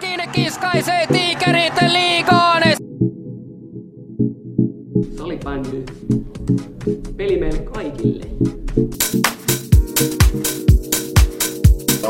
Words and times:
Todellakin 0.00 0.44
kiskaisee 0.44 1.06
tiikerit 1.12 1.72
liigaan. 1.88 2.62
Salibändy. 5.16 5.84
Peli 7.16 7.38
meille 7.38 7.58
kaikille. 7.58 8.24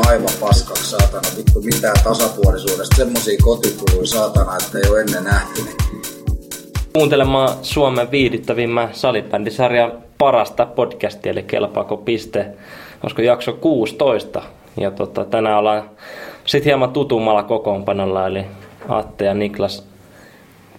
aivan 0.07 0.29
paskaksi 0.39 0.89
saatana. 0.89 1.27
Vittu 1.37 1.61
mitään 1.61 1.95
tasapuolisuudesta. 2.03 2.95
Semmosia 2.95 3.37
kotikuluja 3.43 4.07
saatana, 4.07 4.57
että 4.57 4.77
ei 4.77 4.89
ole 4.89 5.01
ennen 5.01 5.23
nähty. 5.23 5.61
Kuuntelemaan 6.93 7.49
Suomen 7.61 8.11
viihdyttävimmän 8.11 8.89
salibändisarjan 8.91 10.03
parasta 10.17 10.65
podcastia, 10.65 11.31
eli 11.31 11.43
Kelpaako 11.43 11.97
piste, 11.97 12.53
olisiko 13.03 13.21
jakso 13.21 13.53
16. 13.53 14.41
Ja 14.77 14.91
tota, 14.91 15.25
tänään 15.25 15.57
ollaan 15.57 15.89
sitten 16.47 16.69
hieman 16.69 16.91
tutummalla 16.91 17.43
kokoonpanolla, 17.43 18.27
eli 18.27 18.45
Atte 18.89 19.25
ja 19.25 19.33
Niklas 19.33 19.87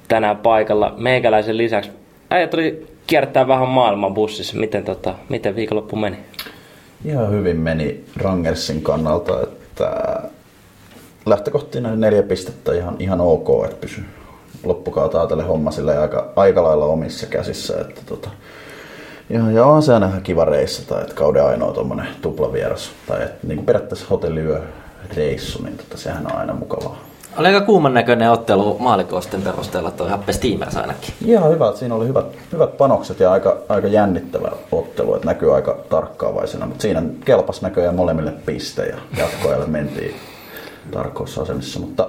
tänään 0.09 0.37
paikalla. 0.37 0.95
Meikäläisen 0.97 1.57
lisäksi 1.57 1.91
äijät 2.31 2.51
tuli 2.51 2.87
kiertää 3.07 3.49
vähän 3.49 3.69
maailman 3.69 4.15
bussissa. 4.15 4.57
Miten, 4.57 4.85
tota, 4.85 5.15
miten 5.29 5.57
viikonloppu 5.57 5.97
meni? 5.97 6.17
Ihan 7.05 7.31
hyvin 7.31 7.57
meni 7.57 8.05
Rangersin 8.17 8.83
kannalta, 8.83 9.43
että 9.43 10.21
lähtökohtina 11.27 11.97
neljä 11.97 12.23
pistettä 12.23 12.75
ihan, 12.75 12.97
ihan 12.99 13.21
ok, 13.21 13.49
että 13.65 13.77
pysy 13.81 14.01
loppukautta 14.65 15.19
ajatellen 15.19 15.47
homma 15.47 15.71
sille 15.71 15.99
aika, 15.99 16.33
aika 16.37 16.63
lailla 16.63 16.85
omissa 16.85 17.27
käsissä. 17.27 17.81
Että 17.81 18.01
tota, 18.07 18.31
ja, 19.31 19.51
ja 19.51 19.65
on 19.65 19.83
se 19.83 19.95
aina 19.95 20.21
kiva 20.23 20.45
reissa, 20.45 20.89
tai 20.89 21.03
että 21.03 21.15
kauden 21.15 21.45
ainoa 21.45 21.73
tuommoinen 21.73 22.09
tuplavieras, 22.23 22.91
tai 23.07 23.23
että 23.23 23.47
niin 23.47 23.65
periaatteessa 23.65 24.07
hotelliyö 24.11 24.63
reissu, 25.17 25.63
niin 25.63 25.77
tota, 25.77 25.97
sehän 25.97 26.27
on 26.27 26.37
aina 26.37 26.55
mukavaa. 26.55 27.09
Oli 27.37 27.47
aika 27.47 27.61
kuuman 27.61 27.95
näköinen 27.95 28.31
ottelu 28.31 28.77
maalikosten 28.79 29.43
perusteella 29.43 29.91
tuo 29.91 30.09
Happe 30.09 30.33
Steamers 30.33 30.77
ainakin. 30.77 31.15
Ihan 31.27 31.51
hyvä, 31.51 31.73
siinä 31.77 31.95
oli 31.95 32.09
hyvät, 32.09 32.27
hyvät 32.53 32.77
panokset 32.77 33.21
ja 33.21 33.33
aika, 33.33 33.57
aika 33.69 33.89
jännittävä 33.89 34.51
ottelu, 34.73 35.15
että 35.15 35.27
näkyy 35.27 35.55
aika 35.55 35.79
tarkkaavaisena, 35.89 36.67
mutta 36.67 36.83
siinä 36.83 37.03
kelpas 37.25 37.63
näköjään 37.63 37.95
molemmille 37.95 38.33
piste 38.47 38.87
ja 38.87 38.97
jatkoajalle 39.17 39.67
mentiin 39.67 40.15
tarkoissa 40.91 41.43
asemissa, 41.43 41.81
mutta 41.81 42.09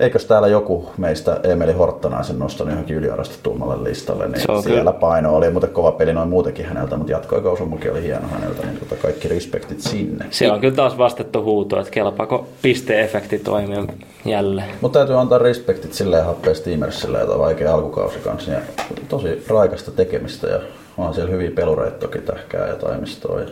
eikös 0.00 0.24
täällä 0.24 0.48
joku 0.48 0.90
meistä 0.98 1.40
Emeli 1.42 1.72
Horttanaisen 1.72 2.38
nostanut 2.38 2.72
johonkin 2.72 2.96
yliarvostetummalle 2.96 3.84
listalle, 3.84 4.28
niin 4.28 4.40
Se 4.40 4.52
on 4.52 4.62
siellä 4.62 4.78
kyllä. 4.78 4.92
paino 4.92 5.36
oli 5.36 5.50
muuten 5.50 5.70
kova 5.70 5.92
peli 5.92 6.12
noin 6.12 6.28
muutenkin 6.28 6.66
häneltä, 6.66 6.96
mutta 6.96 7.12
jatkoaikausumakin 7.12 7.92
oli 7.92 8.02
hieno 8.02 8.28
häneltä, 8.28 8.66
niin 8.66 8.78
tota 8.78 8.94
kaikki 9.02 9.28
respektit 9.28 9.80
sinne. 9.80 10.26
Siellä 10.30 10.54
on 10.54 10.60
kyllä 10.60 10.74
taas 10.74 10.98
vastettu 10.98 11.42
huuto, 11.42 11.78
että 11.78 11.90
kelpaako 11.90 12.46
pisteefekti 12.62 13.38
toimia 13.38 13.84
jälleen. 14.24 14.70
Mutta 14.80 14.98
täytyy 14.98 15.20
antaa 15.20 15.38
respektit 15.38 15.92
silleen 15.92 16.24
happea 16.24 16.54
Steamersille, 16.54 17.20
jota 17.20 17.38
vaikea 17.38 17.74
alkukausi 17.74 18.18
kanssa. 18.18 18.50
Ja 18.50 18.60
tosi 19.08 19.44
raikasta 19.48 19.90
tekemistä 19.90 20.46
ja 20.46 20.60
on 20.98 21.14
siellä 21.14 21.30
hyviä 21.30 21.50
pelureita 21.50 21.98
toki 21.98 22.18
tähkää 22.18 22.68
ja 22.68 22.74
taimistoa 22.74 23.40
ja 23.40 23.46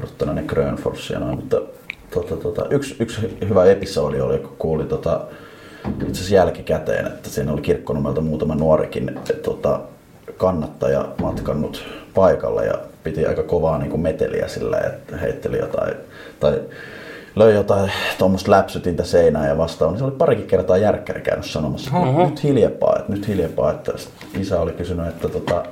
Horttanen 0.00 0.36
ja 0.36 0.42
Grönfors 0.42 1.10
ja 1.10 1.18
noin. 1.18 1.36
Mutta 1.36 1.60
tota, 2.14 2.36
tota, 2.36 2.66
yksi, 2.70 2.96
yksi 3.00 3.38
hyvä 3.48 3.64
episodi 3.64 4.20
oli, 4.20 4.38
kun 4.38 4.56
kuuli 4.58 4.84
tota, 4.84 5.20
itse 5.88 6.10
asiassa 6.10 6.34
jälkikäteen, 6.34 7.06
että 7.06 7.30
siinä 7.30 7.52
oli 7.52 7.60
kirkkonummelta 7.60 8.20
muutama 8.20 8.54
nuorikin 8.54 9.18
tota, 9.42 9.80
kannattaja 10.36 11.08
matkannut 11.20 11.84
paikalle 12.14 12.66
ja 12.66 12.74
piti 13.04 13.26
aika 13.26 13.42
kovaa 13.42 13.78
niin 13.78 13.90
kuin 13.90 14.00
meteliä 14.00 14.48
sillä, 14.48 14.78
että 14.78 15.16
heitteli 15.16 15.58
jotain 15.58 15.94
tai 16.40 16.60
löi 17.36 17.54
jotain 17.54 17.92
tuommoista 18.18 18.50
läpsytintä 18.50 19.04
seinään 19.04 19.48
ja 19.48 19.58
vastaan. 19.58 19.90
Niin 19.90 19.98
se 19.98 20.04
oli 20.04 20.12
parikin 20.12 20.46
kertaa 20.46 20.76
järkkäri 20.76 21.20
käynyt 21.20 21.46
sanomassa, 21.46 21.90
että 21.98 22.30
nyt 22.30 22.42
hiljempaa, 22.42 22.96
että 22.98 23.12
nyt 23.12 23.28
hiljempaa. 23.28 23.70
Että 23.70 23.92
isä 24.40 24.60
oli 24.60 24.72
kysynyt, 24.72 25.08
että 25.08 25.28
tota, 25.28 25.62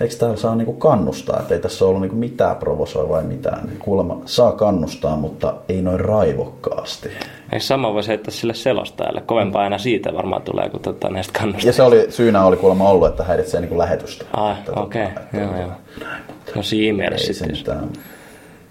eikö 0.00 0.14
täällä 0.14 0.36
saa 0.36 0.54
niinku 0.54 0.72
kannustaa, 0.72 1.40
että 1.40 1.54
ei 1.54 1.60
tässä 1.60 1.84
ollut 1.84 2.00
niinku 2.00 2.16
mitään 2.16 2.56
provosoivaa 2.56 3.16
vai 3.16 3.24
mitään. 3.24 3.66
Niin 3.66 3.78
Kuulemma 3.78 4.20
saa 4.24 4.52
kannustaa, 4.52 5.16
mutta 5.16 5.54
ei 5.68 5.82
noin 5.82 6.00
raivokkaasti. 6.00 7.08
Ei 7.52 7.60
sama 7.60 7.94
voisi 7.94 8.08
heittää 8.08 8.30
sille 8.34 8.54
selostajalle. 8.54 9.20
Kovempaa 9.20 9.62
aina 9.62 9.78
siitä 9.78 10.14
varmaan 10.14 10.42
tulee, 10.42 10.68
kun 10.68 10.80
tota, 10.80 11.08
näistä 11.10 11.32
Ja 11.34 11.40
kannustaa. 11.40 11.72
se 11.72 11.82
oli, 11.82 12.06
syynä 12.10 12.44
oli 12.44 12.56
kuulemma 12.56 12.88
ollut, 12.88 13.08
että 13.08 13.24
häiritsee 13.24 13.60
niinku 13.60 13.78
lähetystä. 13.78 14.24
Ai, 14.32 14.52
Että 14.52 14.64
tota, 14.64 14.80
okei. 14.80 15.02
että 15.02 15.20
Joo, 15.32 15.46
tota, 15.46 15.58
joo. 15.60 15.70
näin. 16.04 16.22
No 16.56 16.62
siinä 16.62 16.96
mielessä 16.98 17.32
sitten. 17.32 17.76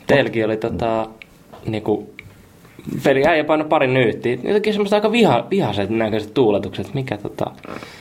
Teilläkin 0.08 0.46
oli 0.46 0.58
tota, 0.58 1.08
niinku, 1.66 2.10
peli 3.04 3.26
äijä 3.26 3.44
painoi 3.44 3.68
pari 3.68 3.88
nyyttiä. 3.88 4.38
Jotenkin 4.44 4.74
semmoista 4.74 4.96
aika 4.96 5.12
viha, 5.12 5.48
vihaiset 5.50 5.90
näköiset 5.90 6.34
tuuletukset. 6.34 6.94
Mikä, 6.94 7.18
tota, 7.18 7.52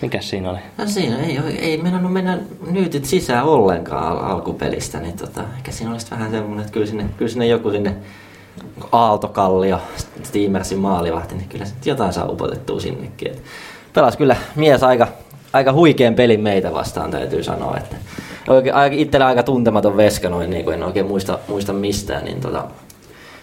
mikä 0.02 0.20
siinä 0.20 0.50
oli? 0.50 0.58
No 0.78 0.86
siinä 0.86 1.18
ei, 1.18 1.38
ei 1.58 1.76
mennä 1.76 1.98
mennä 1.98 2.38
nyytit 2.70 3.04
sisään 3.04 3.44
ollenkaan 3.44 4.06
al- 4.06 4.30
alkupelistä, 4.30 5.00
niin 5.00 5.16
tota, 5.16 5.44
ehkä 5.56 5.72
siinä 5.72 5.92
olisi 5.92 6.10
vähän 6.10 6.30
semmoinen, 6.30 6.60
että 6.60 6.72
kyllä 6.72 6.86
sinne, 6.86 7.04
kyllä 7.16 7.30
sinne 7.30 7.46
joku 7.46 7.70
sinne 7.70 7.94
Aaltokallio, 8.92 9.78
Steamersin 10.22 10.78
maalivahti, 10.78 11.34
niin 11.34 11.48
kyllä 11.48 11.64
jotain 11.84 12.12
saa 12.12 12.28
upotettua 12.28 12.80
sinnekin. 12.80 13.30
Et 13.30 13.42
pelas 13.94 14.16
kyllä 14.16 14.36
mies 14.56 14.82
aika, 14.82 15.08
aika 15.52 15.72
huikean 15.72 16.14
pelin 16.14 16.40
meitä 16.40 16.72
vastaan, 16.72 17.10
täytyy 17.10 17.42
sanoa. 17.42 17.76
Että 17.76 17.96
oikein, 18.48 18.74
itsellä 18.92 19.26
aika 19.26 19.42
tuntematon 19.42 19.96
veska 19.96 20.28
noin, 20.28 20.50
niin 20.50 20.64
kuin 20.64 20.74
en 20.74 20.82
oikein 20.82 21.06
muista, 21.06 21.38
muista 21.48 21.72
mistään, 21.72 22.24
niin 22.24 22.40
tota, 22.40 22.64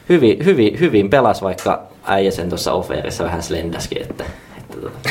hyvin, 0.09 0.45
hyvin, 0.45 0.79
hyvin 0.79 1.09
pelas, 1.09 1.41
vaikka 1.41 1.83
äijä 2.05 2.31
sen 2.31 2.49
tuossa 2.49 2.73
offerissa 2.73 3.23
vähän 3.23 3.43
slendäskin, 3.43 4.01
että, 4.01 4.23
että 4.57 4.77
tota, 4.81 5.09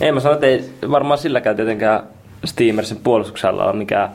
ei 0.00 0.12
mä 0.12 0.20
sano, 0.20 0.34
että 0.34 0.46
ei 0.46 0.64
varmaan 0.90 1.18
silläkään 1.18 1.56
tietenkään 1.56 2.02
Steamersin 2.44 3.00
puolustuksella 3.04 3.64
ole 3.64 3.76
mikään 3.76 4.10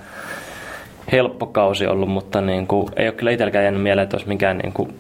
helppo 1.12 1.46
kausi 1.46 1.88
ollut, 1.88 2.10
mutta 2.10 2.42
niin 2.42 2.68
kuin, 2.68 2.88
ei 2.96 3.08
ole 3.08 3.16
kyllä 3.16 3.32
itselläkään 3.32 3.64
jäänyt 3.64 3.82
mieleen, 3.82 4.04
että 4.04 4.18
olisi 4.18 4.28
mikään 4.28 4.58
niin 4.58 4.74
kuin 4.74 4.94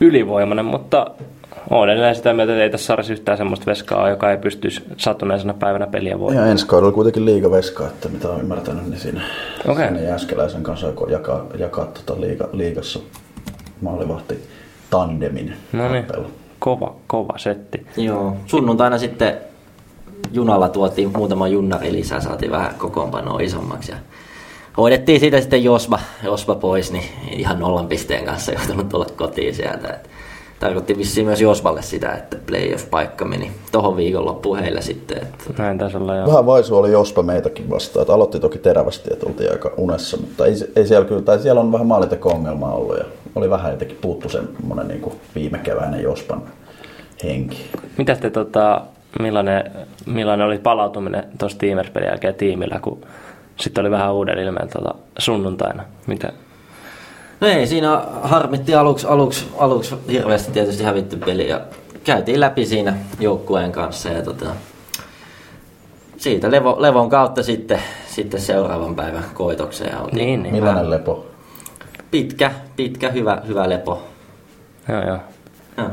ylivoimainen, 0.00 0.64
mutta 0.64 1.10
olen 1.70 1.90
edelleen 1.90 2.14
sitä 2.14 2.32
mieltä, 2.32 2.52
että 2.52 2.62
ei 2.62 2.70
tässä 2.70 2.86
sarjassa 2.86 3.12
yhtään 3.12 3.38
semmoista 3.38 3.66
veskaa 3.66 4.10
joka 4.10 4.30
ei 4.30 4.36
pystyisi 4.36 4.82
sattuneisena 4.96 5.54
päivänä 5.54 5.86
peliä 5.86 6.18
voimaan. 6.18 6.46
Ja 6.46 6.52
ensi 6.52 6.66
kaudella 6.66 6.92
kuitenkin 6.92 7.24
liigaveska, 7.24 7.86
että 7.86 8.08
mitä 8.08 8.28
olen 8.28 8.40
ymmärtänyt, 8.40 8.86
niin 8.86 9.00
siinä, 9.00 9.20
Okei. 9.68 9.88
siinä 9.88 10.00
Jääskeläisen 10.00 10.62
kanssa 10.62 10.92
jakaa, 11.08 11.46
jakaa 11.58 11.86
tota 11.86 12.20
liiga, 12.20 12.48
liigassa 12.52 13.00
maalivahti 13.80 14.48
tandemin 14.90 15.56
No 15.72 15.92
niin, 15.92 16.06
kova, 16.58 16.94
kova 17.06 17.38
setti. 17.38 17.86
Joo, 17.96 18.36
sunnuntaina 18.46 18.98
sitten 18.98 19.38
junalla 20.32 20.68
tuotiin 20.68 21.12
muutama 21.16 21.48
junnari 21.48 21.92
lisää, 21.92 22.20
saatiin 22.20 22.50
vähän 22.52 22.74
kokoonpanoa 22.74 23.40
isommaksi 23.40 23.92
ja 23.92 23.98
hoidettiin 24.76 25.20
siitä 25.20 25.40
sitten 25.40 25.64
Josba, 25.64 25.98
Josba 26.24 26.54
pois, 26.54 26.92
niin 26.92 27.04
ihan 27.30 27.58
nollan 27.60 27.86
pisteen 27.86 28.24
kanssa 28.24 28.52
joutunut 28.52 28.88
tulla 28.88 29.06
kotiin 29.16 29.54
sieltä. 29.54 29.88
Et 29.88 30.10
tarkoitti 30.60 30.98
vissiin 30.98 31.26
myös 31.26 31.40
Josballe 31.40 31.82
sitä, 31.82 32.12
että 32.12 32.36
playoff-paikka 32.46 33.24
meni 33.24 33.52
tohon 33.72 33.96
viikonloppuun 33.96 34.58
heille 34.58 34.82
sitten. 34.82 35.18
Että 35.18 35.44
Näin 35.62 35.78
taisi 35.78 35.96
olla 35.96 36.16
jo. 36.16 36.26
Vähän 36.26 36.46
vaisu 36.46 36.76
oli 36.76 36.92
Jospa 36.92 37.22
meitäkin 37.22 37.70
vastaan. 37.70 38.02
Että 38.02 38.14
aloitti 38.14 38.40
toki 38.40 38.58
terävästi, 38.58 39.12
että 39.12 39.26
oltiin 39.26 39.52
aika 39.52 39.72
unessa, 39.76 40.16
mutta 40.16 40.46
ei, 40.46 40.54
ei 40.76 40.86
siellä 40.86 41.06
kyllä, 41.08 41.22
tai 41.22 41.38
siellä 41.38 41.60
on 41.60 41.72
vähän 41.72 41.86
maalinteko-ongelmaa 41.86 42.74
ollut 42.74 42.98
ja 42.98 43.04
oli 43.34 43.50
vähän 43.50 43.72
jotenkin 43.72 43.98
puuttu 44.00 44.28
semmoinen 44.28 44.88
niin 44.88 45.12
viime 45.34 45.58
keväinen 45.58 46.02
Jospan 46.02 46.42
henki. 47.24 47.70
Mitä 47.98 48.16
te, 48.16 48.30
tota, 48.30 48.80
millainen, 49.20 49.70
millainen 50.06 50.46
oli 50.46 50.58
palautuminen 50.58 51.24
tuossa 51.38 51.58
Teamers-pelin 51.58 52.08
jälkeen 52.08 52.34
tiimillä, 52.34 52.78
kun 52.82 53.00
sitten 53.60 53.82
oli 53.82 53.90
vähän 53.90 54.14
uuden 54.14 54.38
ilmeen 54.38 54.68
tota, 54.68 54.94
sunnuntaina? 55.18 55.82
Mitä? 56.06 56.32
No 57.40 57.48
ei, 57.48 57.66
siinä 57.66 58.02
harmitti 58.22 58.74
aluksi, 58.74 59.06
aluksi, 59.06 59.46
aluksi 59.58 59.94
hirveästi 60.10 60.52
tietysti 60.52 60.84
hävitty 60.84 61.16
peli 61.16 61.48
ja 61.48 61.60
käytiin 62.04 62.40
läpi 62.40 62.66
siinä 62.66 62.96
joukkueen 63.20 63.72
kanssa 63.72 64.08
ja 64.08 64.22
tota, 64.22 64.46
siitä 66.16 66.50
levo, 66.50 66.76
levon 66.78 67.10
kautta 67.10 67.42
sitten, 67.42 67.80
sitten 68.06 68.40
seuraavan 68.40 68.94
päivän 68.94 69.24
koitokseen 69.34 69.92
ja 69.92 70.00
oltiin 70.00 70.16
Niin, 70.16 70.42
niin. 70.42 70.54
Millainen 70.54 70.90
lepo? 70.90 71.26
pitkä, 72.10 72.50
pitkä, 72.76 73.10
hyvä, 73.10 73.42
hyvä 73.46 73.68
lepo. 73.68 74.02
Joo, 74.88 75.06
joo. 75.06 75.18
Joo. 75.78 75.90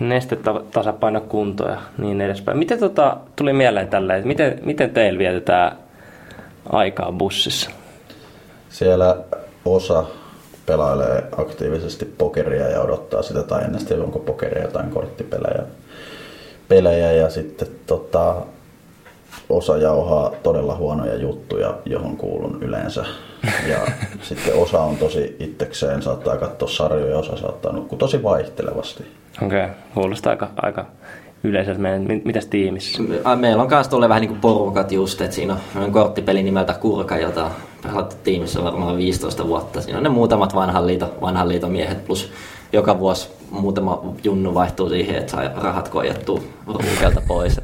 Nestetasapaino 0.00 1.20
kunto 1.20 1.68
ja 1.68 1.76
niin 1.98 2.20
edespäin. 2.20 2.58
Miten 2.58 2.78
tota, 2.78 3.16
tuli 3.36 3.52
mieleen 3.52 3.88
tälleen, 3.88 4.18
että 4.18 4.28
miten, 4.28 4.58
miten 4.62 4.90
teillä 4.90 5.18
vietetään 5.18 5.76
aikaa 6.72 7.12
bussissa? 7.12 7.70
Siellä 8.68 9.16
osa 9.64 10.04
pelailee 10.66 11.24
aktiivisesti 11.38 12.04
pokeria 12.04 12.68
ja 12.68 12.80
odottaa 12.80 13.22
sitä, 13.22 13.42
tai 13.42 13.64
en 13.64 13.86
tiedä 13.86 14.02
onko 14.02 14.18
pokeria 14.18 14.62
jotain 14.62 14.90
korttipelejä 14.90 15.62
pelejä 16.68 17.12
ja 17.12 17.30
sitten 17.30 17.68
tota, 17.86 18.36
osa 19.48 19.76
jauhaa 19.76 20.30
todella 20.42 20.76
huonoja 20.76 21.16
juttuja, 21.16 21.74
johon 21.84 22.16
kuulun 22.16 22.58
yleensä. 22.60 23.04
Ja 23.68 23.78
sitten 24.28 24.54
osa 24.54 24.80
on 24.80 24.96
tosi 24.96 25.36
itsekseen, 25.40 26.02
saattaa 26.02 26.36
katsoa 26.36 26.68
sarjoja, 26.68 27.18
osa 27.18 27.36
saattaa 27.36 27.72
nukkua 27.72 27.98
tosi 27.98 28.22
vaihtelevasti. 28.22 29.04
Okei, 29.42 29.64
okay. 29.64 29.74
kuulostaa 29.94 30.30
aika, 30.30 30.48
aika 30.56 30.86
yleiseltä 31.44 31.80
meidän, 31.80 32.02
mit- 32.02 32.24
mitäs 32.24 32.46
tiimissä? 32.46 33.02
Meillä 33.36 33.62
on 33.62 33.68
kanssa 33.68 33.90
tuolle 33.90 34.08
vähän 34.08 34.20
niin 34.20 34.28
kuin 34.28 34.40
porukat 34.40 34.92
just, 34.92 35.20
että 35.20 35.34
siinä 35.34 35.56
on 35.76 35.92
korttipeli 35.92 36.42
nimeltä 36.42 36.74
Kurka, 36.74 37.16
jota 37.16 37.50
pelattu 37.82 38.16
tiimissä 38.24 38.64
varmaan 38.64 38.96
15 38.96 39.46
vuotta. 39.46 39.80
Siinä 39.80 39.98
on 39.98 40.02
ne 40.02 40.08
muutamat 40.08 40.54
vanhan 40.54 40.86
liiton, 40.86 41.12
vanhan 41.20 41.48
liiton 41.48 41.72
miehet 41.72 42.06
plus 42.06 42.32
joka 42.72 42.98
vuosi 42.98 43.28
muutama 43.50 44.02
junnu 44.24 44.54
vaihtuu 44.54 44.88
siihen, 44.88 45.16
että 45.16 45.32
saa 45.32 45.42
rahat 45.56 45.88
koijattua 45.88 46.40
ruukelta 46.66 47.22
pois. 47.28 47.56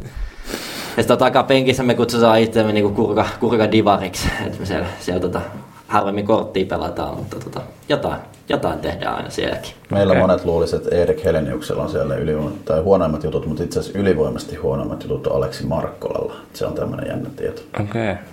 Ja 0.96 1.02
sitten 1.02 1.18
takapenkissä 1.18 1.82
me 1.82 1.94
kutsutaan 1.94 2.40
itseämme 2.40 2.72
niin 2.72 2.94
kurka, 2.94 3.26
kurka 3.40 3.72
divariksi, 3.72 4.28
että 4.46 4.58
me 4.60 4.66
siellä, 4.66 4.86
siellä 5.00 5.20
tota, 5.20 5.40
harvemmin 5.88 6.26
korttia 6.26 6.66
pelataan, 6.66 7.16
mutta 7.16 7.36
tota, 7.36 7.60
jotain, 7.88 8.20
jotain 8.48 8.78
tehdään 8.78 9.16
aina 9.16 9.30
sielläkin. 9.30 9.72
Meillä 9.90 10.10
Okei. 10.10 10.20
monet 10.20 10.44
luulisivat, 10.44 10.82
että 10.82 10.96
Erik 10.96 11.24
Heleniuksella 11.24 11.82
on 11.82 11.90
siellä 11.90 12.16
ylivoima- 12.16 12.50
tai 12.64 12.80
huonoimmat 12.80 13.24
jutut, 13.24 13.46
mutta 13.46 13.62
itse 13.62 13.80
asiassa 13.80 13.98
ylivoimasti 13.98 14.56
huonoimmat 14.56 15.02
jutut 15.02 15.26
on 15.26 15.36
Aleksi 15.36 15.66
Markkolalla. 15.66 16.34
Se 16.52 16.66
on 16.66 16.74
tämmöinen 16.74 17.06
jännä 17.08 17.30
tieto. 17.36 17.62
Okei. 17.80 18.12
Okay. 18.12 18.24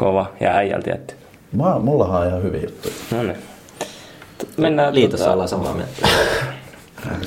Kova. 0.00 0.26
Ja 0.40 0.50
äijältä 0.54 0.84
tietty. 0.84 1.14
Mä, 1.52 1.78
mullahan 1.78 2.20
on 2.20 2.28
ihan 2.28 2.42
hyviä 2.42 2.60
juttuja. 2.60 2.94
No 3.10 3.22
niin. 3.22 3.36
Mennään 4.56 4.94
Liitossa 4.94 5.26
tota- 5.26 5.32
ollaan 5.32 5.48
samaa 5.48 5.74
mieltä. 5.74 5.92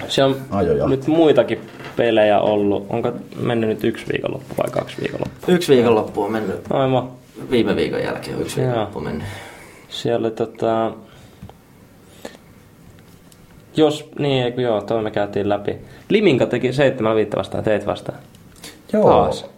Se 0.08 0.24
on 0.24 0.36
Ajoja. 0.52 0.88
nyt 0.88 1.08
muitakin 1.08 1.60
pelejä 1.96 2.40
ollut. 2.40 2.86
Onko 2.90 3.12
mennyt 3.40 3.70
nyt 3.70 3.84
yksi 3.84 4.06
viikonloppu 4.14 4.56
vai 4.58 4.72
kaksi 4.72 4.98
viikonloppua? 5.02 5.54
Yksi 5.54 5.74
viikonloppu 5.76 6.24
on 6.24 6.32
mennyt, 6.32 6.62
Aivan. 6.70 7.10
viime 7.52 7.76
viikon 7.76 8.04
jälkeen 8.04 8.36
on 8.36 8.42
yksi 8.42 8.60
Joo. 8.60 8.68
viikonloppu 8.68 9.00
mennyt. 9.00 9.28
Siellä 9.90 10.28
oli 10.28 10.36
tota... 10.36 10.92
Jos, 13.78 14.10
niin 14.20 14.44
eikö 14.44 14.62
joo, 14.62 14.82
toi 14.82 15.02
me 15.04 15.12
käytiin 15.12 15.50
läpi. 15.50 15.78
Liminka 16.10 16.46
teki 16.46 16.74
7 16.74 17.16
viittä 17.16 17.38
vastaan, 17.38 17.64
teit 17.64 17.86
vastaan. 17.86 18.18
Joo. 18.94 19.10
Taas. 19.10 19.53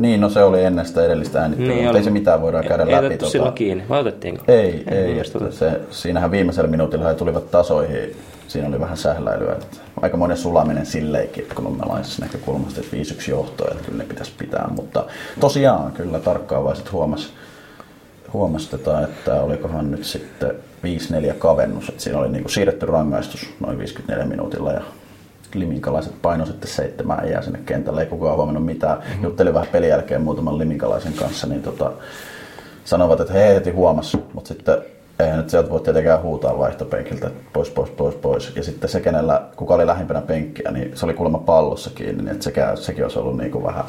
Niin, 0.00 0.20
no 0.20 0.28
se 0.28 0.42
oli 0.42 0.64
ennen 0.64 0.86
sitä 0.86 1.04
edellistä 1.04 1.40
äänittelyä, 1.40 1.74
niin 1.74 1.84
mutta 1.84 1.98
ei 1.98 2.04
se 2.04 2.10
mitään 2.10 2.42
voidaan 2.42 2.64
käydä 2.64 2.82
ei 2.82 2.92
läpi. 2.92 3.06
otettu 3.06 3.30
silloin 3.30 3.54
kiinni, 3.54 3.84
vai 3.88 4.00
otettiinko? 4.00 4.44
Ei, 4.48 4.84
ei. 4.90 5.18
just 5.18 5.36
että 5.36 5.50
se, 5.50 5.80
siinähän 5.90 6.30
viimeisellä 6.30 6.70
minuutilla 6.70 7.08
he 7.08 7.14
tulivat 7.14 7.50
tasoihin. 7.50 8.16
Siinä 8.48 8.68
oli 8.68 8.80
vähän 8.80 8.96
sähläilyä. 8.96 9.52
Että 9.52 9.76
aika 10.02 10.16
monen 10.16 10.36
sulaminen 10.36 10.86
silleenkin, 10.86 11.42
että 11.42 11.54
kolmelaisessa 11.54 12.22
näkökulmasta, 12.22 12.80
että 12.80 12.96
5-1 12.96 13.30
johtoa, 13.30 13.68
että 13.70 13.84
kyllä 13.84 13.98
ne 13.98 14.08
pitäisi 14.08 14.32
pitää. 14.38 14.68
Mutta 14.76 15.04
tosiaan 15.40 15.92
kyllä 15.92 16.18
tarkkaavaiset 16.18 16.92
huomas, 16.92 17.32
huomas 18.32 18.68
tätä, 18.68 19.00
että 19.00 19.40
olikohan 19.40 19.90
nyt 19.90 20.04
sitten 20.04 20.50
5-4 21.30 21.34
kavennus. 21.38 21.88
Että 21.88 22.02
siinä 22.02 22.18
oli 22.18 22.28
niin 22.28 22.42
kuin 22.42 22.52
siirretty 22.52 22.86
rangaistus 22.86 23.46
noin 23.60 23.78
54 23.78 24.26
minuutilla 24.26 24.72
ja 24.72 24.80
liminkalaiset 25.54 26.22
paino 26.22 26.46
sitten 26.46 26.70
seitsemään 26.70 27.30
jää 27.30 27.42
sinne 27.42 27.60
kentälle. 27.66 28.00
Ei 28.00 28.06
kukaan 28.06 28.36
huomannut 28.36 28.64
mitään. 28.64 28.98
Mm-hmm. 28.98 29.24
Juttelin 29.24 29.54
vähän 29.54 29.68
pelin 29.72 29.88
jälkeen 29.88 30.22
muutaman 30.22 30.58
liminkalaisen 30.58 31.12
kanssa, 31.12 31.46
niin 31.46 31.62
tota, 31.62 31.92
sanovat, 32.84 33.20
että 33.20 33.32
he 33.32 33.54
heti 33.54 33.70
huomas, 33.70 34.16
mutta 34.34 34.48
sitten 34.48 34.78
eihän 35.18 35.38
nyt 35.38 35.50
sieltä 35.50 35.70
voi 35.70 35.80
tietenkään 35.80 36.22
huutaa 36.22 36.58
vaihtopenkiltä, 36.58 37.26
että 37.26 37.50
pois, 37.52 37.70
pois, 37.70 37.90
pois, 37.90 38.14
pois. 38.14 38.56
Ja 38.56 38.62
sitten 38.62 38.90
se, 38.90 39.00
kenellä, 39.00 39.42
kuka 39.56 39.74
oli 39.74 39.86
lähimpänä 39.86 40.20
penkkiä, 40.20 40.70
niin 40.70 40.96
se 40.96 41.04
oli 41.04 41.14
kuulemma 41.14 41.38
pallossa 41.38 41.90
kiinni, 41.94 42.22
niin 42.22 42.32
että 42.32 42.44
sekä, 42.44 42.76
sekin 42.76 43.04
olisi 43.04 43.18
ollut 43.18 43.36
niin 43.36 43.50
kuin 43.50 43.64
vähän 43.64 43.84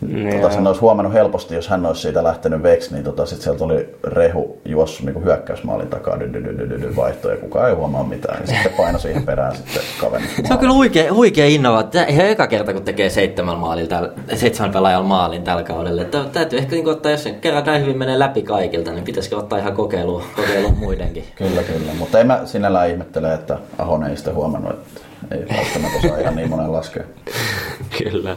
Niin 0.00 0.40
Tota, 0.40 0.54
sen 0.54 0.66
olisi 0.66 0.80
huomannut 0.80 1.14
helposti, 1.14 1.54
jos 1.54 1.68
hän 1.68 1.86
olisi 1.86 2.02
siitä 2.02 2.24
lähtenyt 2.24 2.62
veksi, 2.62 2.92
niin 2.92 3.04
tota, 3.04 3.26
sit 3.26 3.40
sieltä 3.42 3.64
oli 3.64 3.96
rehu 4.04 4.60
juossut 4.64 5.06
niin 5.06 5.24
hyökkäysmaalin 5.24 5.88
takaa, 5.88 6.20
dy, 6.20 6.32
dy, 6.32 6.44
dy, 6.44 6.58
dy, 6.58 6.70
dy, 6.70 6.82
dy, 6.82 6.96
vaihto, 6.96 7.30
ja 7.30 7.36
kukaan 7.36 7.68
ei 7.68 7.74
huomaa 7.74 8.04
mitään. 8.04 8.38
Ja 8.40 8.46
sitten 8.46 8.72
paino 8.76 8.98
siihen 8.98 9.22
perään 9.22 9.56
sitten 9.56 9.82
kavennus. 10.00 10.30
Se 10.44 10.52
on 10.52 10.58
kyllä 10.58 10.74
huikea, 10.74 11.14
huikea 11.14 11.46
innovaatio. 11.46 12.04
Ihan 12.08 12.26
eka 12.26 12.46
kerta, 12.46 12.72
kun 12.72 12.82
tekee 12.82 13.10
seitsemän, 13.10 13.58
maalin 13.58 13.88
tällä, 13.88 14.12
seitsemän 14.34 14.72
pelaajan 14.72 15.04
maalin 15.04 15.42
tällä 15.42 15.62
kaudella. 15.62 16.02
Että 16.02 16.24
täytyy 16.32 16.58
ehkä 16.58 16.76
niin 16.76 16.88
ottaa, 16.88 17.12
jos 17.12 17.22
se 17.22 17.30
kerran 17.30 17.64
näin 17.64 17.82
hyvin 17.82 17.98
menee 17.98 18.18
läpi 18.18 18.42
kaikilta, 18.42 18.92
niin 18.92 19.04
pitäisikö 19.04 19.36
ottaa 19.36 19.58
ihan 19.58 19.72
kokeiluun, 19.72 20.22
kokeiluun 20.36 20.78
muidenkin. 20.78 21.24
Kyllä, 21.38 21.62
kyllä. 21.62 21.94
Mutta 21.98 22.20
en 22.20 22.26
mä 22.26 22.40
sinällään 22.44 22.90
ihmettele, 22.90 23.34
että 23.34 23.58
Ahonen 23.78 24.10
ei 24.10 24.16
sitä 24.16 24.32
huomannut, 24.32 24.72
että 24.72 25.00
ei 25.30 25.46
välttämättä 25.56 25.98
osaa 25.98 26.18
ihan 26.18 26.36
niin 26.36 26.50
monen 26.50 26.72
laskea. 26.72 27.04
Kyllä. 27.98 28.36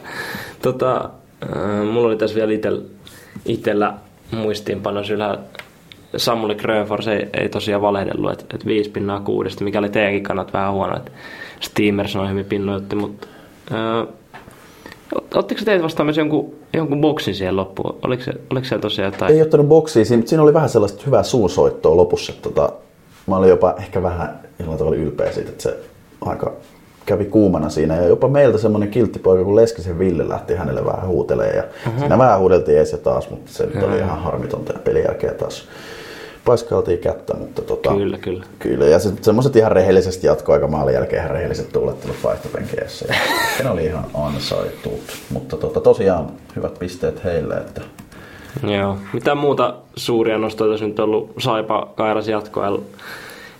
Tota, 0.62 1.10
mulla 1.94 2.08
oli 2.08 2.18
tässä 2.18 2.36
vielä 2.36 2.54
itel, 2.54 2.82
itellä 3.46 3.94
muistiinpano 4.32 5.04
sillä 5.04 5.40
Samuli 6.18 6.56
Grönfors 6.56 7.08
ei, 7.08 7.30
ei 7.34 7.50
tosiaan 7.50 7.82
valehdellut, 7.82 8.32
että 8.32 8.46
et 8.54 8.66
viisi 8.66 8.90
pinnaa 8.90 9.20
kuudesta, 9.20 9.64
mikä 9.64 9.80
oli 9.80 9.90
teidänkin 9.90 10.24
kannat 10.24 10.54
vähän 10.54 10.74
huono, 10.74 10.98
että 10.98 11.12
Steamers 11.60 12.16
on 12.16 12.30
hyvin 12.30 12.46
pinnoitti, 12.46 12.96
mutta 12.96 13.28
ot- 15.16 15.38
Ottiko 15.38 15.62
teitä 15.66 15.84
vastaan 15.84 16.08
myös 16.08 16.18
jonkun, 16.18 16.56
jonkun 16.74 17.02
boksin 17.02 17.36
siihen 17.36 17.56
loppuun? 17.56 17.98
Oliko, 18.02 18.24
se, 18.24 18.34
oliko 18.52 18.66
siellä 18.66 18.82
tosiaan 18.82 19.14
jotain? 19.14 19.34
Ei 19.34 19.42
ottanut 19.42 19.68
boksia, 19.68 20.06
siinä, 20.06 20.24
siinä 20.26 20.44
oli 20.44 20.54
vähän 20.54 20.70
sellaista 20.70 21.04
hyvää 21.06 21.24
suusoittoa 21.24 21.98
lopussa. 21.98 22.34
Tota, 22.42 22.74
mä 23.28 23.38
olin 23.38 23.50
jopa 23.50 23.76
ehkä 23.78 24.04
vähän 24.04 24.40
jollain 24.60 24.78
tavalla 24.78 24.98
ylpeä 24.98 25.32
siitä, 25.32 25.50
että 25.50 25.64
se 25.64 25.78
aika 26.22 26.54
kävi 27.10 27.26
kuumana 27.26 27.70
siinä. 27.70 27.96
Ja 27.96 28.08
jopa 28.08 28.28
meiltä 28.28 28.58
semmoinen 28.58 28.90
kilttipoika, 28.90 29.44
kun 29.44 29.56
Leskisen 29.56 30.00
Ville 30.00 30.30
lähti 30.30 30.56
hänelle 30.56 30.86
vähän 30.86 31.08
huutelee 31.08 31.56
ja 31.56 31.64
uh-huh. 31.64 32.00
siinä 32.00 32.18
vähän 32.18 32.40
huudeltiin 32.40 32.78
ees 32.78 32.92
ja 32.92 32.98
taas, 32.98 33.30
mutta 33.30 33.52
se 33.54 33.66
nyt 33.66 33.84
oli 33.84 33.98
ihan 33.98 34.20
harmitonta 34.20 34.74
ja 34.74 34.80
pelin 34.80 35.04
jälkeen 35.04 35.36
taas 35.36 35.68
paiskaltiin 36.46 37.00
kättä, 37.00 37.34
mutta 37.34 37.62
tota, 37.62 37.94
Kyllä, 37.94 38.18
kyllä. 38.18 38.46
Kyllä, 38.60 38.86
ja 38.86 39.00
se, 39.00 39.10
semmoiset 39.22 39.56
ihan 39.56 39.72
rehellisesti 39.72 40.28
jatkoaika 40.28 40.68
maalin 40.68 40.94
jälkeen 40.94 41.22
ihan 41.22 41.36
rehelliset 41.36 41.72
tuulettelut 41.72 42.18
vaihtopenkeessä. 42.24 43.06
Ja 43.10 43.64
ne 43.64 43.70
oli 43.70 43.86
ihan 43.86 44.06
ansaitut. 44.14 45.02
Mutta 45.30 45.58
tota, 45.58 45.82
tosiaan 45.82 46.28
hyvät 46.56 46.80
pisteet 46.80 47.24
heille, 47.24 47.56
että 47.56 47.82
Joo. 48.64 48.98
Mitä 49.14 49.36
muuta 49.36 49.76
suuria 49.96 50.38
nostoja 50.38 50.72
tässä 50.72 50.86
nyt 50.86 51.00
on 51.00 51.06
ollut? 51.06 51.34
Saipa 51.40 51.88
kairas 51.96 52.28
jatkoa 52.28 52.80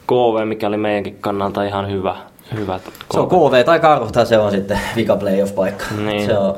KV, 0.08 0.46
mikä 0.46 0.68
oli 0.68 0.78
meidänkin 0.78 1.18
kannalta 1.22 1.64
ihan 1.64 1.92
hyvä. 1.92 2.16
Hyvä 2.56 2.80
Se 3.12 3.20
on 3.20 3.28
KV 3.28 3.66
tai 3.66 3.80
Karhuta, 3.80 4.26
se 4.26 4.38
on 4.38 4.52
sitten 4.52 4.80
vika 4.96 5.16
playoff-paikka. 5.16 5.86
Niin. 6.06 6.26
Se 6.26 6.38
on, 6.38 6.58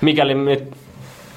Mikäli 0.00 0.34
nyt 0.34 0.74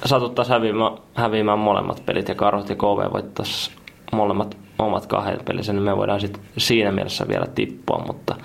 satuttaisiin 0.04 0.52
häviämään, 0.54 0.92
häviämään 1.14 1.58
molemmat 1.58 2.02
pelit 2.06 2.28
ja 2.28 2.34
Karhut 2.34 2.68
ja 2.68 2.74
KV 2.74 3.12
voittaisi 3.12 3.70
molemmat 4.12 4.56
omat 4.78 5.06
kahden 5.06 5.40
pelissä, 5.44 5.72
niin 5.72 5.82
me 5.82 5.96
voidaan 5.96 6.20
sit 6.20 6.40
siinä 6.58 6.92
mielessä 6.92 7.28
vielä 7.28 7.46
tippua, 7.54 8.04
mutta 8.06 8.36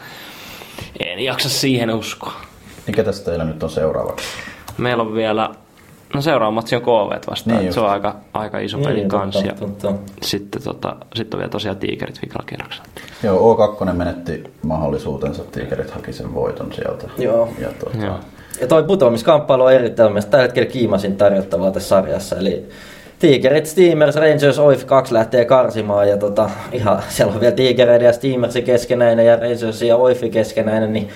en 0.99 1.19
jaksa 1.19 1.49
siihen 1.49 1.91
uskoa. 1.91 2.33
mikä 2.87 3.03
tästä 3.03 3.25
teillä 3.25 3.45
nyt 3.45 3.63
on 3.63 3.69
seuraavaksi? 3.69 4.25
Meillä 4.77 5.03
on 5.03 5.13
vielä, 5.13 5.49
no 6.15 6.21
seuraava 6.21 6.51
matsi 6.51 6.75
on 6.75 6.81
KV 6.81 7.29
vastaan, 7.29 7.57
Niin 7.57 7.73
se 7.73 7.79
on 7.79 7.89
aika, 7.89 8.15
aika 8.33 8.59
iso 8.59 8.77
peli 8.77 8.93
Niin, 8.95 9.09
kanssa. 9.09 9.41
totta, 9.41 9.87
Ja 9.87 9.93
totta. 9.93 9.93
sitten 10.21 10.63
tota, 10.63 10.95
sit 11.15 11.33
on 11.33 11.37
vielä 11.37 11.49
tosiaan 11.49 11.77
tiikerit 11.77 12.21
vikalla 12.21 12.45
kierroksella. 12.47 12.85
Joo, 13.23 13.55
O2 13.55 13.93
menetti 13.93 14.43
mahdollisuutensa, 14.61 15.43
Tigerit 15.51 15.91
haki 15.91 16.13
sen 16.13 16.33
voiton 16.33 16.73
sieltä. 16.73 17.07
Joo. 17.17 17.49
Ja 17.59 17.69
tota, 17.79 17.97
Joo. 18.05 18.15
Ja 18.61 18.67
toi 18.67 18.83
putoamiskamppailu 18.83 19.63
on 19.63 19.73
erittäin 19.73 20.09
mielestäni 20.11 20.31
tällä 20.31 20.43
hetkellä 20.43 20.69
kiimasin 20.69 21.15
tarjottavaa 21.17 21.71
tässä 21.71 21.89
sarjassa. 21.89 22.35
Eli 22.37 22.69
Tigerit, 23.19 23.65
Steamers, 23.65 24.15
Rangers, 24.15 24.59
OIF 24.59 24.85
2 24.85 25.13
lähtee 25.13 25.45
karsimaan 25.45 26.09
ja 26.09 26.17
tota, 26.17 26.49
ihan, 26.71 27.03
siellä 27.09 27.33
on 27.33 27.39
vielä 27.41 27.55
Tigereiden 27.55 28.05
ja 28.05 28.13
Steamersi 28.13 28.61
keskenäinen 28.61 29.25
ja 29.25 29.35
Rangers 29.35 29.81
ja 29.81 29.95
OIF 29.95 30.21
keskenäinen, 30.31 30.93
niin 30.93 31.09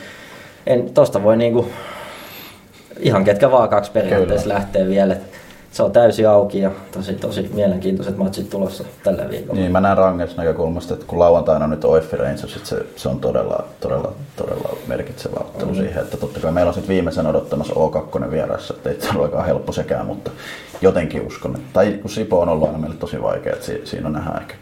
en, 0.68 0.90
tosta 0.94 1.24
voi 1.24 1.38
niinku 1.38 1.68
ihan 3.00 3.24
ketkä 3.24 3.52
vaan 3.52 3.70
kaksi 3.70 3.92
periaatteessa 3.92 4.44
Kyllä. 4.44 4.56
lähtee 4.56 4.88
vielä. 4.88 5.14
Et 5.14 5.22
Se 5.72 5.84
on 5.84 5.92
täysin 5.92 6.30
auki 6.30 6.60
ja 6.60 6.72
tosi, 6.92 7.14
tosi 7.14 7.50
mielenkiintoiset 7.54 8.18
matsit 8.18 8.50
tulossa 8.50 8.84
tällä 9.04 9.30
viikolla. 9.30 9.60
Niin, 9.60 9.72
mä 9.72 9.82
näen 9.82 9.98
Rangers 9.98 10.38
näkökulmasta, 10.38 10.94
että 10.94 11.06
kun 11.06 11.20
lauantaina 11.20 11.66
on 11.66 11.72
nyt 11.72 11.86
OIF 11.86 12.14
Rangers, 12.14 12.56
että 12.56 12.70
se, 12.70 12.86
se 12.96 13.10
on 13.10 13.20
todella, 13.20 13.64
todella, 13.80 14.14
todella 14.36 14.78
merkitsevä 14.88 15.40
ottelu 15.40 15.72
mm. 15.72 15.78
siihen, 15.78 16.04
että 16.04 16.18
totta 16.18 16.40
kai 16.40 16.52
meillä 16.52 16.70
on 16.70 16.74
sitten 16.74 16.94
viimeisen 16.94 17.28
odottamassa 17.28 17.74
O2 17.74 18.32
vieressä, 18.32 18.74
että 18.74 18.90
ei 18.90 19.02
se 19.02 19.10
ole 19.10 19.20
olekaan 19.20 19.46
helppo 19.46 19.72
sekään, 19.72 20.06
mutta 20.06 20.32
jotenkin 20.82 21.28
uskon, 21.28 21.56
että, 21.56 21.68
tai 21.74 22.00
kun 22.02 22.10
Sipo 22.10 22.42
on 22.42 22.50
ollut 22.50 22.68
aina 22.68 22.80
meille 22.80 22.96
tosi 22.96 23.22
vaikea, 23.22 23.54
että 23.54 23.66
si, 23.66 23.82
siinä 23.84 24.08
on 24.08 24.14
nähdään 24.14 24.42
ehkä 24.42 24.56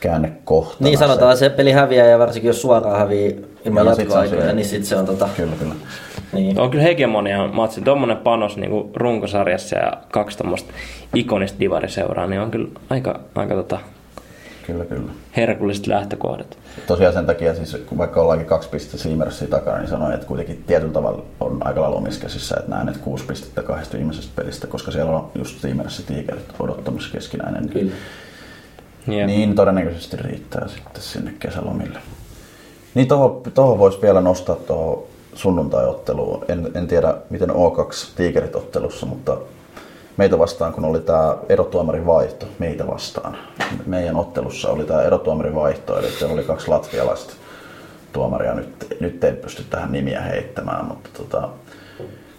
käännekohtana 0.00 0.76
Niin 0.80 0.98
sanotaan, 0.98 1.36
se 1.36 1.50
peli 1.50 1.72
häviää 1.72 2.06
ja 2.06 2.18
varsinkin 2.18 2.48
jos 2.48 2.62
suoraan 2.62 2.98
häviää 2.98 3.32
ilman 3.64 3.84
se 3.84 3.90
on 3.90 3.98
jatkoaikoja, 3.98 4.52
niin 4.52 4.68
sitten 4.68 4.86
se 4.86 4.96
on 4.96 5.06
tota, 5.06 5.28
Kyllä, 5.36 5.56
kyllä. 5.58 5.74
Niin. 6.32 6.60
On 6.60 6.70
kyllä 6.70 6.84
hegemonia 6.84 7.48
matsi. 7.48 7.80
Tuommoinen 7.80 8.16
panos 8.16 8.56
niin 8.56 8.70
kuin 8.70 8.90
runkosarjassa 8.94 9.76
ja 9.76 9.92
kaksi 10.10 10.38
tuommoista 10.38 10.72
ikonista 11.14 11.60
divariseuraa, 11.60 12.26
niin 12.26 12.40
on 12.40 12.50
kyllä 12.50 12.68
aika, 12.90 13.20
aika 13.34 13.54
tota, 13.54 13.78
Kyllä, 14.66 14.84
kyllä. 14.84 15.12
herkulliset 15.36 15.86
lähtökohdat. 15.86 16.58
Tosiaan 16.86 17.14
sen 17.14 17.26
takia, 17.26 17.54
siis, 17.54 17.76
kun 17.86 17.98
vaikka 17.98 18.22
ollaankin 18.22 18.46
kaksi 18.46 18.68
pistettä 18.68 18.98
Seamersia 18.98 19.48
takana, 19.48 19.78
niin 19.78 19.88
sanoin, 19.88 20.14
että 20.14 20.26
kuitenkin 20.26 20.64
tietyllä 20.66 20.92
tavalla 20.92 21.22
on 21.40 21.66
aika 21.66 21.80
lailla 21.80 21.96
omissa 21.96 22.20
käsissä, 22.20 22.56
että 22.58 22.70
näen, 22.70 22.88
että 22.88 23.00
kuusi 23.00 23.24
pistettä 23.24 23.62
kahdesta 23.62 23.96
viimeisestä 23.96 24.32
pelistä, 24.36 24.66
koska 24.66 24.90
siellä 24.90 25.12
on 25.12 25.30
just 25.34 25.60
Seamers 25.60 25.98
ja 25.98 26.04
Tigerit 26.06 26.52
odottamassa 26.58 27.12
keskinäinen. 27.12 27.68
Kyllä. 27.68 27.92
Jep. 29.08 29.26
Niin 29.26 29.54
todennäköisesti 29.54 30.16
riittää 30.16 30.68
sitten 30.68 31.02
sinne 31.02 31.34
kesälomille. 31.38 31.98
Niin 32.94 33.08
tuohon, 33.08 33.42
tuohon 33.54 33.78
voisi 33.78 34.02
vielä 34.02 34.20
nostaa 34.20 34.56
tuohon 34.56 35.02
sunnuntai-otteluun. 35.36 36.44
En, 36.48 36.70
en 36.74 36.86
tiedä, 36.86 37.14
miten 37.30 37.50
O2 37.50 38.16
Tigerit 38.16 38.56
ottelussa, 38.56 39.06
mutta 39.06 39.36
meitä 40.16 40.38
vastaan, 40.38 40.72
kun 40.72 40.84
oli 40.84 41.00
tämä 41.00 41.36
erotuomarin 41.48 42.06
vaihto, 42.06 42.46
meitä 42.58 42.86
vastaan. 42.86 43.36
Meidän 43.86 44.16
ottelussa 44.16 44.70
oli 44.70 44.84
tämä 44.84 45.02
erotuomarin 45.02 45.54
vaihto, 45.54 45.98
eli 45.98 46.10
siellä 46.10 46.34
oli 46.34 46.44
kaksi 46.44 46.68
latvialaista 46.68 47.34
tuomaria. 48.12 48.54
Nyt, 48.54 48.96
nyt 49.00 49.24
ei 49.24 49.32
pysty 49.32 49.64
tähän 49.70 49.92
nimiä 49.92 50.20
heittämään, 50.20 50.84
mutta 50.84 51.10
tota, 51.16 51.48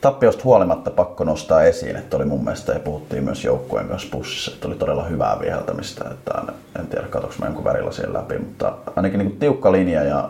tappiosta 0.02 0.44
huolimatta 0.44 0.92
pakko 0.92 1.24
nostaa 1.24 1.64
esiin, 1.64 1.96
että 1.96 2.18
oli 2.18 2.26
mun 2.26 2.44
mielestä, 2.44 2.74
ja 2.74 2.80
puhuttiin 2.80 3.24
myös 3.24 3.44
joukkueen 3.44 3.88
kanssa 3.88 4.10
bussissa, 4.12 4.52
että 4.52 4.68
oli 4.68 4.76
todella 4.76 5.04
hyvää 5.04 5.40
viheltämistä, 5.40 6.06
että 6.12 6.54
en 6.80 6.88
tiedä 6.88 7.08
katsoinko 7.08 7.36
mä 7.40 7.46
jonkun 7.46 7.64
värillä 7.64 7.92
siellä 7.92 8.20
läpi, 8.20 8.38
mutta 8.38 8.74
ainakin 8.96 9.18
niin 9.20 9.38
tiukka 9.40 9.72
linja 9.72 10.04
ja 10.04 10.30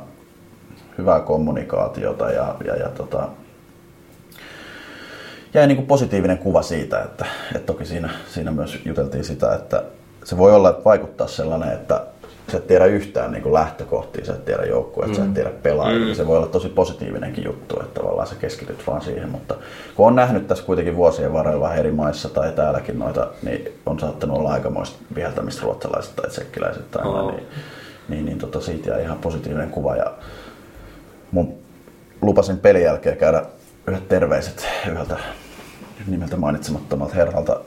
hyvää 0.98 1.20
kommunikaatiota 1.20 2.32
ja, 2.32 2.56
ja, 2.66 2.75
ja 2.75 2.89
tota, 2.89 3.30
jäi 5.54 5.68
niin 5.68 5.77
kuin 5.77 5.88
positiivinen 5.88 6.38
kuva 6.38 6.62
siitä, 6.62 7.01
että, 7.01 7.25
että 7.56 7.66
toki 7.66 7.86
siinä, 7.86 8.10
siinä 8.27 8.51
myös 8.51 8.80
juteltiin 8.86 9.24
sitä, 9.24 9.56
että 9.56 9.84
se 10.24 10.38
voi 10.38 10.56
olla, 10.56 10.70
että 10.70 10.84
vaikuttaa 10.84 11.27
sellainen, 11.27 11.72
että 11.72 12.01
sä 12.51 12.58
et 12.58 12.68
tiedä 12.68 12.86
yhtään 12.86 13.32
niin 13.32 13.54
lähtökohtia, 13.54 14.25
sä 14.25 14.34
et 14.34 14.46
tiedä 14.46 14.63
joukkueet, 14.63 15.12
mm. 15.12 15.16
sä 15.16 15.24
et 15.24 15.34
tiedä 15.34 15.50
pelaajia. 15.50 16.06
Mm. 16.06 16.13
Se 16.13 16.27
voi 16.27 16.38
olla 16.38 16.48
tosi 16.48 16.70
positiivinenkin 16.70 17.44
juttu, 17.44 17.80
että 17.80 18.00
tavallaan 18.00 18.27
sä 18.27 18.36
keskityt 18.36 18.88
vaan 18.88 19.01
siihen. 19.01 19.30
Mutta 19.30 19.56
kun 19.96 20.08
on 20.08 20.16
nähnyt 20.16 20.48
tässä 20.48 20.63
kuitenkin 20.63 20.96
vuosien 20.96 21.34
varrella 21.34 21.75
eri 21.75 21.92
maissa 21.92 22.30
tai 22.30 22.51
täälläkin 22.51 23.00
noita, 23.00 23.27
niin 23.44 23.72
on 23.86 24.00
saattanut 24.00 24.38
olla 24.38 24.51
aikamoista 24.51 24.98
viheltämistä 25.16 25.62
ruotsalaiset 25.62 26.16
tai 26.16 26.30
tsekkiläiset 26.30 26.92
tai 26.92 27.06
oh. 27.06 27.32
niin, 27.32 27.44
niin, 28.10 28.25
niin 28.25 28.38
tota, 28.38 28.62
siitä 28.62 28.89
jäi 28.89 29.01
ihan 29.01 29.18
positiivinen 29.18 29.70
kuva. 29.70 29.96
Ja 29.96 30.13
mun 31.31 31.53
lupasin 32.22 32.57
pelin 32.57 32.84
jälkeen 32.84 33.17
käydä 33.17 33.46
yhdet 33.88 34.07
terveiset 34.07 34.67
yhdeltä 34.88 35.17
nimeltä 36.07 36.38
mainitsemattomalta 36.38 37.15
herralta 37.15 37.60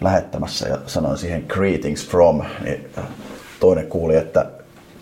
lähettämässä 0.00 0.68
ja 0.68 0.78
sanoin 0.86 1.18
siihen 1.18 1.44
greetings 1.48 2.08
from, 2.08 2.42
niin 2.64 2.86
toinen 3.60 3.86
kuuli, 3.86 4.16
että 4.16 4.46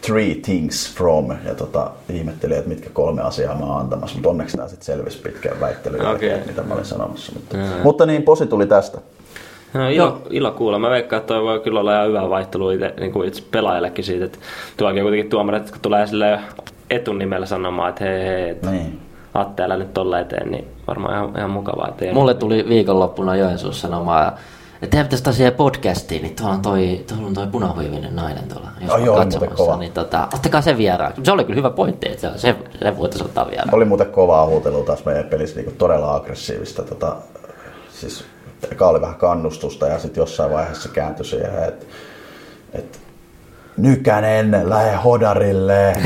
three 0.06 0.34
things 0.34 0.94
from 0.94 1.30
ja 1.46 1.54
tota, 1.54 1.90
ihmetteli, 2.12 2.54
että 2.54 2.68
mitkä 2.68 2.90
kolme 2.90 3.22
asiaa 3.22 3.58
mä 3.58 3.66
oon 3.66 3.80
antamassa, 3.80 4.16
mutta 4.16 4.28
onneksi 4.28 4.56
tämä 4.56 4.68
sitten 4.68 4.86
selvisi 4.86 5.18
pitkään 5.18 5.60
väittelyyn, 5.60 6.06
okay. 6.06 6.38
mitä 6.46 6.62
mä 6.62 6.74
olin 6.74 6.84
sanomassa. 6.84 7.32
Mutta, 7.32 7.56
mutta 7.84 8.06
niin, 8.06 8.22
posi 8.22 8.46
tuli 8.46 8.66
tästä. 8.66 8.98
No, 9.74 9.88
ilo, 9.88 10.22
ilo 10.30 10.52
kuulla. 10.52 10.78
Mä 10.78 10.90
veikkaan, 10.90 11.20
että 11.20 11.34
toi 11.34 11.42
voi 11.42 11.60
kyllä 11.60 11.80
olla 11.80 11.94
ihan 11.94 12.08
hyvä 12.08 12.30
vaihtelu 12.30 12.70
itse, 12.70 12.94
niin 13.00 13.12
kuin 13.12 13.28
itse 13.28 13.42
pelaajallekin 13.50 14.04
siitä, 14.04 14.24
että 14.24 14.38
tuokin 14.76 15.02
kuitenkin 15.02 15.30
tuomarit, 15.30 15.70
kun 15.70 15.80
tulee 15.80 16.06
sille 16.06 16.38
etunimellä 16.90 17.46
sanomaan, 17.46 17.88
että 17.88 18.04
hei 18.04 18.24
hei, 18.24 18.50
että 18.50 18.70
Niin. 18.70 19.00
Atte 19.34 19.62
älä 19.62 19.76
nyt 19.76 19.94
tolle 19.94 20.20
eteen, 20.20 20.50
niin 20.50 20.68
varmaan 20.88 21.14
ihan, 21.14 21.36
ihan 21.36 21.50
mukavaa. 21.50 21.88
Että 21.88 22.14
Mulle 22.14 22.34
tuli 22.34 22.64
viikonloppuna 22.68 23.36
Joensuussa 23.36 23.88
sanomaan, 23.88 24.32
että 24.74 24.86
teidän 24.86 25.06
pitäisi 25.06 25.24
tosiaan 25.24 25.52
podcastiin, 25.54 26.22
niin 26.22 26.36
tuolla 26.36 26.54
on 26.54 26.62
toi, 26.62 27.04
tuolla 27.08 27.26
on 27.26 27.34
toi 27.34 27.46
punahuivinen 27.46 28.16
nainen 28.16 28.48
tuolla 28.48 28.68
jos 28.80 28.90
Ai 28.90 29.00
on 29.00 29.06
joo, 29.06 29.14
oli 29.16 29.24
katsomassa, 29.24 29.48
muuten 29.48 29.66
kova. 29.66 29.76
Niin 29.76 29.92
tota, 29.92 30.28
ottakaa 30.34 30.60
se 30.62 30.76
vieraan. 30.76 31.12
Se 31.22 31.32
oli 31.32 31.44
kyllä 31.44 31.56
hyvä 31.56 31.70
pointti, 31.70 32.08
että 32.08 32.20
se, 32.20 32.38
se, 32.38 32.56
se 32.82 32.96
voitaisiin 32.98 33.28
ottaa 33.28 33.50
vieraan. 33.50 33.74
Oli 33.74 33.84
muuten 33.84 34.06
kovaa 34.06 34.46
huutelua 34.46 34.84
taas 34.84 35.04
meidän 35.04 35.24
pelissä, 35.24 35.60
niin 35.60 35.76
todella 35.78 36.14
aggressiivista. 36.14 36.82
Tota, 36.82 37.16
siis 37.92 38.24
eka 38.72 38.88
oli 38.88 39.00
vähän 39.00 39.16
kannustusta 39.16 39.86
ja 39.86 39.98
sitten 39.98 40.22
jossain 40.22 40.52
vaiheessa 40.52 40.88
kääntyi 40.88 41.24
siihen, 41.24 41.64
että 41.64 41.86
et, 42.72 43.00
Nykänen, 43.80 44.62
lähde 44.64 44.96
hodarille. 44.96 45.96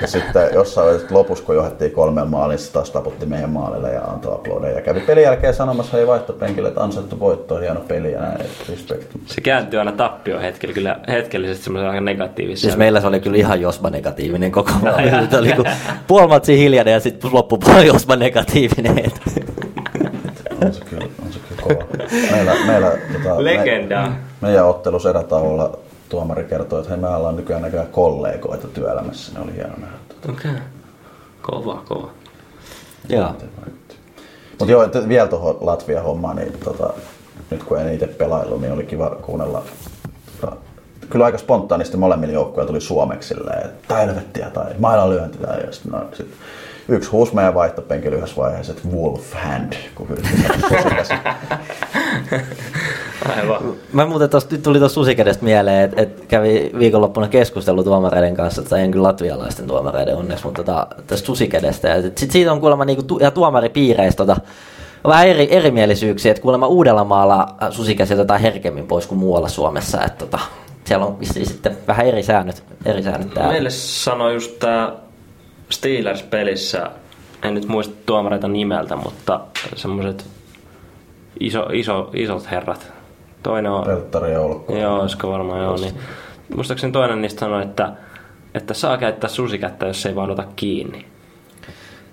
ja 0.00 0.06
sitten 0.14 0.48
jossain 0.54 0.86
vaiheessa 0.86 1.14
lopussa, 1.14 1.44
kun 1.44 1.54
johdettiin 1.54 1.90
kolmeen 1.90 2.28
maaliin, 2.28 2.58
se 2.58 2.72
taas 2.72 2.90
taputti 2.90 3.26
meidän 3.26 3.50
maalille 3.50 3.92
ja 3.92 4.02
antoi 4.04 4.34
aplodeja. 4.34 4.74
Ja 4.74 4.80
kävi 4.80 5.00
pelin 5.00 5.22
jälkeen 5.22 5.54
sanomassa 5.54 5.96
hei 5.96 6.06
vaihtopenkille, 6.06 6.68
että 6.68 6.82
ansaittu 6.82 7.20
voitto, 7.20 7.56
hieno 7.56 7.80
peli 7.80 8.12
ja 8.12 8.20
näin, 8.20 8.46
respect. 8.68 9.12
Se 9.26 9.40
kääntyy 9.40 9.78
aina 9.78 9.92
tappio 9.92 10.40
hetkellä, 10.40 10.74
kyllä 10.74 11.00
hetkellisesti 11.08 11.64
semmoisen 11.64 11.90
aika 11.90 12.00
negatiivisen. 12.00 12.62
Siis 12.62 12.76
meillä 12.76 13.00
se 13.00 13.06
oli 13.06 13.20
kyllä 13.20 13.36
ihan 13.36 13.60
Josma 13.60 13.90
negatiivinen 13.90 14.52
koko 14.52 14.72
ajan. 14.94 15.30
Se 15.30 15.38
oli 15.38 15.54
puoli 16.06 16.28
matsia 16.28 16.56
hiljainen 16.56 16.92
ja 16.92 17.00
sitten 17.00 17.30
loppupuoli 17.32 17.86
Josma 17.86 18.16
negatiivinen. 18.16 19.04
On 20.66 20.74
se 20.74 20.84
kyllä, 20.84 21.04
on 21.26 21.32
se 21.32 21.38
kyllä 21.48 21.62
kova. 21.62 21.86
Meillä, 22.30 22.54
meillä 22.66 22.90
tota, 23.12 23.44
Legenda. 23.44 24.02
Me, 24.02 24.14
meidän 24.40 24.66
ottelussa 24.66 25.10
erätauolla 25.10 25.78
tuomari 26.14 26.44
kertoi, 26.44 26.78
että 26.78 26.90
hei, 26.90 27.00
me 27.00 27.08
ollaan 27.08 27.36
nykyään 27.36 27.62
näköjään 27.62 27.88
kollegoita 27.88 28.68
työelämässä. 28.68 29.32
Ne 29.34 29.40
oli 29.40 29.54
hieno 29.54 29.74
nähdä. 29.76 29.96
Okei. 30.28 30.50
Okay. 30.50 30.62
Kova, 31.42 31.82
kova. 31.88 32.10
Joo. 33.08 33.34
Mutta 34.50 34.72
joo, 34.72 34.82
että 34.82 35.08
vielä 35.08 35.28
tuohon 35.28 35.56
Latvia-hommaan, 35.60 36.36
niin 36.36 36.52
tota, 36.64 36.94
nyt 37.50 37.62
kun 37.62 37.80
en 37.80 37.94
itse 37.94 38.06
pelaillut, 38.06 38.60
niin 38.60 38.72
oli 38.72 38.84
kiva 38.84 39.10
kuunnella. 39.10 39.62
Tota, 40.40 40.56
kyllä 41.10 41.24
aika 41.24 41.38
spontaanisti 41.38 41.96
molemmilla 41.96 42.34
joukkueilla 42.34 42.68
tuli 42.68 42.80
suomeksi 42.80 43.28
silleen, 43.28 43.66
että 43.66 43.88
tai 43.88 44.06
helvettiä 44.06 44.50
tai 44.50 44.74
mailan 44.78 45.10
lyönti 45.10 45.38
tai 45.38 45.60
ja 45.60 45.72
sit, 45.72 45.84
no, 45.84 46.04
sit 46.12 46.34
yksi 46.88 47.10
huusi 47.10 47.34
meidän 47.34 47.54
vaihtopenkillä 47.54 48.16
yhdessä 48.16 48.36
vaiheessa, 48.36 48.72
että 48.72 48.88
Wolf 48.88 49.32
Hand, 49.32 49.72
kun. 49.94 50.08
Aivan. 53.36 53.62
Mä 53.92 54.06
muuten 54.06 54.28
nyt 54.50 54.62
tuli 54.62 54.78
tuossa 54.78 54.94
susikädestä 54.94 55.44
mieleen, 55.44 55.84
että 55.84 56.02
et 56.02 56.24
kävi 56.28 56.70
viikonloppuna 56.78 57.28
keskustelu 57.28 57.84
tuomareiden 57.84 58.36
kanssa, 58.36 58.62
tai 58.62 58.80
en 58.80 58.90
kyllä 58.90 59.08
latvialaisten 59.08 59.66
tuomareiden 59.66 60.16
onneksi, 60.16 60.44
mutta 60.44 60.64
tota, 60.64 60.86
tästä 61.06 61.26
susikädestä. 61.26 61.88
Ja 61.88 62.02
sit 62.16 62.30
siitä 62.30 62.52
on 62.52 62.60
kuulemma 62.60 62.84
niinku, 62.84 63.02
tu- 63.02 63.18
ja 63.18 63.30
tuomaripiireistä 63.30 64.26
tota, 64.26 64.40
vähän 65.04 65.28
eri, 65.28 65.48
erimielisyyksiä, 65.50 66.30
että 66.30 66.42
kuulemma 66.42 66.66
Uudellamaalla 66.66 67.46
susikäsi 67.70 68.14
otetaan 68.14 68.40
herkemmin 68.40 68.86
pois 68.86 69.06
kuin 69.06 69.18
muualla 69.18 69.48
Suomessa, 69.48 70.04
että 70.04 70.26
tota, 70.26 70.38
siellä 70.84 71.06
on 71.06 71.20
vissiin 71.20 71.46
sitten 71.46 71.76
vähän 71.88 72.06
eri 72.06 72.22
säännöt, 72.22 72.64
eri 72.84 73.02
säännöt 73.02 73.34
täällä. 73.34 73.52
Meille 73.52 73.70
sanoi 73.70 74.34
just 74.34 74.58
tää 74.58 74.92
Steelers-pelissä, 75.70 76.90
en 77.42 77.54
nyt 77.54 77.68
muista 77.68 77.94
tuomareita 78.06 78.48
nimeltä, 78.48 78.96
mutta 78.96 79.40
semmoiset 79.76 80.26
iso, 81.40 81.66
iso, 81.72 82.10
isot 82.14 82.50
herrat. 82.50 82.93
Toinen 83.44 83.72
on, 83.72 83.84
Pelttari 83.84 84.32
ja 84.32 84.40
Olkko. 84.40 84.76
joo, 84.76 85.00
olisiko 85.00 85.30
varmaan 85.30 85.62
joo, 85.62 85.76
niin 85.76 85.94
muistaakseni 86.54 86.92
toinen 86.92 87.22
niistä 87.22 87.40
sanoi, 87.40 87.62
että, 87.62 87.92
että 88.54 88.74
saa 88.74 88.98
käyttää 88.98 89.30
susikättä, 89.30 89.86
jos 89.86 90.06
ei 90.06 90.14
vaan 90.14 90.30
ota 90.30 90.44
kiinni. 90.56 91.06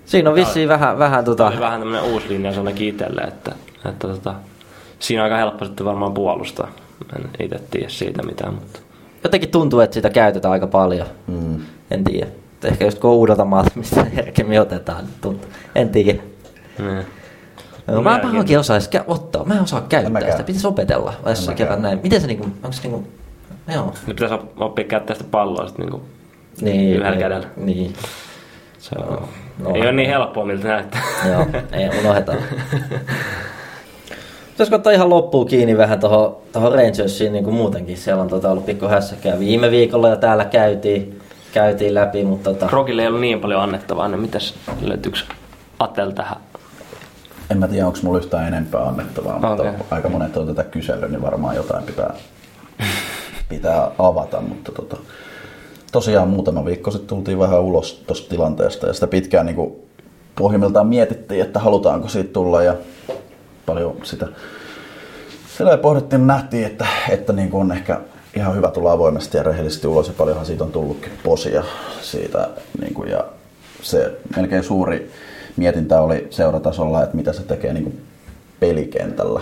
Siinä 0.04 0.30
on 0.30 0.36
vissiin 0.36 0.68
vähän, 0.68 0.98
vähän 0.98 1.24
Tämä 1.24 1.36
tota, 1.36 1.46
oli 1.46 1.60
vähän 1.60 1.80
tämmöinen 1.80 2.10
uusi 2.12 2.28
linja 2.28 2.50
ainakin 2.50 2.88
itselle, 2.88 3.20
että, 3.20 3.52
että 3.88 4.08
tota, 4.08 4.34
siinä 4.98 5.22
on 5.22 5.24
aika 5.24 5.36
helppo 5.36 5.64
sitten 5.64 5.86
varmaan 5.86 6.14
puolustaa. 6.14 6.68
En 7.16 7.30
itse 7.40 7.60
tiedä 7.70 7.88
siitä 7.88 8.22
mitään, 8.22 8.54
mutta 8.54 8.80
jotenkin 9.24 9.50
tuntuu, 9.50 9.80
että 9.80 9.94
sitä 9.94 10.10
käytetään 10.10 10.52
aika 10.52 10.66
paljon. 10.66 11.06
Mm. 11.26 11.60
En 11.90 12.04
tiedä. 12.04 12.26
Ehkä 12.64 12.84
just 12.84 12.98
kun 12.98 13.10
on 13.10 13.16
uudelta 13.16 13.44
maalta, 13.44 13.70
mistä 13.78 14.04
herkemmin 14.04 14.60
otetaan. 14.60 15.04
niin 15.04 15.14
Tuntuu. 15.20 15.50
En 15.74 15.88
tiedä. 15.88 16.22
niin. 16.78 17.06
No, 17.86 18.02
mä 18.02 18.20
en 18.48 18.58
osaa 18.58 18.76
edes 18.76 18.90
kä- 18.96 19.04
ottaa. 19.06 19.44
Mä 19.44 19.54
en 19.54 19.60
osaa 19.62 19.80
En 19.80 19.86
käyttää 19.88 20.10
mäkään. 20.12 20.32
sitä. 20.32 20.44
Pitäisi 20.44 20.66
opetella. 20.66 21.12
Jos 21.26 21.50
kerran 21.56 21.82
näin. 21.82 22.00
Miten 22.02 22.20
se 22.20 22.26
niinku, 22.26 22.44
onko 22.44 22.72
se 22.72 22.82
niinku, 22.82 23.04
joo. 23.74 23.86
Nyt 24.06 24.16
pitäisi 24.16 24.34
op- 24.34 24.60
oppia 24.62 24.84
käyttää 24.84 25.16
sitä 25.16 25.28
palloa 25.30 25.66
sitten 25.66 25.86
niinku 25.86 26.02
Niin, 26.60 26.90
Yhdellä 26.90 27.10
niin, 27.10 27.20
kädellä. 27.20 27.46
Niin, 27.56 27.92
Se 28.78 28.94
on, 28.98 29.28
No, 29.58 29.74
ei 29.74 29.82
ole 29.82 29.92
niin 29.92 30.08
helppoa, 30.08 30.44
miltä 30.44 30.68
näyttää. 30.68 31.00
joo. 31.32 31.46
Ei, 31.72 31.90
unohdetaan. 32.00 32.38
Pitäisikö 34.50 34.76
ottaa 34.76 34.92
ihan 34.92 35.10
loppuun 35.10 35.46
kiinni 35.46 35.76
vähän 35.76 36.00
tuohon 36.00 36.36
toho 36.52 36.70
Rangersiin 36.70 37.32
niin 37.32 37.44
kuin 37.44 37.56
muutenkin. 37.56 37.96
Siellä 37.96 38.22
on 38.22 38.28
tota 38.28 38.50
ollut 38.50 38.66
pikku 38.66 38.86
hässäkää. 38.88 39.38
Viime 39.38 39.70
viikolla 39.70 40.08
jo 40.08 40.16
täällä 40.16 40.44
käytiin, 40.44 41.20
käytiin 41.52 41.94
läpi, 41.94 42.24
mutta 42.24 42.50
tota, 42.52 42.66
Krokille 42.66 43.02
ei 43.02 43.08
ollut 43.08 43.20
niin 43.20 43.40
paljon 43.40 43.60
annettavaa, 43.60 44.08
niin 44.08 44.20
mitäs 44.20 44.54
löytyykö 44.82 45.18
Atel 45.78 46.10
tähän? 46.10 46.36
En 47.52 47.58
mä 47.58 47.68
tiedä, 47.68 47.86
onko 47.86 47.98
mulla 48.02 48.18
yhtään 48.18 48.48
enempää 48.48 48.82
annettavaa, 48.82 49.34
mutta 49.34 49.62
Okei. 49.62 49.72
aika 49.90 50.08
monet 50.08 50.36
on 50.36 50.46
tätä 50.46 50.64
kysellyt, 50.64 51.10
niin 51.10 51.22
varmaan 51.22 51.56
jotain 51.56 51.84
pitää, 51.84 52.14
pitää 53.48 53.90
avata. 53.98 54.40
Mutta 54.40 54.72
tota, 54.72 54.96
tosiaan 55.92 56.28
muutama 56.28 56.64
viikko 56.64 56.90
sitten 56.90 57.08
tultiin 57.08 57.38
vähän 57.38 57.60
ulos 57.60 58.04
tuosta 58.06 58.28
tilanteesta 58.28 58.86
ja 58.86 58.92
sitä 58.92 59.06
pitkään 59.06 59.46
niin 59.46 59.56
kuin 59.56 59.72
pohjimmiltaan 60.36 60.86
mietittiin, 60.86 61.42
että 61.42 61.58
halutaanko 61.58 62.08
siitä 62.08 62.32
tulla 62.32 62.62
ja 62.62 62.74
paljon 63.66 63.96
sitä 64.02 64.28
sillä 65.58 65.76
pohdittiin, 65.76 66.26
nähtiin, 66.26 66.66
että, 66.66 66.86
että 67.08 67.32
niin 67.32 67.50
kuin 67.50 67.60
on 67.60 67.72
ehkä 67.72 68.00
ihan 68.36 68.56
hyvä 68.56 68.70
tulla 68.70 68.92
avoimesti 68.92 69.36
ja 69.36 69.42
rehellisesti 69.42 69.86
ulos 69.86 70.08
ja 70.08 70.14
paljonhan 70.18 70.46
siitä 70.46 70.64
on 70.64 70.72
tullutkin 70.72 71.12
posia 71.22 71.64
siitä. 72.02 72.48
Niin 72.80 72.94
kuin, 72.94 73.10
ja 73.10 73.24
se 73.82 74.12
melkein 74.36 74.64
suuri 74.64 75.10
mietintä 75.56 76.00
oli 76.00 76.26
seuratasolla, 76.30 77.02
että 77.02 77.16
mitä 77.16 77.32
se 77.32 77.42
tekee 77.42 77.72
niin 77.72 77.84
kuin 77.84 78.00
pelikentällä. 78.60 79.40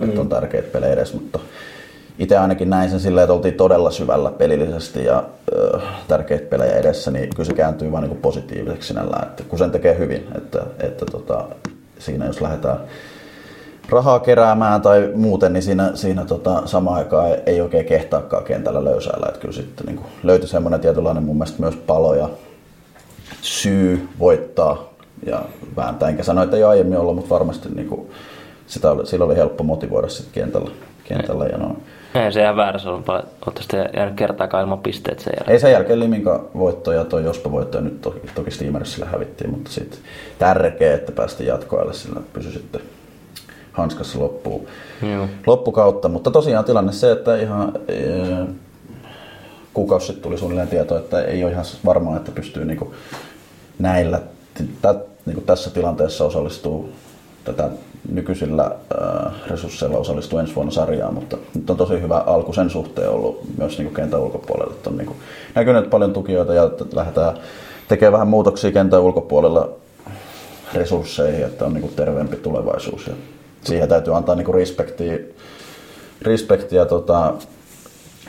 Mm. 0.00 0.08
Että 0.08 0.20
on 0.20 0.28
tärkeitä 0.28 0.68
pelejä 0.72 0.92
edes, 0.92 1.14
mutta 1.14 1.38
itse 2.18 2.38
ainakin 2.38 2.70
näin 2.70 2.90
sen 2.90 3.00
silleen, 3.00 3.24
että 3.24 3.34
oltiin 3.34 3.54
todella 3.54 3.90
syvällä 3.90 4.30
pelillisesti 4.30 5.04
ja 5.04 5.24
ö, 5.52 5.80
tärkeitä 6.08 6.46
pelejä 6.50 6.76
edessä, 6.76 7.10
niin 7.10 7.30
kyllä 7.30 7.44
se 7.44 7.54
kääntyy 7.54 7.92
vain 7.92 8.04
niin 8.04 8.16
positiiviseksi 8.16 8.88
sinällään, 8.88 9.28
että 9.28 9.42
kun 9.42 9.58
sen 9.58 9.70
tekee 9.70 9.98
hyvin, 9.98 10.26
että, 10.34 10.66
että 10.80 11.06
tota, 11.06 11.44
siinä 11.98 12.26
jos 12.26 12.40
lähdetään 12.40 12.78
rahaa 13.88 14.20
keräämään 14.20 14.82
tai 14.82 15.10
muuten, 15.14 15.52
niin 15.52 15.62
siinä, 15.62 15.90
siinä 15.94 16.24
tota, 16.24 16.62
samaan 16.64 16.96
aikaan 16.96 17.28
ei, 17.28 17.36
ei 17.46 17.60
oikein 17.60 17.86
kehtaakaan 17.86 18.44
kentällä 18.44 18.84
löysäillä. 18.84 19.26
Että 19.28 19.40
kyllä 19.40 19.54
sitten 19.54 19.86
niin 19.86 20.00
löytyi 20.22 20.48
semmoinen 20.48 20.80
tietynlainen 20.80 21.22
mun 21.22 21.36
mielestä 21.36 21.62
myös 21.62 21.76
palo 21.76 22.14
ja 22.14 22.28
syy 23.42 24.08
voittaa 24.18 24.93
ja 25.26 25.42
vääntää. 25.76 26.08
Enkä 26.08 26.22
sano, 26.22 26.42
että 26.42 26.56
ei 26.56 26.64
aiemmin 26.64 26.98
ollut, 26.98 27.14
mutta 27.14 27.34
varmasti 27.34 27.68
niin 27.68 27.88
kuin, 27.88 28.10
sitä 28.66 28.90
oli, 28.90 29.06
sillä 29.06 29.24
oli 29.24 29.36
helppo 29.36 29.64
motivoida 29.64 30.08
sitten 30.08 30.42
kentällä. 30.42 30.70
kentällä 31.04 31.46
ja 31.46 31.58
noin. 31.58 31.82
Ei 32.14 32.32
se 32.32 32.42
ihan 32.42 32.56
väärässä 32.56 32.88
ollut 32.90 33.04
paljon. 33.04 33.26
Olette 33.46 33.62
sitten 33.62 33.88
jäänyt 33.96 34.14
kertaakaan 34.14 34.62
ilman 34.62 34.78
pisteet 34.78 35.20
sen 35.20 35.32
jälkeen. 35.36 35.52
Ei 35.52 35.60
sen 35.60 35.72
jälkeen 35.72 36.00
Liminka 36.00 36.44
voitto 36.58 36.92
ja 36.92 37.04
toi 37.04 37.24
Jospa 37.24 37.52
voitto 37.52 37.78
ja 37.78 37.84
nyt 37.84 38.00
toki, 38.00 38.20
toki 38.34 38.50
Steamersille 38.50 39.06
hävittiin, 39.06 39.50
mutta 39.50 39.70
sitten 39.70 39.98
tärkeä, 40.38 40.94
että 40.94 41.12
päästiin 41.12 41.46
jatkoajalle 41.46 41.92
sillä 41.94 42.20
pysy 42.32 42.52
sitten 42.52 42.80
hanskassa 43.72 44.18
loppuun, 44.18 44.66
Joo. 45.14 45.28
loppukautta. 45.46 46.08
Mutta 46.08 46.30
tosiaan 46.30 46.64
tilanne 46.64 46.92
se, 46.92 47.12
että 47.12 47.36
ihan 47.36 47.72
e, 47.88 47.94
kuukausi 49.74 50.06
sitten 50.06 50.22
tuli 50.22 50.38
suunnilleen 50.38 50.68
tieto, 50.68 50.98
että 50.98 51.22
ei 51.22 51.44
ole 51.44 51.52
ihan 51.52 51.64
varmaa, 51.84 52.16
että 52.16 52.32
pystyy 52.32 52.64
niinku 52.64 52.94
näillä, 53.78 54.20
tä, 55.24 55.30
niinku 55.30 55.40
tässä 55.40 55.70
tilanteessa 55.70 56.24
osallistuu 56.24 56.88
tätä 57.44 57.70
nykyisillä 58.08 58.64
äh, 58.64 59.32
resursseilla 59.50 59.98
osallistuu 59.98 60.38
ensi 60.38 60.54
vuonna 60.54 60.72
sarjaan, 60.72 61.14
mutta 61.14 61.36
nyt 61.54 61.70
on 61.70 61.76
tosi 61.76 62.00
hyvä 62.00 62.18
alku 62.18 62.52
sen 62.52 62.70
suhteen 62.70 63.10
ollut 63.10 63.40
myös 63.58 63.78
niin 63.78 63.86
kuin 63.86 63.94
kentän 63.94 64.20
ulkopuolella. 64.20 64.74
Että 64.74 64.90
on 64.90 64.96
niin 64.96 65.06
kuin 65.06 65.18
näkynyt 65.54 65.90
paljon 65.90 66.12
tukijoita 66.12 66.54
ja 66.54 66.64
että 66.64 66.84
lähdetään 66.92 67.36
tekemään 67.88 68.12
vähän 68.12 68.28
muutoksia 68.28 68.72
kentän 68.72 69.00
ulkopuolella 69.00 69.68
resursseihin, 70.74 71.44
että 71.44 71.64
on 71.64 71.74
niin 71.74 71.82
kuin 71.82 71.94
terveempi 71.94 72.36
tulevaisuus. 72.36 73.06
Ja 73.06 73.12
siihen 73.64 73.88
täytyy 73.88 74.16
antaa 74.16 74.34
niin 74.34 74.44
kuin 74.44 74.54
respektiä, 74.54 75.18
respektiä 76.22 76.84
tota, 76.84 77.34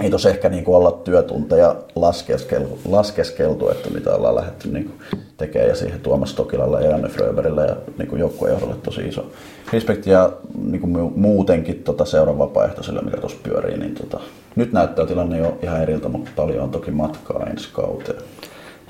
ei 0.01 0.09
tos 0.09 0.25
ehkä 0.25 0.49
niin 0.49 0.63
kuin 0.63 0.75
olla 0.75 0.91
työtunteja 0.91 1.75
laskeskeltu, 1.95 2.79
laskeskeltu, 2.89 3.69
että 3.69 3.89
mitä 3.89 4.15
ollaan 4.15 4.35
lähdetty 4.35 4.69
niin 4.69 4.85
kuin 4.85 5.21
tekemään 5.37 5.69
ja 5.69 5.75
siihen 5.75 5.99
Tuomas 5.99 6.33
Tokilalle 6.33 6.81
ja 6.81 6.89
Janne 6.89 7.09
Fröberille 7.09 7.65
ja 7.65 7.75
niin 7.97 8.07
kuin 8.07 8.19
joukkuejohdolle 8.19 8.75
tosi 8.83 9.01
iso 9.01 9.25
respekti 9.73 10.09
ja 10.09 10.31
niin 10.61 10.81
kuin 10.81 11.13
muutenkin 11.15 11.83
tota 11.83 12.05
seuran 12.05 12.37
vapaaehtoisille, 12.37 13.01
mikä 13.01 13.17
tuossa 13.17 13.37
pyörii, 13.43 13.77
niin 13.77 13.95
tota, 13.95 14.19
nyt 14.55 14.71
näyttää 14.71 15.05
tilanne 15.05 15.37
jo 15.37 15.57
ihan 15.61 15.81
eriltä, 15.81 16.09
mutta 16.09 16.31
paljon 16.35 16.63
on 16.63 16.69
toki 16.69 16.91
matkaa 16.91 17.45
ensi 17.49 17.69
kauteen. 17.73 18.21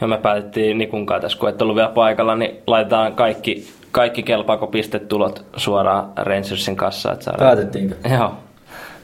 Ja 0.01 0.07
me 0.07 0.17
päätettiin 0.17 0.77
Nikun 0.77 1.05
kanssa 1.05 1.21
tässä, 1.21 1.37
kun 1.37 1.49
et 1.49 1.61
ollut 1.61 1.75
vielä 1.75 1.89
paikalla, 1.89 2.35
niin 2.35 2.55
laitetaan 2.67 3.13
kaikki, 3.13 3.67
kaikki 3.91 4.23
kelpaako 4.23 4.67
pistetulot 4.67 5.45
suoraan 5.55 6.11
Rangersin 6.15 6.75
kassaan. 6.75 7.13
Että 7.13 7.25
saadaan... 7.25 7.47
Päätettiinkö? 7.47 7.95
Joo. 8.09 8.33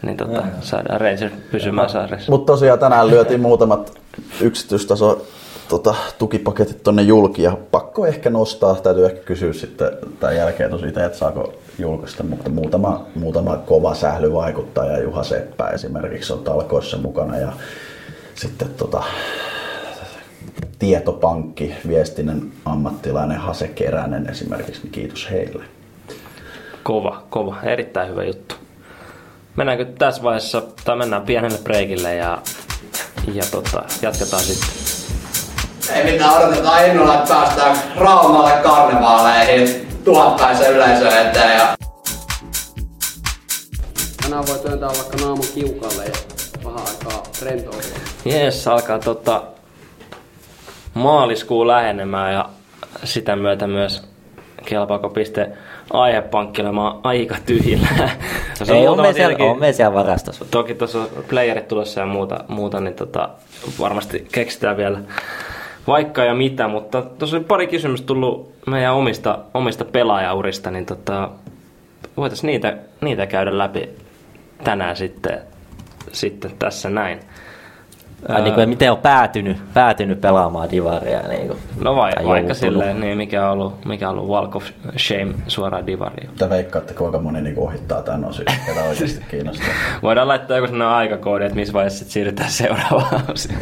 Niin 0.01 0.17
tota, 0.17 0.43
saadaan 0.61 1.01
Rangers 1.01 1.33
pysymään 1.51 1.89
sarjassa. 1.89 2.31
Mutta 2.31 2.53
tosiaan 2.53 2.79
tänään 2.79 3.07
lyötiin 3.07 3.41
muutamat 3.41 3.99
yksityistaso 4.41 5.25
tota, 5.69 5.95
tukipaketit 6.17 6.83
tonne 6.83 7.01
julki 7.01 7.43
ja 7.43 7.57
pakko 7.71 8.05
ehkä 8.05 8.29
nostaa, 8.29 8.75
täytyy 8.75 9.05
ehkä 9.05 9.19
kysyä 9.19 9.53
sitten 9.53 9.91
tämän 10.19 10.35
jälkeen 10.35 10.69
tosi 10.69 10.87
itse, 10.87 11.05
että 11.05 11.17
saako 11.17 11.53
julkaista, 11.79 12.23
mutta 12.23 12.49
muutama, 12.49 13.05
muutama 13.15 13.57
kova 13.57 13.93
sählyvaikuttaja, 13.93 15.03
Juha 15.03 15.23
Seppä 15.23 15.67
esimerkiksi 15.67 16.33
on 16.33 16.43
talkoissa 16.43 16.97
mukana 16.97 17.37
ja 17.37 17.51
sitten 18.35 18.69
tota, 18.77 19.03
tietopankki, 20.79 21.75
viestinnän 21.87 22.41
ammattilainen 22.65 23.37
Hase 23.37 23.67
Keränen 23.67 24.29
esimerkiksi, 24.29 24.81
niin 24.81 24.91
kiitos 24.91 25.31
heille. 25.31 25.63
Kova, 26.83 27.23
kova. 27.29 27.55
Erittäin 27.63 28.09
hyvä 28.09 28.23
juttu. 28.23 28.55
Mennäänkö 29.55 29.85
tässä 29.85 30.23
vaiheessa, 30.23 30.61
tai 30.85 30.95
mennään 30.95 31.21
pienelle 31.21 31.57
breakille 31.57 32.15
ja, 32.15 32.37
ja 33.33 33.43
tota, 33.51 33.83
jatketaan 34.01 34.43
sitten. 34.43 34.69
Ei 35.95 36.11
mitään, 36.11 36.33
odotetaan 36.33 36.85
innolla, 36.85 37.15
että 37.15 37.33
päästään 37.33 37.77
Raumalle 37.95 38.51
karnevaaleihin 38.51 39.87
tuhattaisen 40.03 40.73
yleisön 40.73 41.27
eteen. 41.27 41.57
Ja... 41.57 41.75
Tänään 44.21 44.47
voi 44.47 44.59
työntää 44.59 44.89
vaikka 44.89 45.17
naamun 45.17 45.45
kiukalle 45.53 46.05
ja 46.05 46.13
vähän 46.65 46.79
aikaa 46.79 47.23
rentoutua. 47.41 47.81
Jees, 48.25 48.67
alkaa 48.67 48.99
tota, 48.99 49.43
maaliskuu 50.93 51.67
lähenemään 51.67 52.33
ja 52.33 52.49
sitä 53.03 53.35
myötä 53.35 53.67
myös 53.67 54.03
kelpaako 54.65 55.09
piste 55.09 55.51
aihepankkelemaan 55.93 56.99
aika 57.03 57.35
tyhjillä. 57.45 57.87
Ei, 58.73 58.87
on 58.87 59.01
me, 59.01 59.13
siellä, 59.13 59.45
on 59.45 59.59
me 59.59 59.73
siellä 59.73 59.93
varastossa. 59.93 60.45
Toki 60.51 60.75
tuossa 60.75 60.99
on 60.99 61.07
playerit 61.29 61.67
tulossa 61.67 61.99
ja 61.99 62.05
muuta, 62.05 62.43
muuta 62.47 62.79
niin 62.79 62.93
tota, 62.93 63.29
varmasti 63.79 64.27
keksitään 64.31 64.77
vielä 64.77 64.99
vaikka 65.87 66.23
ja 66.23 66.33
mitä, 66.33 66.67
mutta 66.67 67.01
tuossa 67.01 67.37
oli 67.37 67.45
pari 67.45 67.67
kysymystä 67.67 68.07
tullut 68.07 68.53
meidän 68.67 68.93
omista, 68.93 69.39
omista 69.53 69.85
pelaajaurista, 69.85 70.71
niin 70.71 70.85
tota, 70.85 71.29
voitaisiin 72.17 72.47
niitä, 72.47 72.77
niitä 73.01 73.27
käydä 73.27 73.57
läpi 73.57 73.89
tänään 74.63 74.95
sitten, 74.95 75.39
sitten 76.11 76.51
tässä 76.59 76.89
näin. 76.89 77.19
Ai, 78.29 78.41
niin 78.41 78.53
kuin, 78.53 78.69
miten 78.69 78.91
on 78.91 78.97
päätynyt, 78.97 79.57
päätynyt 79.73 80.21
pelaamaan 80.21 80.71
divaria. 80.71 81.19
Niin 81.27 81.47
kuin, 81.47 81.59
No 81.81 81.95
vai, 81.95 82.11
vaikka 82.11 82.29
joutunut. 82.33 82.57
silleen, 82.57 82.99
niin 82.99 83.17
mikä 83.17 83.45
on 83.45 83.51
ollut, 83.51 83.85
mikä 83.85 84.09
on 84.09 84.17
ollut 84.19 84.29
Walk 84.31 84.55
of 84.55 84.63
Shame 84.97 85.33
suoraan 85.47 85.87
divariin. 85.87 86.29
Te 86.37 86.49
veikkaatte, 86.49 86.93
kuinka 86.93 87.19
moni 87.19 87.41
niinku 87.41 87.65
ohittaa 87.65 88.01
tämän 88.01 88.25
osin, 88.25 88.45
ketä 88.65 88.83
oikeasti 88.83 89.25
kiinnostaa. 89.31 89.67
Voidaan 90.03 90.27
laittaa 90.27 90.57
joku 90.57 90.67
sellainen 90.67 90.95
aikakoodi, 90.97 91.45
että 91.45 91.55
missä 91.55 91.73
vaiheessa 91.73 91.99
sit 91.99 92.09
siirrytään 92.11 92.49
seuraavaan 92.51 93.23
osioon, 93.33 93.61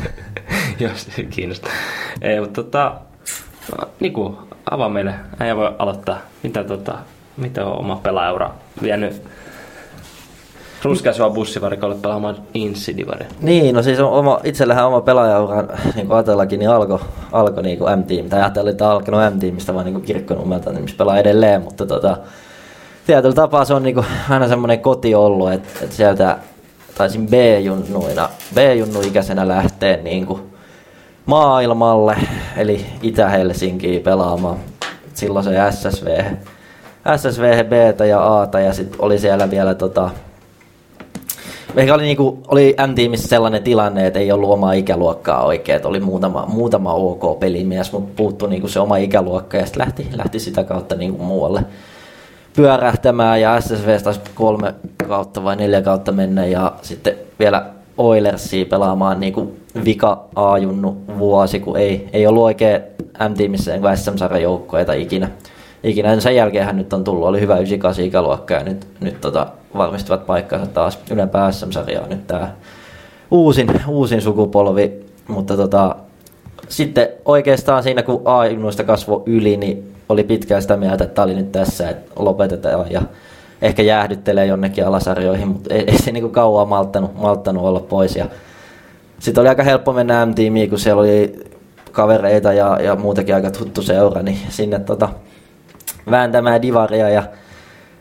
jos 0.79 1.07
kiinnostaa. 1.29 1.71
Ei, 2.21 2.39
mutta 2.39 2.63
tota, 2.63 2.93
Niku, 3.99 4.37
avaa 4.71 4.89
meille, 4.89 5.13
äijä 5.39 5.55
voi 5.55 5.75
aloittaa. 5.79 6.17
Mitä, 6.43 6.63
tota, 6.63 6.97
mitä 7.37 7.65
on 7.65 7.79
oma 7.79 7.95
pelaajaura 7.95 8.51
vienyt 8.81 9.21
ruskeasua 10.83 11.29
bussivarikolle 11.29 11.95
pelaamaan 11.95 12.37
Insidivaria? 12.53 13.27
Niin, 13.41 13.75
no 13.75 13.83
siis 13.83 13.99
oma, 13.99 14.39
itsellähän 14.43 14.87
oma 14.87 15.01
pelaajauran, 15.01 15.69
niin 15.95 16.07
kuin 16.07 16.19
Atellakin, 16.19 16.59
niin 16.59 16.69
alkoi 16.69 16.99
alko 17.31 17.61
niin 17.61 17.79
M-tiimi. 17.97 18.29
Tai 18.29 18.39
ajattelin, 18.39 18.71
että 18.71 18.91
alkanut 18.91 19.33
M-tiimistä 19.35 19.73
vaan 19.73 19.85
niin 19.85 20.01
kirkkonummelta, 20.01 20.71
niin 20.71 20.81
missä 20.81 20.97
pelaa 20.97 21.19
edelleen. 21.19 21.61
Mutta 21.61 21.85
tota, 21.85 22.17
tietyllä 23.07 23.35
tapaa 23.35 23.65
se 23.65 23.73
on 23.73 23.83
niin 23.83 23.95
kuin 23.95 24.05
aina 24.29 24.47
semmoinen 24.47 24.79
koti 24.79 25.15
ollut, 25.15 25.51
että, 25.51 25.69
että 25.81 25.95
sieltä 25.95 26.37
taisin 26.97 27.27
B-junnuina, 27.27 28.29
B-junnu-ikäisenä 28.55 29.47
lähteä 29.47 29.97
niin 29.97 30.25
kuin 30.25 30.41
maailmalle, 31.25 32.17
eli 32.57 32.85
Itä-Helsinkiin 33.01 34.01
pelaamaan. 34.01 34.57
Silloin 35.13 35.45
se 35.45 35.51
SSV, 35.71 36.23
SSV 37.17 37.65
B 37.65 37.99
ja 38.09 38.39
A 38.39 38.59
ja 38.59 38.73
sitten 38.73 39.01
oli 39.01 39.19
siellä 39.19 39.51
vielä 39.51 39.75
tota, 39.75 40.09
Ehkä 41.75 41.93
oli, 41.93 42.03
niinku, 42.03 42.39
oli 42.47 42.75
M-tiimissä 42.87 43.27
sellainen 43.27 43.63
tilanne, 43.63 44.07
että 44.07 44.19
ei 44.19 44.31
ollut 44.31 44.49
omaa 44.49 44.73
ikäluokkaa 44.73 45.45
oikein, 45.45 45.75
että 45.75 45.87
oli 45.87 45.99
muutama, 45.99 46.45
muutama 46.45 46.93
OK 46.93 47.39
pelimies, 47.39 47.91
mutta 47.91 48.13
puuttui 48.15 48.49
niinku 48.49 48.67
se 48.67 48.79
oma 48.79 48.97
ikäluokka 48.97 49.57
ja 49.57 49.65
sitten 49.65 49.81
lähti, 49.81 50.07
lähti 50.15 50.39
sitä 50.39 50.63
kautta 50.63 50.95
niinku 50.95 51.23
muualle 51.23 51.65
pyörähtämään 52.55 53.41
ja 53.41 53.61
SSV 53.61 54.01
taisi 54.03 54.19
kolme 54.35 54.73
kautta 55.07 55.43
vai 55.43 55.55
neljä 55.55 55.81
kautta 55.81 56.11
mennä 56.11 56.45
ja 56.45 56.73
sitten 56.81 57.15
vielä 57.39 57.65
Oilersia 57.97 58.65
pelaamaan 58.65 59.19
niinku 59.19 59.53
vika 59.85 60.25
A-junnu 60.35 60.97
vuosi, 61.17 61.59
kun 61.59 61.77
ei, 61.77 62.09
ei 62.13 62.27
ollut 62.27 62.43
oikein 62.43 62.81
M-tiimissä 63.29 63.71
SM-sarjan 63.95 64.61
ikinä. 64.97 65.29
Ikinä. 65.83 66.19
Sen 66.19 66.35
jälkeen 66.35 66.65
hän 66.65 66.77
nyt 66.77 66.93
on 66.93 67.03
tullut, 67.03 67.27
oli 67.27 67.41
hyvä 67.41 67.53
98 67.53 68.05
ikäluokka 68.05 68.53
ja 68.53 68.63
nyt, 68.63 68.87
nyt 68.99 69.21
tota, 69.21 69.47
valmistuvat 69.77 70.25
paikkansa 70.25 70.65
taas 70.65 70.99
ylempää 71.11 71.51
SM-sarjaa 71.51 72.07
nyt 72.07 72.27
tämä 72.27 72.51
uusin, 73.31 73.67
uusin 73.87 74.21
sukupolvi, 74.21 75.05
mutta 75.27 75.57
tota, 75.57 75.95
sitten 76.69 77.07
oikeastaan 77.25 77.83
siinä 77.83 78.03
kun 78.03 78.21
A-junnuista 78.25 78.83
kasvoi 78.83 79.23
yli, 79.25 79.57
niin 79.57 79.93
oli 80.09 80.23
pitkään 80.23 80.61
sitä 80.61 80.77
mieltä, 80.77 81.03
että 81.03 81.15
tämä 81.15 81.25
oli 81.25 81.35
nyt 81.35 81.51
tässä, 81.51 81.89
että 81.89 82.11
lopetetaan 82.15 82.91
ja 82.91 83.01
ehkä 83.61 83.83
jäähdyttelee 83.83 84.45
jonnekin 84.45 84.85
alasarjoihin, 84.85 85.47
mutta 85.47 85.73
ei, 85.73 85.83
ei 85.87 85.97
se 85.97 86.11
niinku 86.11 86.29
kauan 86.29 86.67
malttanut, 86.67 87.15
malttanut 87.15 87.63
olla 87.63 87.79
pois. 87.79 88.15
Ja 88.15 88.25
sitten 89.19 89.41
oli 89.41 89.49
aika 89.49 89.63
helppo 89.63 89.93
mennä 89.93 90.25
M-tiimiin, 90.25 90.69
kun 90.69 90.79
siellä 90.79 91.01
oli 91.01 91.39
kavereita 91.91 92.53
ja, 92.53 92.79
ja 92.81 92.95
muutenkin 92.95 93.35
aika 93.35 93.51
tuttu 93.51 93.81
seura, 93.81 94.21
niin 94.21 94.37
sinne 94.49 94.79
tota, 94.79 95.09
vääntämään 96.11 96.61
divaria 96.61 97.09
ja 97.09 97.23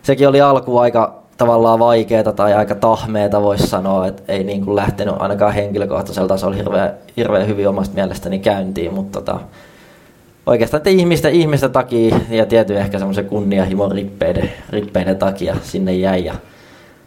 sekin 0.03 0.29
oli 0.29 0.41
alku 0.41 0.79
aika 0.79 1.19
tavallaan 1.37 1.79
vaikeaa 1.79 2.33
tai 2.33 2.55
aika 2.55 2.75
tahmeeta 2.75 3.43
voisi 3.43 3.67
sanoa, 3.67 4.07
että 4.07 4.23
ei 4.33 4.45
niin 4.45 4.65
kuin 4.65 4.77
lähtenyt 4.77 5.15
ainakaan 5.19 5.55
henkilökohtaisella 5.55 6.29
tasolla 6.29 6.57
hirveän, 6.57 6.95
hirveän 7.17 7.47
hyvin 7.47 7.69
omasta 7.69 7.95
mielestäni 7.95 8.39
käyntiin, 8.39 8.95
mutta 8.95 9.21
tota, 9.21 9.41
oikeastaan 10.47 10.79
että 10.79 10.91
ihmistä, 10.91 11.29
ihmistä 11.29 11.69
takia 11.69 12.17
ja 12.31 12.47
tietty 12.47 12.79
ehkä 12.79 12.99
semmoisen 12.99 13.27
kunnianhimon 13.27 13.93
rippeiden, 13.93 14.53
rippeiden 14.71 15.17
takia 15.17 15.57
sinne 15.63 15.93
jäi 15.93 16.25
ja 16.25 16.35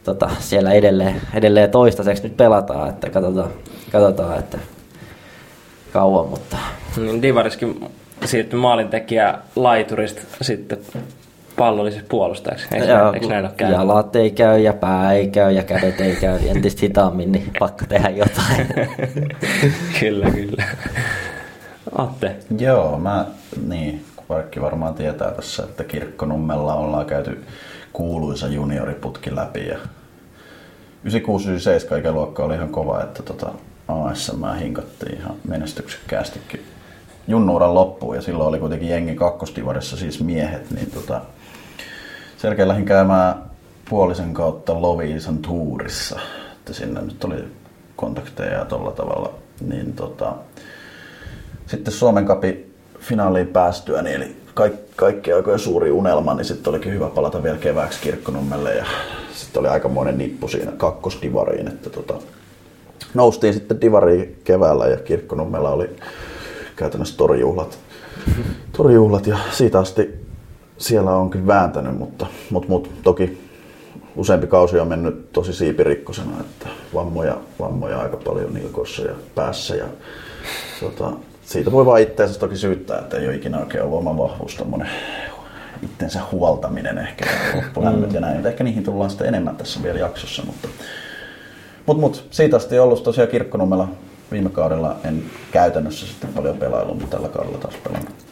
tota, 0.04 0.30
siellä 0.39 0.72
edelleen, 0.72 1.22
edelleen 1.34 1.72
toistaiseksi 1.72 2.24
nyt 2.24 2.38
pelataan, 2.38 2.89
että 2.89 3.10
katsotaan, 3.10 3.50
katsotaan 3.91 4.39
että 4.39 4.58
kauan, 5.94 6.28
mutta... 6.30 6.58
Niin 6.98 7.22
Divariskin 7.22 7.91
siirtyi 8.26 8.60
maalintekijä 8.60 9.38
laiturista 9.56 10.22
sitten 10.42 10.78
pallollisessa 11.58 12.06
puolustajaksi. 12.10 12.68
Eikö, 12.72 12.86
Joo, 12.86 13.14
eikö 13.14 13.28
näin 13.28 13.46
ole 13.46 13.54
käynyt? 13.58 13.78
Jalat 13.80 14.16
ei 14.16 14.32
käy 14.32 14.60
ja 14.60 14.74
pää 14.74 15.14
ei 15.14 15.28
käy 15.28 15.52
ja 15.52 15.64
kädet 15.64 16.02
ei 16.02 16.16
käy 16.16 16.40
entistä 16.48 16.82
hitaammin, 16.82 17.32
niin 17.32 17.52
pakko 17.60 17.86
tehdä 17.90 18.10
jotain. 18.10 18.68
kyllä, 20.00 20.32
kyllä. 20.32 20.64
Atte. 21.98 22.36
Joo, 22.60 23.00
mä, 23.00 23.26
niin, 23.68 24.06
kaikki 24.28 24.62
varmaan 24.62 24.94
tietää 24.94 25.32
tässä, 25.32 25.64
että 25.64 25.84
Kirkkonummella 25.84 26.76
ollaan 26.76 27.06
käyty 27.06 27.44
kuuluisa 27.94 28.48
junioriputki 28.48 29.36
läpi 29.36 29.68
ja 29.68 29.78
96-97 31.96 32.00
ikäluokka 32.00 32.44
oli 32.44 32.56
ihan 32.56 32.70
kova, 32.70 33.04
että 33.04 33.24
tota 33.24 33.52
ASM 33.88 34.46
hinkattiin 34.60 35.18
ihan 35.18 35.36
menestyksekkäästikin 35.48 36.66
junnuuran 37.28 37.76
loppuun 37.76 38.16
ja 38.16 38.22
silloin 38.22 38.50
oli 38.50 38.60
kuitenkin 38.60 38.90
jengi 38.90 39.16
kakkostivarissa 39.16 39.98
siis 39.98 40.24
miehet, 40.24 40.72
niin 40.72 40.92
tota, 40.92 41.22
selkeä 42.38 42.68
lähdin 42.68 42.86
käymään 42.86 43.36
puolisen 43.90 44.34
kautta 44.34 44.82
Loviisan 44.82 45.38
tuurissa, 45.38 46.20
että 46.54 46.74
sinne 46.74 47.02
nyt 47.02 47.24
oli 47.24 47.44
kontakteja 47.96 48.52
ja 48.52 48.66
tolla 48.66 48.92
tavalla, 48.92 49.34
niin 49.68 49.94
tota, 49.94 50.34
sitten 51.68 51.94
Suomen 51.94 52.26
kapi 52.26 52.74
finaaliin 53.00 53.48
päästyä, 53.48 54.02
niin 54.02 54.16
eli 54.16 54.36
kaikki, 54.54 54.92
kaikki 54.96 55.34
aikojen 55.34 55.60
suuri 55.60 55.92
unelma, 55.92 56.34
niin 56.34 56.46
sitten 56.46 56.70
olikin 56.70 56.94
hyvä 56.94 57.10
palata 57.10 57.44
vielä 57.44 57.58
kevääksi 57.58 58.00
Kirkkonummelle 58.02 58.76
ja 58.76 58.86
sitten 59.34 59.60
oli 59.60 59.68
aikamoinen 59.68 60.18
nippu 60.18 60.48
siinä 60.48 60.72
kakkosdivariin, 60.72 61.68
että 61.68 61.90
tota, 61.90 62.14
noustiin 63.14 63.54
sitten 63.54 63.82
divariin 63.82 64.42
keväällä 64.44 64.88
ja 64.88 64.98
Kirkkonummella 64.98 65.70
oli 65.70 65.90
käytännössä 66.82 67.17
torijuhlat, 67.17 67.80
torijuhlat 68.78 69.28
ja 69.28 69.38
siitä 69.52 69.80
asti 69.80 70.26
siellä 70.78 71.12
on 71.12 71.30
kyllä 71.30 71.48
vääntänyt, 71.48 71.98
mutta, 71.98 72.26
mutta, 72.50 72.70
mutta 72.70 72.89
toki 73.04 73.41
useampi 74.15 74.48
kausi 74.48 74.80
on 74.80 74.88
mennyt 74.88 75.32
tosi 75.32 75.54
siipirikkosena, 75.54 76.39
että 76.39 76.67
vammoja, 76.94 77.38
vammoja 77.60 78.00
aika 78.00 78.17
paljon 78.17 78.54
nilkossa 78.54 79.02
ja 79.02 79.13
päässä 79.36 79.76
ja 79.76 79.86
tota, 80.80 81.12
siitä 81.46 81.72
voi 81.72 81.86
vaan 81.86 82.02
itseänsä 82.02 82.39
toki 82.39 82.58
syyttää, 82.58 83.00
että 83.00 83.17
ei 83.17 83.28
ole 83.28 83.36
ikinä 83.36 83.60
oikein 83.60 83.84
ollut 83.84 84.00
oma 84.00 84.17
vahvuus, 84.17 84.56
tommonen 84.56 84.89
itsensä 85.84 86.20
huoltaminen 86.32 86.98
ehkä 86.98 87.26
loppulämmöt 87.56 88.13
ja 88.13 88.22
näin. 88.22 88.34
Mutta 88.34 88.50
ehkä 88.50 88.63
niihin 88.63 88.84
tullaan 88.84 89.10
sitten 89.10 89.28
enemmän 89.28 89.56
tässä 89.56 89.84
vielä 89.84 90.00
jaksossa, 90.00 90.44
mutta 90.46 90.67
mut, 91.86 92.00
mut, 92.00 92.28
siitä 92.32 92.58
asti 92.58 92.80
ollut 92.80 93.04
tosiaan 93.04 93.30
Kirkkonummella 93.30 93.88
viime 94.32 94.50
kaudella 94.50 94.96
en 95.04 95.24
käytännössä 95.52 96.08
sitten 96.08 96.30
paljon 96.36 96.58
pelailu, 96.58 96.94
mutta 96.94 97.17
tällä 97.17 97.30
kaudella 97.30 97.58
taas 97.58 97.76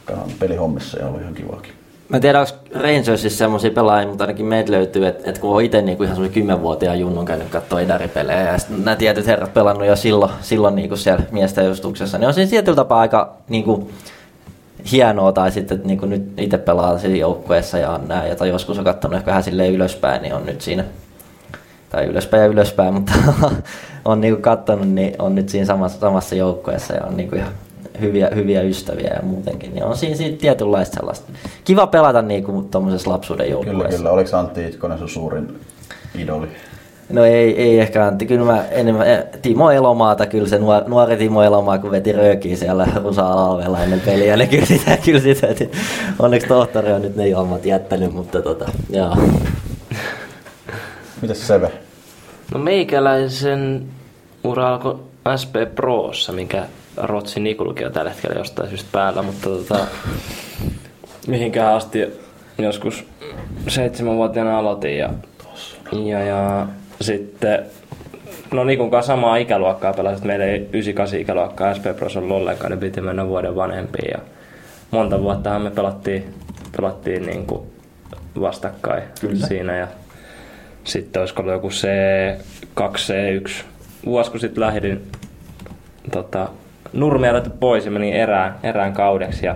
Pelaan 0.08 0.32
pelihommissa 0.40 1.00
ja 1.00 1.08
oli 1.08 1.22
ihan 1.22 1.34
kivaakin. 1.34 1.74
Mä 2.10 2.18
en 2.18 2.22
tiedä, 2.22 2.40
onko 2.40 2.52
Rangersissa 2.74 3.38
semmoisia 3.38 3.72
pelaajia, 3.72 4.08
mutta 4.08 4.24
ainakin 4.24 4.46
meitä 4.46 4.72
löytyy, 4.72 5.08
että, 5.08 5.30
että 5.30 5.42
kun 5.42 5.56
on 5.56 5.62
itse 5.62 5.82
niin 5.82 6.04
ihan 6.04 6.16
semmoinen 6.16 6.34
kymmenvuotiaan 6.34 7.00
junnun 7.00 7.26
käynyt 7.26 7.50
katsoa 7.50 7.80
idäripelejä 7.80 8.52
ja 8.52 8.58
sitten 8.58 8.86
nämä 8.86 8.96
tietyt 8.96 9.28
herrat 9.28 9.54
pelannut 9.54 9.88
jo 9.88 9.96
silloin, 9.96 10.32
silloin 10.42 10.76
niin 10.76 10.90
kuin 10.90 11.00
siellä 11.00 11.24
miesten 11.32 11.66
edustuksessa, 11.66 12.18
niin 12.18 12.28
on 12.28 12.34
siinä 12.34 12.50
tietyllä 12.50 12.76
tapaa 12.76 13.00
aika 13.00 13.34
kuin, 13.66 13.90
hienoa 14.92 15.32
tai 15.32 15.52
sitten 15.52 15.78
että 15.78 15.88
kuin 15.98 16.10
nyt 16.10 16.34
itse 16.38 16.58
pelaa 16.58 16.98
siinä 16.98 17.16
joukkueessa 17.16 17.78
ja 17.78 17.90
on 17.90 18.08
näin, 18.08 18.30
jota 18.30 18.46
joskus 18.46 18.78
on 18.78 18.84
katsonut 18.84 19.18
ehkä 19.18 19.30
vähän 19.30 19.44
silleen 19.44 19.74
ylöspäin, 19.74 20.22
niin 20.22 20.34
on 20.34 20.46
nyt 20.46 20.62
siinä 20.62 20.84
tai 21.90 22.06
ylöspäin 22.06 22.42
ja 22.42 22.48
ylöspäin, 22.48 22.94
mutta 22.94 23.14
on 24.06 24.22
niinku 24.22 24.42
katsonut, 24.42 24.88
niin 24.88 25.16
on 25.20 25.36
nyt 25.36 25.50
siinä 25.50 25.66
samassa, 25.66 26.00
samassa 26.00 26.36
joukkueessa 26.36 26.94
ja 26.94 27.06
on 27.06 27.18
niinku 27.18 27.36
ihan 27.36 27.52
hyviä, 28.02 28.30
hyviä 28.36 28.62
ystäviä 28.62 29.14
ja 29.16 29.22
muutenkin, 29.24 29.74
niin 29.74 29.84
on 29.84 29.98
siinä, 29.98 30.16
siinä 30.16 30.38
tietynlaista 30.38 30.96
sellaista. 30.96 31.32
Kiva 31.64 31.88
pelata 31.88 32.22
niinku 32.22 32.68
tuommoisessa 32.72 33.12
lapsuuden 33.12 33.50
joukkueessa. 33.50 33.84
Kyllä, 33.84 33.98
kyllä. 33.98 34.12
Oliko 34.12 34.38
Antti 34.38 34.66
Itkonen 34.66 34.98
sun 34.98 35.10
suurin 35.10 35.60
idoli? 36.16 36.48
No 37.10 37.26
ei, 37.26 37.62
ei 37.62 37.80
ehkä 37.80 38.06
Antti, 38.06 38.26
kyllä 38.26 38.46
mä 38.46 38.64
enemmän, 38.72 39.08
eh, 39.08 39.24
Timo 39.42 39.72
Elomaata, 39.72 40.26
kyllä 40.26 40.48
se 40.48 40.60
nuori, 40.60 40.86
nuori 40.88 41.18
Timo 41.18 41.44
Elomaa, 41.44 41.78
kun 41.78 41.92
veti 41.92 42.12
röökiä 42.12 42.56
siellä 42.56 42.88
rusa 43.04 43.24
ennen 43.84 44.02
peliä, 44.02 44.38
niin 44.38 44.50
kyllä 44.50 44.66
sitä, 44.66 44.98
kyllä 45.06 45.20
sitä, 45.20 45.48
onneksi 46.20 46.48
tohtori 46.48 46.92
on 46.92 47.02
nyt 47.02 47.16
ne 47.16 47.28
juomat 47.28 47.66
jättänyt, 47.66 48.14
mutta 48.14 48.42
tota, 48.42 48.72
joo. 48.90 49.18
Mitäs 51.22 51.48
Seve? 51.48 51.72
No 52.54 52.60
meikäläisen 52.60 53.86
ura 54.44 54.70
alkoi 54.70 55.00
SP 55.42 55.56
Proossa, 55.76 56.32
minkä 56.32 56.66
Rotsi 56.98 57.40
Nikulukin 57.40 57.88
on 57.88 57.94
tällä 57.94 58.12
hetkellä 58.12 58.40
jostain 58.40 58.70
syystä 58.70 58.90
päällä, 58.92 59.22
mutta 59.22 59.50
tota, 59.50 59.86
mihinkään 61.28 61.76
asti 61.76 62.08
joskus 62.58 63.06
seitsemänvuotiaana 63.68 64.60
aloitin 64.60 64.98
ja, 64.98 65.10
ja, 65.92 66.24
ja 66.24 66.68
sitten 67.02 67.66
no 68.52 68.64
Nikun 68.64 68.92
kanssa 68.92 69.14
samaa 69.14 69.38
ikäluokkaa 69.38 69.94
pelasit. 69.94 70.24
Meillä 70.26 70.46
ei 70.46 70.58
98 70.74 71.20
ikäluokkaa 71.20 71.74
SP 71.78 71.86
Pros 71.96 72.18
ollut 72.18 72.38
ollenkaan, 72.38 72.72
niin 72.72 72.80
piti 72.80 73.02
mennä 73.02 73.28
vuoden 73.28 73.56
vanhempiin 73.56 74.12
ja 74.12 74.20
monta 74.92 75.22
vuotta 75.22 75.60
me 75.60 75.72
pelattiin, 75.72 76.34
pelattiin 76.78 77.26
niin 77.26 77.46
kuin 77.46 77.62
vastakkain 78.42 79.04
Kyllä. 79.22 79.48
siinä 79.48 79.78
ja 79.78 79.88
sitten 80.90 81.20
olisiko 81.20 81.42
ollut 81.42 81.54
joku 81.54 81.70
C2, 81.70 82.96
C1 82.96 83.52
vuosi 84.06 84.32
kun 84.32 84.40
sitten 84.40 84.62
lähdin 84.62 85.02
tota, 86.12 86.50
Nurmialta 86.94 87.50
pois 87.50 87.86
ja 87.86 87.92
menin 87.92 88.14
erään, 88.14 88.56
erään 88.64 88.94
kaudeksi 88.94 89.46
ja 89.46 89.56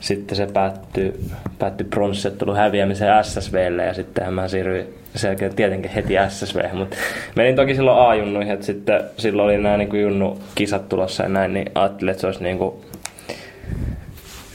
sitten 0.00 0.36
se 0.36 0.46
päättyi, 0.46 1.14
päättyi 1.58 1.86
pronssittelun 1.86 2.56
häviämiseen 2.56 3.24
SSVlle 3.24 3.84
ja 3.84 3.94
sitten 3.94 4.34
mä 4.34 4.48
siirryin 4.48 4.94
selkeä 5.14 5.48
tietenkin 5.48 5.90
heti 5.90 6.14
SSV, 6.28 6.60
mutta 6.72 6.96
menin 7.34 7.56
toki 7.56 7.74
silloin 7.74 8.08
A-junnuihin, 8.08 8.54
että 8.54 8.66
sitten 8.66 9.00
silloin 9.18 9.46
oli 9.46 9.62
nämä 9.62 9.76
niin 9.76 10.00
junnu 10.02 10.38
kisat 10.54 10.88
tulossa 10.88 11.22
ja 11.22 11.28
näin, 11.28 11.54
niin 11.54 11.70
ajattelin, 11.74 12.10
että 12.10 12.20
se 12.20 12.26
olisi 12.26 12.42
niin 12.42 12.58
kuin 12.58 12.74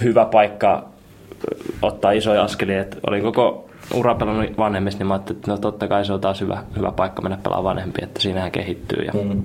hyvä 0.03 0.25
paikka 0.25 0.89
ottaa 1.81 2.11
isoja 2.11 2.43
askelia, 2.43 2.81
että 2.81 2.97
olin 3.07 3.23
koko 3.23 3.70
ura 3.93 4.15
pelannut 4.15 4.57
vanhemmista, 4.57 4.99
niin 4.99 5.07
mä 5.07 5.13
ajattelin, 5.13 5.39
että 5.39 5.51
no 5.51 5.57
totta 5.57 5.87
kai 5.87 6.05
se 6.05 6.13
on 6.13 6.21
taas 6.21 6.41
hyvä, 6.41 6.63
hyvä 6.77 6.91
paikka 6.91 7.21
mennä 7.21 7.37
pelaamaan 7.43 7.75
vanhempi, 7.75 7.99
että 8.03 8.21
siinähän 8.21 8.51
kehittyy. 8.51 9.03
Ja 9.03 9.11
mm. 9.13 9.43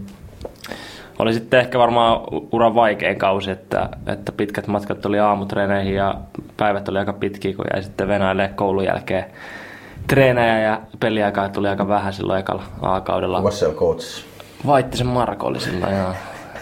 Oli 1.19 1.33
sitten 1.33 1.61
ehkä 1.61 1.79
varmaan 1.79 2.21
uran 2.53 2.75
vaikein 2.75 3.19
kausi, 3.19 3.51
että, 3.51 3.89
että 4.07 4.33
pitkät 4.33 4.67
matkat 4.67 5.07
oli 5.07 5.19
aamutreeneihin 5.19 5.95
ja 5.95 6.15
päivät 6.57 6.89
oli 6.89 6.99
aika 6.99 7.13
pitkiä, 7.13 7.55
kun 7.55 7.65
jäi 7.75 7.83
sitten 7.83 8.09
Venäjälle 8.09 8.51
koulun 8.55 8.85
jälkeen 8.85 9.25
treenejä 10.07 10.61
ja 10.61 10.81
peliaikaa 11.01 11.49
tuli 11.49 11.69
aika 11.69 11.89
vähän 11.89 12.13
silloin 12.13 12.41
ekalla 12.41 12.63
A-kaudella. 12.83 13.51
Siellä 13.51 13.77
coachissa? 13.77 14.27
Vaittisen 14.67 15.07
Marko 15.07 15.47
oli 15.47 15.61
silloin, 15.61 15.97
joo. 15.97 16.13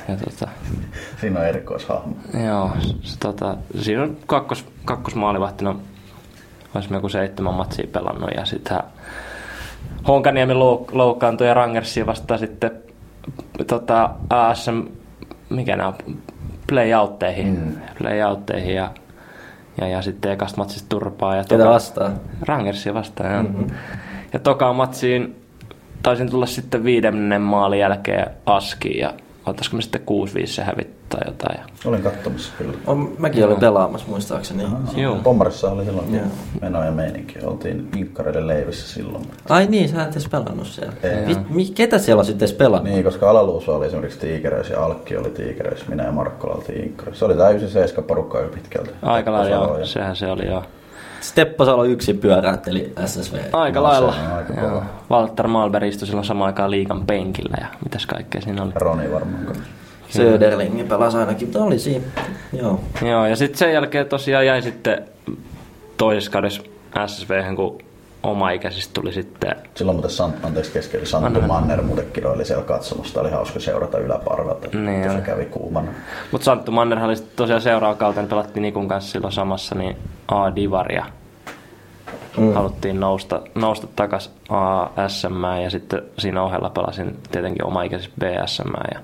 Ja 0.09 0.17
tota, 0.17 0.49
Siinä 1.21 1.41
on 1.41 1.47
erikoishahmo. 1.47 2.17
Joo, 2.47 2.71
se, 3.03 3.19
tota, 3.19 3.57
siinä 3.81 4.03
on 4.03 4.17
kakkos, 4.27 4.67
kakkosmaalivahtina 4.85 5.75
olisimme 6.75 6.97
joku 6.97 7.09
seitsemän 7.09 7.55
matsia 7.55 7.87
pelannut 7.93 8.31
ja 8.37 8.45
sitten 8.45 8.79
Honkaniemi 10.09 10.53
louk- 10.53 10.91
loukkaantui 10.93 11.47
ja 11.47 11.55
Rangersi 11.55 12.07
vasta 12.07 12.39
sitten 12.39 12.71
tota, 13.67 14.11
ASM, 14.31 14.81
mikä 15.51 15.77
nämä 15.77 15.89
on, 15.89 15.95
playoutteihin, 16.69 17.47
mm. 17.47 17.73
playoutteihin 17.99 18.75
ja, 18.75 18.91
ja, 19.81 19.89
ja 19.89 20.03
sitten 20.03 20.33
ekasta 20.33 20.59
matsista 20.59 20.89
turpaa. 20.89 21.37
Ja 21.37 21.45
Ketä 21.49 21.65
vastaan? 21.65 22.21
Rangersia 22.43 22.95
vastaan, 22.95 23.33
joo. 23.33 23.43
Mm-hmm. 23.43 23.67
Ja 24.33 24.39
tokaan 24.39 24.77
matsiin 24.77 25.37
taisin 26.03 26.31
tulla 26.31 26.47
sitten 26.47 26.85
viidennen 26.85 27.43
maalin 27.43 27.81
jälkeen 27.81 28.31
askiin 28.47 28.99
ja 28.99 29.15
ottaisiko 29.47 29.77
me 29.77 29.83
sitten 29.83 30.01
6-5 30.43 30.47
se 30.47 30.63
hävittää 30.63 31.21
jotain. 31.27 31.59
Ja... 31.59 31.65
Olin 31.85 32.03
katsomassa 32.03 32.53
kyllä. 32.59 32.75
On, 32.87 33.13
mäkin 33.19 33.45
olin 33.45 33.61
pelaamassa 33.61 34.07
muistaakseni. 34.09 34.65
Joo. 34.97 35.17
Pommarissa 35.17 35.71
oli 35.71 35.85
silloin 35.85 36.21
meno 36.61 36.85
ja 36.85 36.91
meininki. 36.91 37.39
Oltiin 37.43 37.89
inkkareiden 37.97 38.47
leivissä 38.47 38.95
silloin. 38.95 39.25
Ai 39.49 39.67
niin, 39.67 39.89
sä 39.89 40.03
et 40.03 40.13
edes 40.13 40.29
pelannut 40.29 40.67
siellä. 40.67 40.93
Ei. 41.03 41.37
Mi, 41.49 41.65
ketä 41.65 41.99
siellä 41.99 42.21
on 42.21 42.27
sitten 42.27 42.47
edes 42.47 42.57
pelannut? 42.57 42.93
Niin, 42.93 43.05
koska 43.05 43.31
Alaluusa 43.31 43.73
oli 43.73 43.87
esimerkiksi 43.87 44.19
tiikereis 44.19 44.71
ja 44.71 44.85
Alkki 44.85 45.17
oli 45.17 45.31
tiikereis, 45.31 45.89
minä 45.89 46.05
ja 46.05 46.13
Markkola 46.13 46.55
oltiin 46.55 46.85
inkkareissa. 46.85 47.19
Se 47.19 47.25
oli 47.25 47.37
tää 47.37 47.51
97 47.51 48.05
porukka 48.05 48.39
aika 48.39 48.51
pitkälti. 48.55 48.91
Aika 49.03 49.33
lailla 49.33 49.57
joo, 49.57 49.87
sehän 49.87 50.17
se 50.17 50.27
oli 50.27 50.47
joo. 50.47 50.63
Steppo 51.25 51.65
Salo 51.65 51.85
yksin 51.85 52.19
pyöräytteli 52.19 52.93
SSV. 53.07 53.35
Aika 53.53 53.79
No, 53.81 53.83
lailla. 53.87 54.15
aika 54.37 54.53
Joo. 54.61 54.83
Walter 55.11 55.47
Malberg 55.49 55.89
istui 55.89 56.07
silloin 56.07 56.27
samaan 56.27 56.47
aikaan 56.47 56.71
liikan 56.71 57.07
penkillä 57.07 57.57
ja 57.61 57.67
mitäs 57.85 58.07
kaikkea 58.07 58.41
siinä 58.41 58.63
oli. 58.63 58.73
Roni 58.75 59.13
varmaan 59.13 59.45
kanssa. 59.47 59.65
Söderlingi 60.09 60.85
pelasi 60.85 61.17
ainakin, 61.17 61.49
mutta 61.49 61.65
oli 61.65 61.79
siinä. 61.79 62.05
Joo. 62.53 62.81
Joo, 63.09 63.27
ja 63.27 63.37
sitten 63.37 63.59
sen 63.59 63.73
jälkeen 63.73 64.07
tosiaan 64.07 64.47
jäi 64.47 64.63
sitten 64.63 65.03
toisessa 65.97 66.31
kaudessa 66.31 66.63
SSV, 67.07 67.55
kun 67.57 67.79
oma 68.25 68.51
ikäisistä 68.51 68.95
tuli 68.95 69.13
sitten 69.13 69.57
Silloin 69.75 69.97
muuten 69.97 70.11
Sant, 70.11 70.45
anteeksi 70.45 70.73
keskellä, 70.73 71.07
Santtu 71.07 71.41
Manner 71.41 71.83
muuten 71.83 72.07
kiroili 72.13 72.45
siellä 72.45 72.65
katsomassa. 72.65 73.21
Oli 73.21 73.31
hauska 73.31 73.61
seurata 73.61 73.99
yläparvelta, 73.99 74.69
Niin 74.73 74.85
niin 74.85 75.13
se 75.13 75.21
kävi 75.21 75.45
kuumana. 75.45 75.93
Mutta 76.33 76.45
Santtu 76.45 76.73
Mannerhan 76.73 77.09
oli 77.09 77.17
sitten 77.17 77.37
tosiaan 77.37 77.63
seuraava 77.63 77.95
kautta, 77.95 78.23
pelattiin 78.23 78.63
Nikun 78.63 78.89
kanssa 78.89 79.13
silloin 79.13 79.33
samassa, 79.33 79.75
niin 79.75 79.97
A-divaria. 80.29 81.07
Mm. 82.37 82.53
Haluttiin 82.53 83.01
nousta, 83.01 83.43
nousta 83.55 83.87
takas 83.97 84.31
ASM 84.49 85.45
ja 85.63 85.71
sitten 85.71 86.03
siinä 86.19 86.43
ohella 86.43 86.71
pelasin 86.71 87.17
tietenkin 87.33 87.65
omaikäisessä 87.65 88.11
BSM 88.21 88.73
ja 88.95 89.01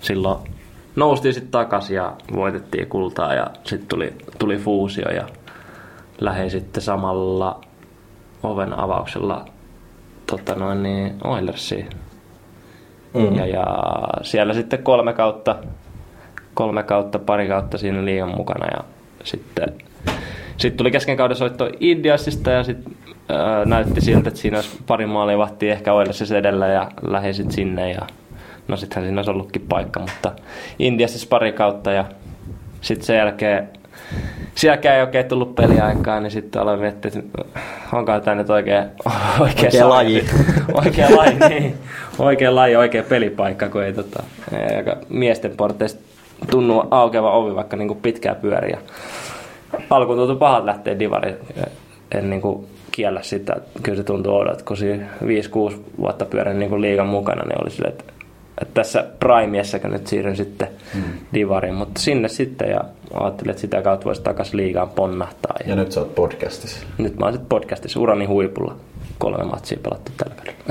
silloin 0.00 0.38
noustiin 0.96 1.34
sitten 1.34 1.50
takas 1.50 1.90
ja 1.90 2.12
voitettiin 2.34 2.86
kultaa 2.86 3.34
ja 3.34 3.50
sitten 3.64 3.88
tuli, 3.88 4.12
tuli 4.38 4.56
fuusio 4.56 5.08
ja 5.08 5.26
lähdin 6.20 6.50
sitten 6.50 6.82
samalla 6.82 7.60
oven 8.46 8.78
avauksella 8.78 9.44
tota 10.26 10.54
noin, 10.54 10.82
niin 10.82 11.14
Oilersiin 11.24 11.88
Mm. 13.16 13.36
ja, 13.36 13.46
ja 13.46 13.64
siellä 14.22 14.54
sitten 14.54 14.82
kolme 14.82 15.12
kautta, 15.12 15.56
kolme 16.54 16.82
kautta, 16.82 17.18
pari 17.18 17.48
kautta 17.48 17.78
siinä 17.78 18.04
liigan 18.04 18.36
mukana 18.36 18.66
ja 18.66 18.84
sitten 19.24 19.74
sitten 20.56 20.76
tuli 20.76 20.90
kesken 20.90 21.16
kauden 21.16 21.36
soitto 21.36 21.70
Indiasista 21.80 22.50
ja 22.50 22.64
sitten 22.64 22.96
näytti 23.64 24.00
siltä, 24.00 24.28
että 24.28 24.40
siinä 24.40 24.56
olisi 24.58 24.78
pari 24.86 25.06
maalia 25.06 25.38
vahtia 25.38 25.72
ehkä 25.72 25.92
Oilersissa 25.92 26.36
edellä 26.36 26.66
ja 26.66 26.90
lähdin 27.02 27.34
sitten 27.34 27.54
sinne 27.54 27.92
ja 27.92 28.00
no 28.68 28.76
sittenhän 28.76 29.08
siinä 29.08 29.18
olisi 29.18 29.30
ollutkin 29.30 29.66
paikka, 29.68 30.00
mutta 30.00 30.32
Indiasissa 30.78 31.28
pari 31.30 31.52
kautta 31.52 31.92
ja 31.92 32.04
sitten 32.80 33.06
sen 33.06 33.16
jälkeen 33.16 33.68
sielläkään 34.54 34.96
ei 34.96 35.02
oikein 35.02 35.26
tullut 35.28 35.54
peliaikaa, 35.54 36.20
niin 36.20 36.30
sitten 36.30 36.62
aloin 36.62 36.80
miettiä, 36.80 37.10
että 37.16 37.44
onko 37.92 38.20
tämä 38.20 38.34
nyt 38.34 38.50
oikea, 38.50 38.78
oikea, 38.80 39.40
Oikea 39.40 39.70
sarja. 39.70 39.88
laji. 39.88 40.24
oikea 40.84 41.16
laji, 41.16 41.38
niin. 41.48 41.74
Oikea 42.18 42.54
laji, 42.54 42.76
oikea 42.76 43.02
pelipaikka, 43.02 43.68
kun 43.68 43.82
ei 43.84 43.92
tota, 43.92 44.22
ei 44.52 44.76
aika 44.76 44.96
miesten 45.08 45.50
porteista 45.56 46.00
tunnu 46.50 46.84
aukeava 46.90 47.32
ovi, 47.32 47.54
vaikka 47.54 47.76
niinku 47.76 47.94
pitkää 47.94 48.34
pyöriä. 48.34 48.78
Alkuun 49.90 50.18
tuntui 50.18 50.36
pahat 50.36 50.64
lähteä 50.64 50.98
divari, 50.98 51.34
en 52.14 52.30
niinku 52.30 52.68
kiellä 52.92 53.22
sitä. 53.22 53.56
Kyllä 53.82 53.96
se 53.96 54.04
tuntuu 54.04 54.34
oudolta, 54.34 54.64
kun 54.64 54.76
siinä 54.76 55.06
5-6 55.22 55.26
vuotta 56.00 56.24
pyörin 56.24 56.58
niinku 56.58 56.80
liigan 56.80 57.06
mukana, 57.06 57.42
niin 57.44 57.62
oli 57.62 57.70
silleen, 57.70 57.92
että 57.92 58.12
tässä 58.74 59.04
Primeiessäkö 59.20 59.88
nyt 59.88 60.06
siirryn 60.06 60.36
sitten 60.36 60.68
mm. 60.94 61.02
divariin, 61.34 61.74
mutta 61.74 62.00
sinne 62.00 62.28
sitten 62.28 62.70
ja 62.70 62.80
ajattelin, 63.14 63.50
että 63.50 63.60
sitä 63.60 63.82
kautta 63.82 64.04
voisi 64.04 64.22
takaisin 64.22 64.56
liigaan 64.56 64.88
ponnahtaa. 64.88 65.54
Ja, 65.60 65.70
Ja 65.70 65.76
nyt 65.76 65.92
sä 65.92 66.00
oot 66.00 66.14
podcastissa. 66.14 66.86
nyt 66.98 67.18
mä 67.18 67.24
oon 67.26 67.34
sitten 67.34 67.48
podcastissa 67.48 68.00
urani 68.00 68.24
huipulla. 68.24 68.76
Kolme 69.18 69.44
matsia 69.44 69.78
pelattu 69.82 70.12
tällä 70.16 70.34
kaudella. 70.36 70.66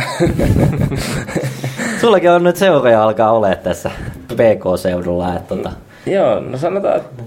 Sullakin 2.02 2.32
on 2.32 2.44
nyt 2.44 2.56
seuroja 2.56 3.04
alkaa 3.04 3.32
olemaan 3.32 3.64
tässä 3.64 3.92
PK-seudulla. 4.34 5.36
Että 5.36 5.56
tota, 5.56 5.72
Joo, 6.06 6.40
no 6.40 6.58
sanotaan, 6.58 6.98
että 6.98 7.24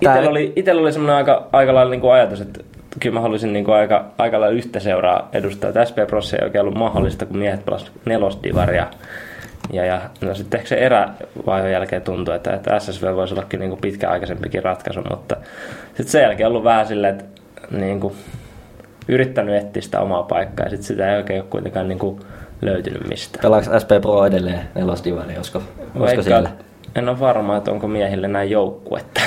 Itellä 0.00 0.30
oli, 0.30 0.52
itellä 0.56 0.82
oli 0.82 0.92
semmoinen 0.92 1.16
aika, 1.16 1.48
aika 1.52 1.74
lailla 1.74 1.90
niin 1.90 2.00
kuin 2.00 2.12
ajatus, 2.12 2.40
että 2.40 2.60
kyllä 3.00 3.14
mä 3.14 3.20
haluaisin 3.20 3.52
niin 3.52 3.64
kuin 3.64 3.74
aika, 3.74 4.04
aika 4.18 4.40
lailla 4.40 4.56
yhtä 4.56 4.80
seuraa 4.80 5.28
edustaa. 5.32 5.68
Että 5.68 5.84
SP 5.88 5.96
Prossa 6.06 6.36
ei 6.36 6.44
oikein 6.44 6.62
ollut 6.62 6.78
mahdollista, 6.78 7.26
kun 7.26 7.36
miehet 7.36 7.64
pelasivat 7.64 7.92
nelosdivaria. 8.04 8.86
Ja, 9.72 9.84
ja 9.84 10.00
no 10.20 10.34
sitten 10.34 10.58
ehkä 10.58 10.68
se 10.68 10.74
erävaiheen 10.74 11.72
jälkeen 11.72 12.02
tuntui, 12.02 12.36
että, 12.36 12.52
että 12.52 12.78
SSV 12.78 13.14
voisi 13.16 13.34
ollakin 13.34 13.60
niin 13.60 13.70
kuin 13.70 13.80
pitkäaikaisempikin 13.80 14.64
ratkaisu, 14.64 15.00
mutta 15.10 15.36
sitten 15.86 16.08
sen 16.08 16.22
jälkeen 16.22 16.48
ollut 16.48 16.64
vähän 16.64 16.86
silleen, 16.86 17.14
että 17.14 17.24
niin 17.70 18.00
kuin, 18.00 18.14
yrittänyt 19.08 19.54
etsiä 19.54 19.82
sitä 19.82 20.00
omaa 20.00 20.22
paikkaa 20.22 20.66
ja 20.66 20.70
sitten 20.70 20.86
sitä 20.86 21.12
ei 21.12 21.16
oikein 21.16 21.40
ole 21.40 21.50
kuitenkaan 21.50 21.88
niin 21.88 21.98
kuin 21.98 22.20
löytynyt 22.62 23.08
mistään. 23.08 23.42
pelaako 23.42 23.80
SP 23.82 23.90
Pro 24.02 24.26
edelleen 24.26 24.60
nelosdivari, 24.74 25.36
olisiko, 25.36 25.62
olisiko 25.94 26.22
siellä? 26.22 26.50
en 26.94 27.08
ole 27.08 27.20
varma, 27.20 27.56
että 27.56 27.70
onko 27.70 27.88
miehille 27.88 28.28
näin 28.28 28.50
joukkuetta. 28.50 29.20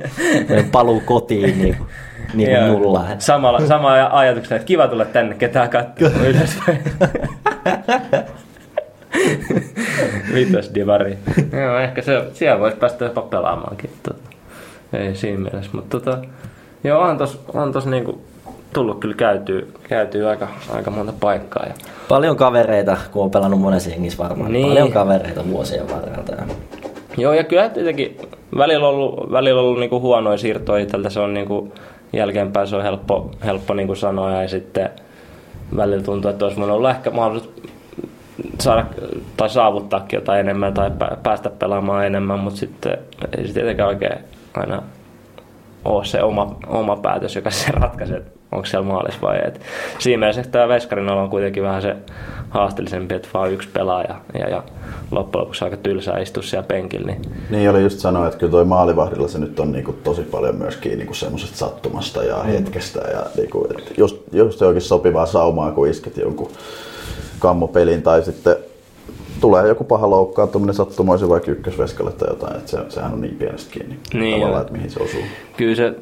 Paluu 0.72 1.02
kotiin 1.06 1.58
niin 1.58 1.76
kuin, 1.76 1.88
niin 2.34 2.50
kuin 2.58 2.66
nulla. 2.82 3.04
Samalla, 3.18 3.60
sama 3.66 3.92
ajatuksena, 4.12 4.56
että 4.56 4.66
kiva 4.66 4.88
tulla 4.88 5.04
tänne, 5.04 5.34
ketään 5.34 5.70
katsoo 5.70 6.08
ylöspäin. 6.26 6.78
Vitos 10.34 10.70
divari. 10.74 11.18
Joo, 11.52 11.78
ehkä 11.78 12.02
se, 12.02 12.22
siellä 12.32 12.60
voisi 12.60 12.76
päästä 12.76 13.04
jopa 13.04 13.22
pelaamaankin. 13.22 13.90
Tota. 14.02 14.18
Ei 14.92 15.14
siinä 15.14 15.38
mielessä, 15.38 15.70
mutta 15.74 16.00
tota, 16.00 16.18
joo, 16.84 17.00
on 17.02 17.18
tos, 17.18 17.40
on 17.54 17.72
tos 17.72 17.86
niinku 17.86 18.20
tullut 18.72 19.00
kyllä 19.00 19.14
käytyy, 19.14 19.72
käytyy 19.88 20.28
aika, 20.28 20.48
aika 20.74 20.90
monta 20.90 21.12
paikkaa. 21.20 21.66
Ja 21.66 21.74
Paljon 22.08 22.36
kavereita, 22.36 22.96
kun 23.12 23.22
on 23.24 23.30
pelannut 23.30 23.60
monessa 23.60 23.90
jengissä 23.90 24.22
varmaan. 24.22 24.52
Niin. 24.52 24.68
Paljon 24.68 24.92
kavereita 24.92 25.48
vuosien 25.50 25.88
varrelta. 25.90 26.32
ja- 26.34 26.42
Joo, 27.16 27.32
ja 27.32 27.44
kyllä 27.44 27.68
tietenkin 27.68 28.18
välillä 28.58 28.88
on 28.88 28.94
ollut, 28.94 29.32
välillä 29.32 29.60
on 29.60 29.66
ollut 29.66 29.80
niinku 29.80 30.00
huonoja 30.00 30.38
siirtoja 30.38 30.82
itseltä. 30.82 31.10
Se 31.10 31.20
on 31.20 31.34
niinku, 31.34 31.72
jälkeenpäin 32.12 32.66
se 32.66 32.76
on 32.76 32.82
helppo, 32.82 33.30
helppo 33.44 33.74
niinku 33.74 33.94
sanoa 33.94 34.42
ja 34.42 34.48
sitten 34.48 34.90
välillä 35.76 36.02
tuntuu, 36.02 36.30
että 36.30 36.44
olisi 36.44 36.60
voinut 36.60 36.76
olla 36.76 36.90
ehkä 36.90 37.10
mahdollisuus 37.10 37.62
saada 38.60 38.86
tai 39.36 39.50
saavuttaakin 39.50 40.16
jotain 40.16 40.40
enemmän 40.40 40.74
tai 40.74 40.88
pä- 40.90 41.16
päästä 41.22 41.50
pelaamaan 41.50 42.06
enemmän, 42.06 42.38
mutta 42.38 42.58
sitten 42.60 42.98
ei 43.38 43.46
se 43.46 43.52
tietenkään 43.52 43.88
oikein 43.88 44.18
aina 44.54 44.82
ole 45.84 46.04
se 46.04 46.22
oma, 46.22 46.56
oma 46.66 46.96
päätös, 46.96 47.36
joka 47.36 47.50
se 47.50 47.72
ratkaisee, 47.72 48.22
onko 48.52 48.64
siellä 48.64 48.86
maalissa 48.88 49.20
vai 49.22 49.36
ei. 49.36 49.50
Siinä 49.98 50.18
mielessä 50.20 50.42
tämä 50.50 50.68
Veskarin 50.68 51.10
on 51.10 51.30
kuitenkin 51.30 51.62
vähän 51.62 51.82
se 51.82 51.96
haasteellisempi, 52.50 53.14
että 53.14 53.28
vaan 53.34 53.52
yksi 53.52 53.68
pelaaja 53.72 54.14
ja, 54.38 54.48
ja 54.48 54.62
loppujen 55.10 55.40
lopuksi 55.42 55.64
aika 55.64 55.76
tylsää 55.76 56.18
istua 56.18 56.42
siellä 56.42 56.66
penkillä. 56.66 57.06
Niin 57.06 57.20
Niin 57.50 57.70
oli 57.70 57.82
just 57.82 57.98
sanoa, 57.98 58.26
että 58.26 58.38
kyllä 58.38 58.50
toi 58.50 58.64
maalivahdilla 58.64 59.28
se 59.28 59.38
nyt 59.38 59.60
on 59.60 59.72
niinku 59.72 59.92
tosi 59.92 60.22
paljon 60.22 60.56
myöskin 60.56 60.98
niinku 60.98 61.14
semmoisesta 61.14 61.56
sattumasta 61.56 62.24
ja 62.24 62.42
hetkestä. 62.42 63.00
Ja 63.00 63.26
niinku, 63.36 63.66
et 63.70 63.98
just, 63.98 64.16
just 64.32 64.60
johonkin 64.60 64.82
sopivaa 64.82 65.26
saumaa, 65.26 65.72
kun 65.72 65.88
isket 65.88 66.16
jonkun 66.16 66.50
kammopelin 67.38 68.02
tai 68.02 68.22
sitten 68.22 68.56
tulee 69.40 69.68
joku 69.68 69.84
paha 69.84 70.10
loukkaantuminen 70.10 70.74
sattumoisin 70.74 71.28
vaikka 71.28 71.50
ykkösveskalle 71.50 72.12
tai 72.12 72.28
jotain, 72.28 72.56
että 72.56 72.70
se, 72.70 72.78
sehän 72.88 73.12
on 73.12 73.20
niin 73.20 73.36
pienestä 73.36 73.70
kiinni 73.70 73.98
Niin 74.14 74.34
tavallaan, 74.34 74.62
että 74.62 74.72
mihin 74.72 74.90
se 74.90 75.02
osuu. 75.02 75.20
kyllä 75.56 75.74
se 75.74 75.94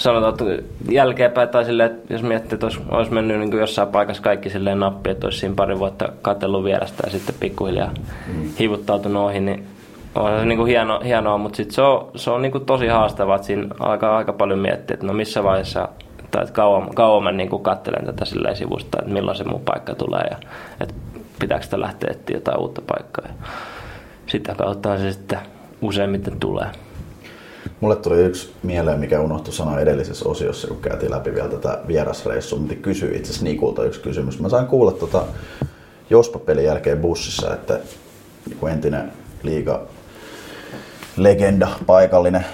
sanotaan, 0.00 0.32
että 0.32 0.64
jälkeenpäin 0.90 1.48
tai 1.48 1.64
silleen, 1.64 1.90
että 1.90 2.14
jos 2.14 2.22
miettii, 2.22 2.54
että 2.54 2.66
olisi, 2.66 2.80
olisi 2.90 3.12
mennyt 3.12 3.38
niin 3.38 3.50
kuin 3.50 3.60
jossain 3.60 3.88
paikassa 3.88 4.22
kaikki 4.22 4.50
silleen 4.50 4.80
nappi, 4.80 5.10
että 5.10 5.26
olisi 5.26 5.38
siinä 5.38 5.54
pari 5.54 5.78
vuotta 5.78 6.08
katsellut 6.22 6.64
vierestä 6.64 7.02
ja 7.06 7.10
sitten 7.10 7.34
pikkuhiljaa 7.40 7.90
mm. 8.26 8.50
hivuttautunut 8.58 9.22
ohi, 9.22 9.40
niin 9.40 9.66
on 10.14 10.40
se 10.40 10.44
niin 10.44 10.58
kuin 10.58 10.68
hieno, 10.68 11.00
hienoa, 11.04 11.38
mutta 11.38 11.56
sitten 11.56 11.74
se 11.74 11.82
on, 11.82 12.10
se 12.16 12.30
on 12.30 12.42
niin 12.42 12.52
kuin 12.52 12.66
tosi 12.66 12.86
haastavaa, 12.86 13.36
että 13.36 13.46
siinä 13.46 13.66
alkaa 13.80 14.16
aika 14.16 14.32
paljon 14.32 14.58
miettiä, 14.58 14.94
että 14.94 15.06
no 15.06 15.12
missä 15.12 15.44
vaiheessa 15.44 15.88
tai 16.30 16.42
että 16.42 16.54
kauan, 16.54 16.94
kauan 16.94 17.22
mä 17.22 17.32
niin 17.32 17.48
kuin 17.48 17.62
katselen 17.62 18.06
tätä 18.06 18.24
silleen 18.24 18.56
sivusta, 18.56 18.98
että 19.00 19.12
milloin 19.12 19.36
se 19.36 19.44
mun 19.44 19.60
paikka 19.60 19.94
tulee 19.94 20.24
ja 20.30 20.36
että 20.80 20.94
pitääkö 21.40 21.64
sitä 21.64 21.80
lähteä 21.80 22.10
etsiä 22.10 22.36
jotain 22.36 22.60
uutta 22.60 22.82
paikkaa. 22.86 23.24
Ja 23.28 23.34
sitä 24.26 24.54
kautta 24.54 24.98
se 24.98 25.12
sitten 25.12 25.38
useimmiten 25.82 26.40
tulee. 26.40 26.66
Mulle 27.80 27.96
tuli 27.96 28.22
yksi 28.22 28.52
mieleen, 28.62 29.00
mikä 29.00 29.20
unohtui 29.20 29.54
sanoa 29.54 29.80
edellisessä 29.80 30.28
osiossa, 30.28 30.68
kun 30.68 30.80
käytiin 30.82 31.10
läpi 31.10 31.34
vielä 31.34 31.48
tätä 31.48 31.78
vierasreissua, 31.88 32.58
mutta 32.58 32.74
kysyi 32.74 33.16
itse 33.16 33.30
asiassa 33.30 33.44
Nikulta 33.44 33.84
yksi 33.84 34.00
kysymys. 34.00 34.40
Mä 34.40 34.48
sain 34.48 34.66
kuulla 34.66 34.92
tota 34.92 35.24
Jospa-pelin 36.10 36.64
jälkeen 36.64 36.98
bussissa, 36.98 37.54
että 37.54 37.78
kun 38.60 38.70
entinen 38.70 39.12
liiga 39.42 39.80
legenda, 41.16 41.68
paikallinen, 41.86 42.44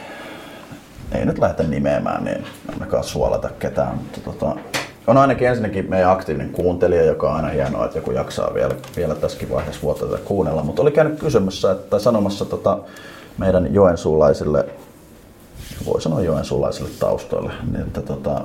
ei 1.12 1.24
nyt 1.24 1.38
lähdetä 1.38 1.62
nimeämään, 1.62 2.24
niin 2.24 2.44
ainakaan 2.72 3.04
suolata 3.04 3.50
ketään, 3.58 3.96
mutta 3.96 4.20
tota, 4.20 4.56
on 5.06 5.16
ainakin 5.16 5.48
ensinnäkin 5.48 5.90
meidän 5.90 6.10
aktiivinen 6.10 6.50
kuuntelija, 6.52 7.04
joka 7.04 7.30
on 7.30 7.36
aina 7.36 7.48
hienoa, 7.48 7.84
että 7.84 7.98
joku 7.98 8.10
jaksaa 8.10 8.54
vielä, 8.54 8.74
vielä 8.96 9.14
tässäkin 9.14 9.50
vaiheessa 9.50 9.82
vuotta 9.82 10.06
tätä 10.06 10.22
kuunnella. 10.24 10.62
Mutta 10.62 10.82
oli 10.82 10.90
käynyt 10.90 11.20
kysymässä, 11.20 11.74
tai 11.74 12.00
sanomassa 12.00 12.44
tota, 12.44 12.78
meidän 13.38 13.74
joensuulaisille, 13.74 14.66
voi 15.86 16.02
sanoa 16.02 16.20
joensuulaisille 16.20 16.90
taustoille, 17.00 17.52
niin 17.72 17.86
että 17.86 18.02
tota, 18.02 18.40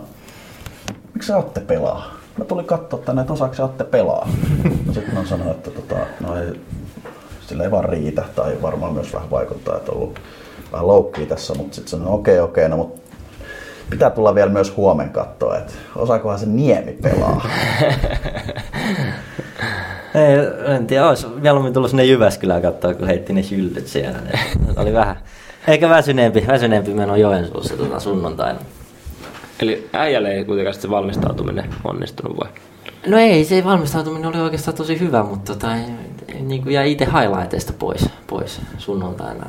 miksi 1.13 1.33
Atte 1.33 1.59
pelaa? 1.59 2.13
Mä 2.37 2.45
tulin 2.45 2.65
katsoa 2.65 2.99
tänne, 2.99 3.21
että 3.21 3.33
osaako 3.33 3.63
Atte 3.63 3.83
pelaa. 3.83 4.29
Sitten 4.93 5.17
on 5.17 5.27
sanonut, 5.27 5.55
että 5.55 5.71
tota, 5.71 5.95
no 6.19 6.37
ei, 6.37 6.61
sillä 7.47 7.63
ei 7.63 7.71
vaan 7.71 7.85
riitä, 7.85 8.23
tai 8.35 8.57
varmaan 8.61 8.93
myös 8.93 9.13
vähän 9.13 9.31
vaikuttaa, 9.31 9.77
että 9.77 9.91
on 9.91 9.97
ollut 9.97 10.19
vähän 10.71 10.87
loukkiä 10.87 11.25
tässä, 11.25 11.53
mutta 11.53 11.75
sitten 11.75 11.91
sanoin, 11.91 12.09
okei, 12.09 12.39
okay, 12.39 12.49
okei, 12.49 12.65
okay, 12.65 12.77
no 12.77 12.83
mutta 12.83 13.01
pitää 13.89 14.09
tulla 14.09 14.35
vielä 14.35 14.51
myös 14.51 14.77
huomen 14.77 15.09
katsoa, 15.09 15.57
että 15.57 15.73
osaakohan 15.95 16.39
se 16.39 16.45
Niemi 16.45 16.91
pelaa. 16.91 17.45
Ei, 20.15 20.37
en 20.75 20.87
tiedä, 20.87 21.07
olisi 21.07 21.27
mieluummin 21.27 21.73
tullut 21.73 21.89
sinne 21.89 22.05
Jyväskylään 22.05 22.61
katsoa, 22.61 22.93
kun 22.93 23.07
heitti 23.07 23.33
ne 23.33 23.41
hyllyt 23.51 23.87
siellä. 23.87 24.19
Ne 24.21 24.81
oli 24.81 24.93
vähän, 24.93 25.15
eikä 25.67 25.89
väsyneempi, 25.89 26.43
väsyneempi 26.47 26.93
meno 26.93 27.15
Joensuussa 27.15 27.77
tuota 27.77 27.99
sunnuntaina. 27.99 28.59
Eli 29.61 29.89
äijälle 29.93 30.31
ei 30.31 30.45
kuitenkaan 30.45 30.73
se 30.73 30.89
valmistautuminen 30.89 31.69
onnistunut 31.83 32.37
vai? 32.37 32.49
No 33.07 33.17
ei, 33.17 33.45
se 33.45 33.63
valmistautuminen 33.63 34.29
oli 34.29 34.39
oikeastaan 34.39 34.77
tosi 34.77 34.99
hyvä, 34.99 35.23
mutta 35.23 35.53
tota, 35.53 35.67
niin 36.39 36.63
kuin 36.63 36.73
jäi 36.73 36.91
itse 36.91 37.05
highlighteista 37.05 37.73
pois, 37.79 38.09
pois 38.27 38.61
sunnuntaina. 38.77 39.45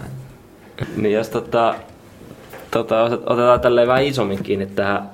Niin 0.96 1.14
jos 1.14 1.28
tota, 1.28 1.74
tota, 2.70 3.02
otetaan 3.02 3.60
tälleen 3.60 3.88
vähän 3.88 4.04
isommin 4.04 4.42
kiinni 4.42 4.66
tähän 4.66 5.10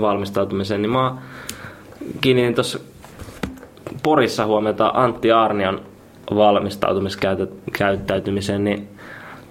valmistautumiseen, 0.00 0.82
niin 0.82 0.90
mä 0.90 1.16
kiinnitin 2.20 2.54
tuossa 2.54 2.78
Porissa 4.02 4.46
huomiota 4.46 4.92
Antti 4.94 5.32
Arnion 5.32 5.80
valmistautumiskäyttäytymiseen, 6.34 8.64
niin 8.64 8.88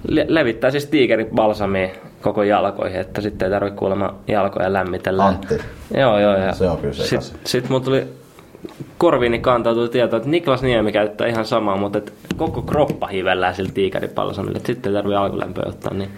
le- 0.07 0.25
levittää 0.27 0.71
siis 0.71 0.85
tiikerit 0.85 1.29
balsamia 1.29 1.89
koko 2.21 2.43
jalkoihin, 2.43 3.01
että 3.01 3.21
sitten 3.21 3.45
ei 3.45 3.51
tarvitse 3.51 3.79
kuulemma 3.79 4.15
jalkoja 4.27 4.73
lämmitellä. 4.73 5.25
Antti. 5.25 5.57
Joo, 5.97 6.19
joo. 6.19 6.35
Ja 6.35 6.53
Se 6.53 6.69
on 6.69 6.77
kyllä 6.77 6.93
sekaisin. 6.93 7.21
Sitten 7.21 7.41
sit 7.45 7.69
mun 7.69 7.83
tuli 7.83 8.07
korviini 8.97 9.39
kantautui 9.39 9.89
tieto, 9.89 10.17
että 10.17 10.29
Niklas 10.29 10.61
Niemi 10.61 10.91
käyttää 10.91 11.27
ihan 11.27 11.45
samaa, 11.45 11.77
mutta 11.77 11.97
että 11.97 12.11
koko 12.37 12.61
kroppa 12.61 13.07
hivellään 13.07 13.55
sillä 13.55 13.71
tiikeripalsamilla, 13.73 14.57
että 14.57 14.67
sitten 14.67 14.89
ei 14.89 14.95
tarvitse 14.95 15.17
alkulämpöä 15.17 15.63
ottaa, 15.67 15.93
niin 15.93 16.09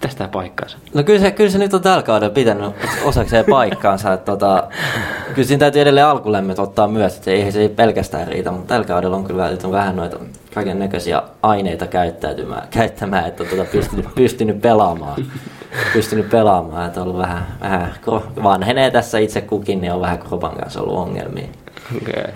tästä 0.00 0.28
paikkaansa. 0.32 0.78
No 0.94 1.02
kyllä 1.02 1.20
se, 1.20 1.30
kyllä 1.30 1.50
se 1.50 1.58
nyt 1.58 1.74
on 1.74 1.82
tällä 1.82 2.02
kaudella 2.02 2.34
pitänyt 2.34 2.72
osakseen 3.04 3.44
paikkaansa. 3.50 4.12
Että 4.12 4.32
tota, 4.32 4.68
kyllä 5.34 5.46
siinä 5.48 5.58
täytyy 5.58 5.82
edelleen 5.82 6.06
alkulämmöt 6.06 6.58
ottaa 6.58 6.88
myös, 6.88 7.14
että 7.14 7.24
se 7.24 7.32
ei, 7.32 7.52
se 7.52 7.60
ei 7.60 7.68
pelkästään 7.68 8.28
riitä, 8.28 8.50
mutta 8.50 8.68
tällä 8.68 8.86
kaudella 8.86 9.16
on 9.16 9.24
kyllä 9.24 9.50
on 9.64 9.72
vähän 9.72 9.96
noita 9.96 10.18
kaiken 10.54 10.78
näköisiä 10.78 11.22
aineita 11.42 11.86
käyttäytymään, 11.86 12.68
käyttämään, 12.78 13.26
että 13.26 13.42
on 13.42 13.48
tota 13.48 13.64
pystynyt, 13.64 14.06
pystynyt 14.14 14.60
pelaamaan. 14.60 15.24
pystynyt 15.92 16.30
pelaamaan, 16.30 16.86
että 16.86 17.00
on 17.00 17.06
ollut 17.06 17.20
vähän, 17.20 17.46
vähän 17.60 17.94
vanhenee 18.42 18.90
tässä 18.90 19.18
itse 19.18 19.40
kukin, 19.40 19.80
niin 19.80 19.92
on 19.92 20.00
vähän 20.00 20.18
kropan 20.18 20.56
kanssa 20.56 20.80
ollut 20.80 20.96
ongelmia. 20.96 21.48
Okay. 21.96 22.32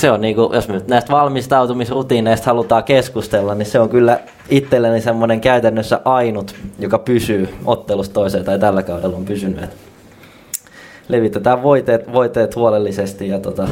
Se 0.00 0.10
on 0.10 0.20
niinku, 0.20 0.50
jos 0.54 0.68
me 0.68 0.74
nyt 0.74 0.88
näistä 0.88 1.12
valmistautumisrutiineista 1.12 2.46
halutaan 2.46 2.84
keskustella, 2.84 3.54
niin 3.54 3.66
se 3.66 3.80
on 3.80 3.88
kyllä 3.88 4.20
itselleni 4.48 5.00
semmoinen 5.00 5.40
käytännössä 5.40 6.00
ainut, 6.04 6.54
joka 6.78 6.98
pysyy 6.98 7.48
ottelusta 7.64 8.14
toiseen 8.14 8.44
tai 8.44 8.58
tällä 8.58 8.82
kaudella 8.82 9.16
on 9.16 9.24
pysynyt. 9.24 9.64
Et 9.64 9.76
levitetään 11.08 11.62
voiteet, 11.62 12.12
voiteet 12.12 12.56
huolellisesti 12.56 13.28
ja 13.28 13.40
tota, 13.40 13.68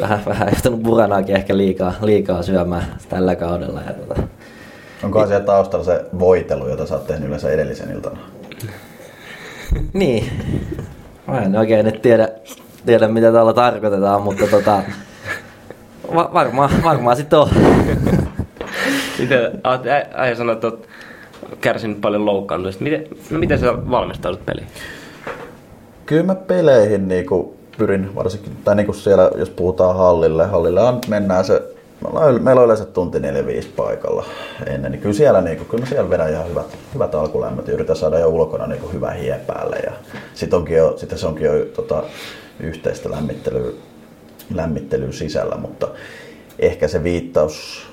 vähän, 0.00 0.22
vähän 0.26 0.48
johtanut 0.48 0.82
buranaakin 0.82 1.36
ehkä 1.36 1.56
liikaa, 1.56 1.94
liikaa 2.02 2.42
syömään 2.42 2.84
tällä 3.08 3.36
kaudella. 3.36 3.80
Ja 3.80 3.92
tota. 3.92 4.22
Onko 5.02 5.26
siellä 5.26 5.44
taustalla 5.46 5.84
se 5.84 6.04
voitelu, 6.18 6.68
jota 6.68 6.86
sä 6.86 6.94
oot 6.94 7.06
tehnyt 7.06 7.26
yleensä 7.28 7.50
edellisen 7.50 7.90
iltana? 7.90 8.18
niin. 9.92 10.30
Mä 11.26 11.42
en 11.42 11.56
oikein 11.56 11.84
nyt 11.84 12.02
tiedä, 12.02 12.28
tiedä 12.86 13.08
mitä 13.08 13.32
täällä 13.32 13.52
tarkoitetaan, 13.52 14.22
mutta 14.22 14.46
tota, 14.46 14.82
va- 16.14 16.30
varmaan, 16.34 16.70
varmaan 16.84 17.16
sitten 17.16 17.38
on. 17.38 17.48
Miten, 19.18 19.60
äijä 20.14 20.34
sanoi, 20.34 20.52
että 20.52 20.66
olet 20.66 20.88
kärsinyt 21.60 22.00
paljon 22.00 22.26
loukkaantumista. 22.26 22.84
Miten, 22.84 23.06
no 23.30 23.38
miten 23.38 23.58
sä 23.58 23.90
valmistaudut 23.90 24.46
peliin? 24.46 24.66
Kyllä 26.06 26.22
mä 26.22 26.34
peleihin 26.34 27.08
niinku 27.08 27.59
pyrin 27.80 28.14
varsinkin, 28.14 28.56
tai 28.64 28.74
niinku 28.74 28.92
siellä, 28.92 29.30
jos 29.36 29.50
puhutaan 29.50 29.96
hallille, 29.96 30.46
hallille 30.46 30.80
mennään 31.08 31.44
se, 31.44 31.62
meillä 32.40 32.60
on 32.60 32.64
yleensä 32.64 32.84
tunti 32.84 33.18
4-5 33.18 33.22
paikalla 33.76 34.24
ennen, 34.66 34.92
niin 34.92 35.02
kyllä 35.02 35.14
siellä, 35.14 35.40
niinku, 35.40 35.64
kyllä 35.64 35.82
mä 35.82 35.88
siellä 35.88 36.10
vedän 36.10 36.30
ihan 36.30 36.48
hyvät, 36.48 36.66
hyvät 36.94 37.14
alkulämmöt 37.14 37.68
ja 37.68 37.74
yritän 37.74 37.96
saada 37.96 38.18
jo 38.18 38.28
ulkona 38.28 38.66
niinku 38.66 38.88
hyvä 38.88 39.10
hie 39.10 39.40
päälle 39.46 39.76
ja 39.76 39.92
sit 40.34 40.54
onkin 40.54 40.76
jo, 40.76 40.94
sitten 40.96 41.18
se 41.18 41.26
onkin 41.26 41.44
jo 41.44 41.64
tota, 41.64 42.02
yhteistä 42.60 43.10
lämmittelyä, 43.10 43.70
lämmittelyä 44.54 45.12
sisällä, 45.12 45.56
mutta 45.56 45.88
ehkä 46.58 46.88
se 46.88 47.02
viittaus 47.02 47.86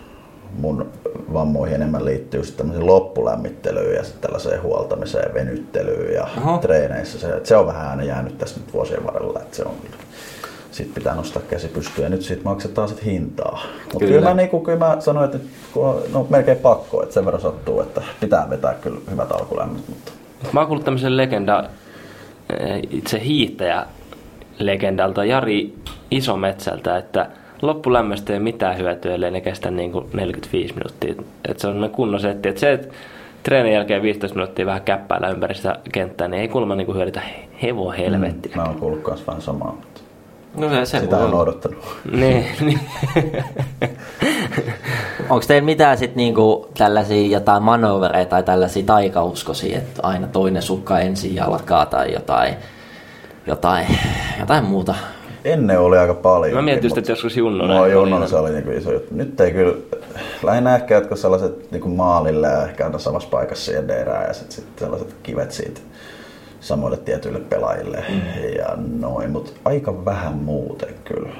mun 0.59 0.91
vammoihin 1.33 1.75
enemmän 1.75 2.05
liittyy 2.05 2.43
sitten 2.43 2.85
loppulämmittelyyn 2.85 3.95
ja 3.95 4.03
sitten 4.03 4.21
tällaiseen 4.21 4.61
huoltamiseen, 4.61 5.33
venyttelyyn 5.33 6.13
ja 6.13 6.23
Aha. 6.23 6.57
treeneissä. 6.57 7.19
Se, 7.19 7.41
se, 7.43 7.55
on 7.55 7.67
vähän 7.67 7.87
aina 7.87 8.03
jäänyt 8.03 8.37
tässä 8.37 8.59
nyt 8.59 8.73
vuosien 8.73 9.05
varrella, 9.05 9.39
että 9.39 9.57
se 9.57 9.63
on 9.63 9.73
sitten 10.71 10.95
pitää 10.95 11.15
nostaa 11.15 11.41
käsi 11.49 11.67
pystyyn 11.67 12.03
ja 12.03 12.09
nyt 12.09 12.21
siitä 12.21 12.43
maksetaan 12.43 12.87
sitten 12.87 13.05
hintaa. 13.05 13.61
Mutta 13.83 13.99
kyllä. 13.99 14.13
Kyllä, 14.13 14.29
mä, 14.29 14.33
niin 14.33 14.63
kyllä 14.63 14.79
mä 14.79 14.97
sanoin, 14.99 15.25
että 15.25 15.37
kun 15.73 16.03
no, 16.13 16.27
melkein 16.29 16.57
pakko, 16.57 17.03
että 17.03 17.13
sen 17.13 17.25
verran 17.25 17.41
sattuu, 17.41 17.81
että 17.81 18.01
pitää 18.19 18.49
vetää 18.49 18.73
kyllä 18.73 18.99
hyvät 19.11 19.31
alkulämmöt. 19.31 19.89
Mutta... 19.89 20.11
Mä 20.51 20.59
oon 20.59 20.67
kuullut 20.67 20.85
tämmöisen 20.85 21.17
legenda, 21.17 21.69
itse 22.89 23.23
hiihtäjä 23.23 23.85
legendalta 24.59 25.25
Jari 25.25 25.75
Isometsältä, 26.11 26.97
että 26.97 27.29
loppulämmöstä 27.61 28.33
ei 28.33 28.37
ole 28.37 28.43
mitään 28.43 28.77
hyötyä, 28.77 29.13
ellei 29.13 29.31
ne 29.31 29.41
kestä 29.41 29.71
niin 29.71 29.91
kuin 29.91 30.05
45 30.13 30.73
minuuttia. 30.73 31.23
Et 31.49 31.59
se 31.59 31.67
on 31.67 31.89
kunnon 31.91 32.19
setti. 32.19 32.49
Et 32.49 32.57
se, 32.57 32.73
että 32.73 32.87
treenin 33.43 33.73
jälkeen 33.73 34.01
15 34.01 34.35
minuuttia 34.35 34.65
vähän 34.65 34.81
käppäillä 34.81 35.29
ympäri 35.29 35.55
sitä 35.55 35.79
kenttää, 35.93 36.27
niin 36.27 36.41
ei 36.41 36.47
kuulemma 36.47 36.75
niin 36.75 36.95
hyödytä 36.95 37.21
hevo 37.61 37.91
helvettiä. 37.91 38.51
Mm, 38.55 38.61
mä 38.61 38.67
oon 38.67 38.75
kuullut 38.75 39.07
myös 39.07 39.27
vähän 39.27 39.41
samaa, 39.41 39.71
mutta 39.71 40.01
no, 40.57 40.69
se, 40.69 40.85
se 40.85 40.99
sitä 40.99 41.17
on 41.17 41.33
odottanut. 41.33 41.85
niin, 42.11 42.45
niin. 42.61 42.79
Onko 45.29 45.45
teillä 45.47 45.65
mitään 45.65 45.97
sit 45.97 46.15
niinku 46.15 46.69
tällaisia 46.77 47.27
jotain 47.27 47.63
manövereitä 47.63 48.29
tai 48.29 48.43
tällaisia 48.43 48.83
taikauskosia, 48.85 49.77
että 49.77 50.01
aina 50.03 50.27
toinen 50.27 50.61
sukka 50.61 50.99
ensin 50.99 51.35
jalkaa 51.35 51.85
tai 51.85 52.13
jotain, 52.13 52.55
jotain, 53.47 53.87
jotain 54.39 54.63
muuta 54.63 54.95
ennen 55.45 55.79
oli 55.79 55.97
aika 55.97 56.13
paljon. 56.13 56.55
Mä 56.55 56.61
mietin 56.61 56.97
että 56.97 57.11
joskus 57.11 57.37
Junnonen. 57.37 57.77
No 57.77 57.87
Junnonen 57.87 58.29
se 58.29 58.35
oli 58.35 58.51
niinku 58.51 58.71
iso 58.71 58.93
juttu. 58.93 59.15
Nyt 59.15 59.41
ei 59.41 59.51
kyllä, 59.51 59.73
lähinnä 60.43 60.75
ehkä 60.75 60.95
jotkut 60.95 61.19
sellaiset 61.19 61.71
niinku 61.71 61.89
maalille 61.89 62.47
ja 62.47 62.63
ehkä 62.63 62.85
aina 62.85 62.99
samassa 62.99 63.29
paikassa 63.29 63.65
siihen 63.65 63.87
derää 63.87 64.27
ja 64.27 64.33
sitten 64.33 64.55
sit 64.55 64.79
sellaiset 64.79 65.15
kivet 65.23 65.51
siitä 65.51 65.81
samoille 66.59 66.97
tietyille 66.97 67.39
pelaajille 67.39 68.03
mm. 68.09 68.21
ja 68.57 68.67
noin, 68.99 69.31
mutta 69.31 69.51
aika 69.65 70.05
vähän 70.05 70.33
muuten 70.33 70.95
kyllä. 71.03 71.35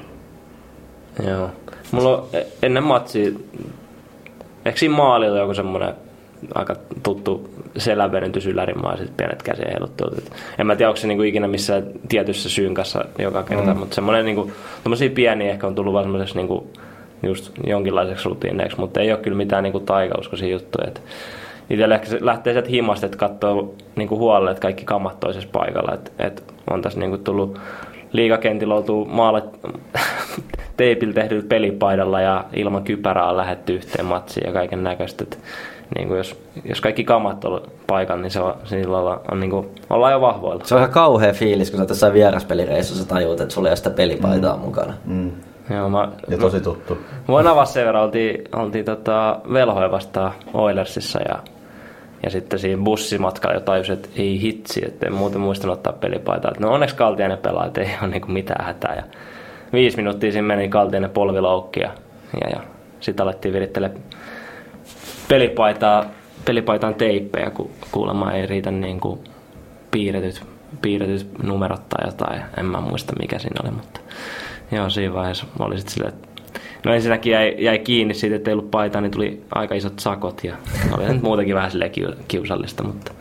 Joo. 1.28 1.50
Mulla 1.92 2.18
on 2.18 2.28
e- 2.34 2.48
ennen 2.64 2.84
matsia, 2.84 3.32
eikö 4.66 4.80
siinä 4.80 4.96
maalilla 4.96 5.38
joku 5.38 5.54
semmoinen 5.54 5.94
aika 6.56 6.76
tuttu 7.04 7.50
selävenytys 7.78 8.46
ylärimaa 8.46 8.92
ja 8.92 8.98
sitten 8.98 9.16
pienet 9.18 9.44
käsiä 9.44 9.66
heiluttelut. 9.72 10.32
En 10.60 10.68
mä 10.68 10.76
tiedä, 10.76 10.90
onko 10.90 10.98
se 10.98 11.08
niinku 11.08 11.24
ikinä 11.24 11.48
missään 11.48 11.84
tietyssä 12.10 12.50
syynkässä 12.50 13.06
joka 13.20 13.44
kerta, 13.44 13.74
mm. 13.74 13.80
mutta 13.80 13.96
semmoinen 13.96 14.26
niinku, 14.26 14.52
pieniä 15.16 15.52
ehkä 15.52 15.68
on 15.68 15.76
tullut 15.76 15.94
vaan 15.94 16.06
semmoiseksi 16.06 16.36
niinku, 16.36 16.68
just 17.24 17.52
jonkinlaiseksi 17.68 18.30
rutiineiksi, 18.30 18.80
mutta 18.80 19.00
ei 19.00 19.12
ole 19.12 19.20
kyllä 19.20 19.38
mitään 19.38 19.64
niinku 19.64 19.80
taikauskoisia 19.80 20.50
juttuja. 20.50 20.88
Et 20.88 21.02
itselle 21.70 21.96
ehkä 21.96 22.08
se 22.08 22.18
lähtee 22.22 22.54
sieltä 22.54 22.70
himasta, 22.70 23.06
että 23.06 23.18
katsoo 23.18 23.76
niinku 23.96 24.18
huolelle, 24.18 24.52
että 24.52 24.62
kaikki 24.62 24.86
kamat 24.86 25.20
toisessa 25.20 25.50
paikalla. 25.52 25.94
Et, 25.94 26.14
et 26.20 26.44
on 26.70 26.82
tässä 26.82 27.00
niinku 27.00 27.18
tullut 27.18 27.60
liikakentillä 28.12 28.76
oltu 28.76 29.06
maalle 29.06 29.44
teipillä 30.78 31.14
tehdyllä 31.14 31.48
pelipaidalla 31.50 32.22
ja 32.22 32.46
ilman 32.54 32.84
kypärää 32.84 33.30
on 33.30 33.38
lähetty 33.38 33.76
yhteen 33.76 34.06
matsiin 34.06 34.48
ja 34.48 34.54
kaiken 34.54 34.84
näköistä 34.84 35.26
niin 35.96 36.08
kuin 36.08 36.18
jos, 36.18 36.42
jos 36.66 36.82
kaikki 36.82 37.04
kamat 37.04 37.46
on 37.46 37.62
paikan, 37.88 38.22
niin 38.22 38.32
se 38.32 38.40
on, 38.40 38.54
silloin 38.66 39.20
on, 39.32 39.40
niin 39.40 39.50
kuin, 39.50 39.68
ollaan 39.90 40.14
jo 40.14 40.22
vahvoilla. 40.22 40.66
Se 40.66 40.76
on 40.76 40.82
ihan 40.82 40.92
kauhea 40.92 41.34
fiilis, 41.34 41.72
kun 41.72 41.80
sä 41.80 41.86
tässä 41.86 42.14
vieraspelireissussa 42.14 43.08
tajuut, 43.08 43.42
että 43.42 43.54
sulla 43.54 43.68
ei 43.68 43.72
ole 43.72 43.76
sitä 43.76 43.90
pelipaitaa 43.90 44.56
mm. 44.56 44.62
mukana. 44.62 44.94
Mm. 45.06 45.32
Joo, 45.70 45.90
mä, 45.90 46.12
ja 46.28 46.38
tosi 46.38 46.62
tuttu. 46.62 46.98
Voin 47.28 47.48
avaa 47.48 47.66
sen 47.66 47.86
verran, 47.86 48.04
oltiin, 48.04 48.44
oltiin 48.56 48.86
tota 48.86 49.40
velhoja 49.54 49.92
vastaan 49.92 50.32
Oilersissa 50.54 51.20
ja 51.28 51.40
Ja 52.24 52.30
sitten 52.30 52.60
siinä 52.60 52.84
bussimatkalla 52.84 53.56
jo 53.56 53.60
tajusin, 53.60 53.94
että 53.94 54.10
ei 54.16 54.42
hitsi, 54.42 54.86
että 54.86 55.06
en 55.06 55.14
muuten 55.14 55.42
muistanut 55.42 55.78
ottaa 55.78 55.94
pelipaitaa. 55.94 56.52
No 56.60 56.74
onneksi 56.74 56.96
Kaltiainen 56.96 57.38
pelaa, 57.38 57.66
että 57.66 57.82
ei 57.82 57.90
ole 58.02 58.10
niinku 58.10 58.28
mitään 58.28 58.66
hätää. 58.66 58.96
Ja 58.96 59.04
viisi 59.74 59.98
minuuttia 59.98 60.32
siinä 60.32 60.48
meni 60.48 60.70
Kaltiainen 60.70 61.10
polviloukki 61.10 61.80
ja, 61.80 61.92
ja, 62.42 62.50
ja 62.50 62.60
sitten 63.00 63.24
alettiin 63.24 63.54
virittele 63.54 63.92
pelipaitaa, 65.28 66.06
pelipaitaan 66.46 66.96
teippejä, 66.96 67.50
kun 67.50 67.72
kuulemma 67.92 68.32
ei 68.32 68.46
riitä 68.46 68.72
niin 68.72 69.00
kuin 69.00 69.20
piirretyt, 69.92 70.44
piirretyt 70.82 71.44
numerot 71.44 71.90
tai 71.90 72.08
jotain. 72.08 72.42
En 72.58 72.66
mä 72.66 72.82
muista 72.82 73.14
mikä 73.20 73.40
siinä 73.40 73.62
oli, 73.64 73.72
mutta 73.72 74.00
joo, 74.72 74.90
siinä 74.90 75.14
vaiheessa 75.14 75.46
oli 75.60 75.78
sitten 75.78 75.94
silleen, 75.94 76.14
että 76.14 76.37
No 76.86 76.94
ensinnäkin 76.94 77.32
jäi, 77.32 77.56
jäi 77.58 77.80
kiinni 77.80 78.14
siitä, 78.14 78.36
että 78.36 78.50
ei 78.50 78.54
ollut 78.54 78.72
paitaa, 78.72 79.02
niin 79.02 79.12
tuli 79.12 79.42
aika 79.56 79.76
isot 79.76 80.00
sakot 80.00 80.44
ja 80.44 80.56
oli 80.92 81.08
nyt 81.08 81.22
muutenkin 81.22 81.56
vähän 81.56 81.72
silleen 81.72 81.92
kiu- 81.92 82.16
kiusallista, 82.28 82.84
mutta 82.84 83.12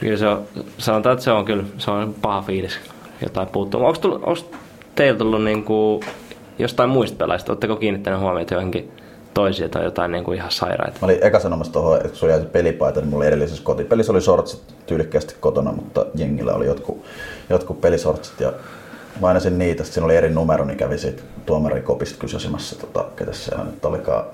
kyllä 0.00 0.16
se 0.16 0.28
on, 0.28 0.44
sanotaan, 0.78 1.12
että 1.12 1.24
se 1.24 1.30
on 1.30 1.44
kyllä 1.44 1.64
se 1.78 1.90
on 1.90 2.14
paha 2.22 2.42
fiilis 2.42 2.80
jotain 3.22 3.48
puuttuu. 3.48 3.84
Onko, 3.84 4.00
tullut, 4.00 4.22
onko 4.24 4.40
teillä 4.94 5.18
tullut 5.18 5.44
niin 5.44 5.64
kuin 5.64 6.02
jostain 6.58 6.90
muista 6.90 7.16
pelaajista, 7.16 7.52
oletteko 7.52 7.76
kiinnittäneet 7.76 8.22
huomiota 8.22 8.54
johonkin 8.54 8.92
toisia 9.34 9.68
tai 9.68 9.84
jotain 9.84 10.12
niin 10.12 10.24
kuin 10.24 10.38
ihan 10.38 10.50
sairaita? 10.50 10.98
Mä 11.00 11.04
olin 11.06 11.18
eka 11.22 11.40
sanomassa 11.40 11.72
tuohon, 11.72 11.96
että 12.04 12.18
sun 12.18 12.28
jäi 12.28 12.40
se 12.40 12.46
pelipaita, 12.46 13.00
niin 13.00 13.10
mulla 13.10 13.24
edellisessä 13.24 13.62
kotipelissä 13.62 14.12
oli 14.12 14.20
sortsit 14.20 14.62
tyylikkäästi 14.86 15.34
kotona, 15.40 15.72
mutta 15.72 16.06
jengillä 16.14 16.54
oli 16.54 16.66
jotkut, 16.66 17.04
jotkut 17.50 17.80
pelisortsit 17.80 18.40
ja 18.40 18.52
mainasin 19.20 19.58
niitä, 19.58 19.84
sitten 19.84 19.94
siinä 19.94 20.04
oli 20.04 20.16
eri 20.16 20.30
numero, 20.30 20.64
niin 20.64 20.78
kävi 20.78 20.98
siitä 20.98 21.22
tuomarikopista 21.46 22.18
kysymässä, 22.18 22.76
tota, 22.78 23.04
ketä 23.16 23.32
se 23.32 23.56
nyt 23.56 23.84
olikaan 23.84 24.24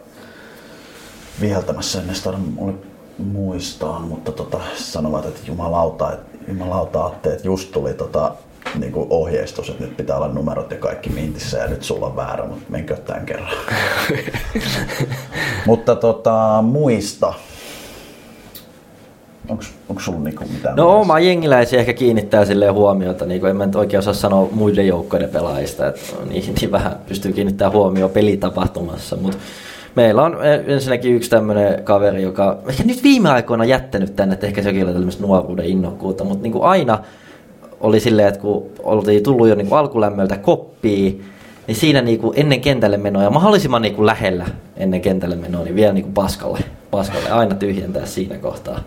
viheltämässä, 1.41 1.99
en 2.01 2.07
edes 2.07 2.27
oli 2.27 2.75
muistaa, 3.19 4.01
mutta 4.01 4.33
tota, 4.33 4.61
sanovat, 4.75 5.27
että 5.27 5.41
jumalauta, 5.47 6.13
että 6.13 6.37
jumalauta 6.49 7.05
Atte, 7.05 7.33
että 7.33 7.47
just 7.47 7.73
tuli 7.73 7.95
tota, 7.95 8.35
niin 8.79 8.93
kuin 8.93 9.07
ohjeistus, 9.11 9.69
että 9.69 9.85
nyt 9.85 9.97
pitää 9.97 10.17
olla 10.17 10.29
numerot 10.29 10.71
ja 10.71 10.77
kaikki 10.77 11.11
mintissä 11.11 11.59
ja 11.59 11.67
nyt 11.67 11.83
sulla 11.83 12.07
on 12.07 12.17
väärä, 12.17 12.45
mutta 12.45 12.65
menkö 12.69 12.97
tämän 12.97 13.27
kerran. 13.27 13.51
mutta 15.67 15.97
tota, 15.97 16.63
muista. 16.63 17.35
Onko 19.49 20.01
sulla 20.01 20.19
niinku 20.19 20.45
mitään? 20.53 20.77
No 20.77 21.01
oma 21.01 21.19
jengiläisiä 21.19 21.81
ehkä 21.81 21.93
kiinnittää 21.93 22.45
sille 22.45 22.69
huomiota, 22.69 23.27
niin 23.27 23.47
en 23.47 23.57
mä 23.57 23.67
nyt 23.67 23.77
oikein 23.77 23.99
osaa 23.99 24.15
sanoa 24.15 24.49
muiden 24.53 24.87
joukkoiden 24.87 25.29
pelaajista, 25.29 25.87
että 25.87 26.01
niin, 26.29 26.55
niin 26.61 26.73
vähän 26.73 26.97
pystyy 27.09 27.33
kiinnittämään 27.33 27.73
huomioon 27.73 28.11
pelitapahtumassa, 28.11 29.17
mutta 29.17 29.39
meillä 29.95 30.23
on 30.23 30.37
ensinnäkin 30.67 31.15
yksi 31.15 31.31
tämmöinen 31.31 31.85
kaveri, 31.85 32.23
joka 32.23 32.59
ehkä 32.69 32.83
nyt 32.83 33.03
viime 33.03 33.31
aikoina 33.31 33.65
jättänyt 33.65 34.17
tänne, 34.17 34.35
että 34.35 34.47
ehkä 34.47 34.63
sekin 34.63 34.85
oli 34.85 34.93
tämmöistä 34.93 35.23
nuoruuden 35.23 35.67
innokkuutta, 35.67 36.25
mutta 36.25 36.43
niin 36.43 36.53
kuin 36.53 36.65
aina 36.65 36.99
oli 37.81 38.01
silleen, 38.01 38.29
että 38.29 38.41
kun 38.41 38.67
oltiin 38.83 39.23
tullut 39.23 39.49
jo 39.49 39.55
niin 39.55 39.69
kuin 39.69 39.79
alkulämmöltä 39.79 40.37
koppiin, 40.37 41.25
niin 41.67 41.77
siinä 41.77 42.01
niin 42.01 42.19
kuin 42.19 42.33
ennen 42.37 42.61
kentälle 42.61 42.97
menoa 42.97 43.23
ja 43.23 43.31
mahdollisimman 43.31 43.83
niin 43.83 43.95
kuin 43.95 44.07
lähellä 44.07 44.47
ennen 44.77 45.01
kentälle 45.01 45.37
menoa, 45.37 45.65
niin 45.65 45.75
vielä 45.75 45.93
niin 45.93 46.05
kuin 46.05 46.15
paskalle, 46.15 46.59
paskalle 46.91 47.31
aina 47.31 47.55
tyhjentää 47.55 48.07
siinä 48.07 48.39
kohtaa. 48.39 48.81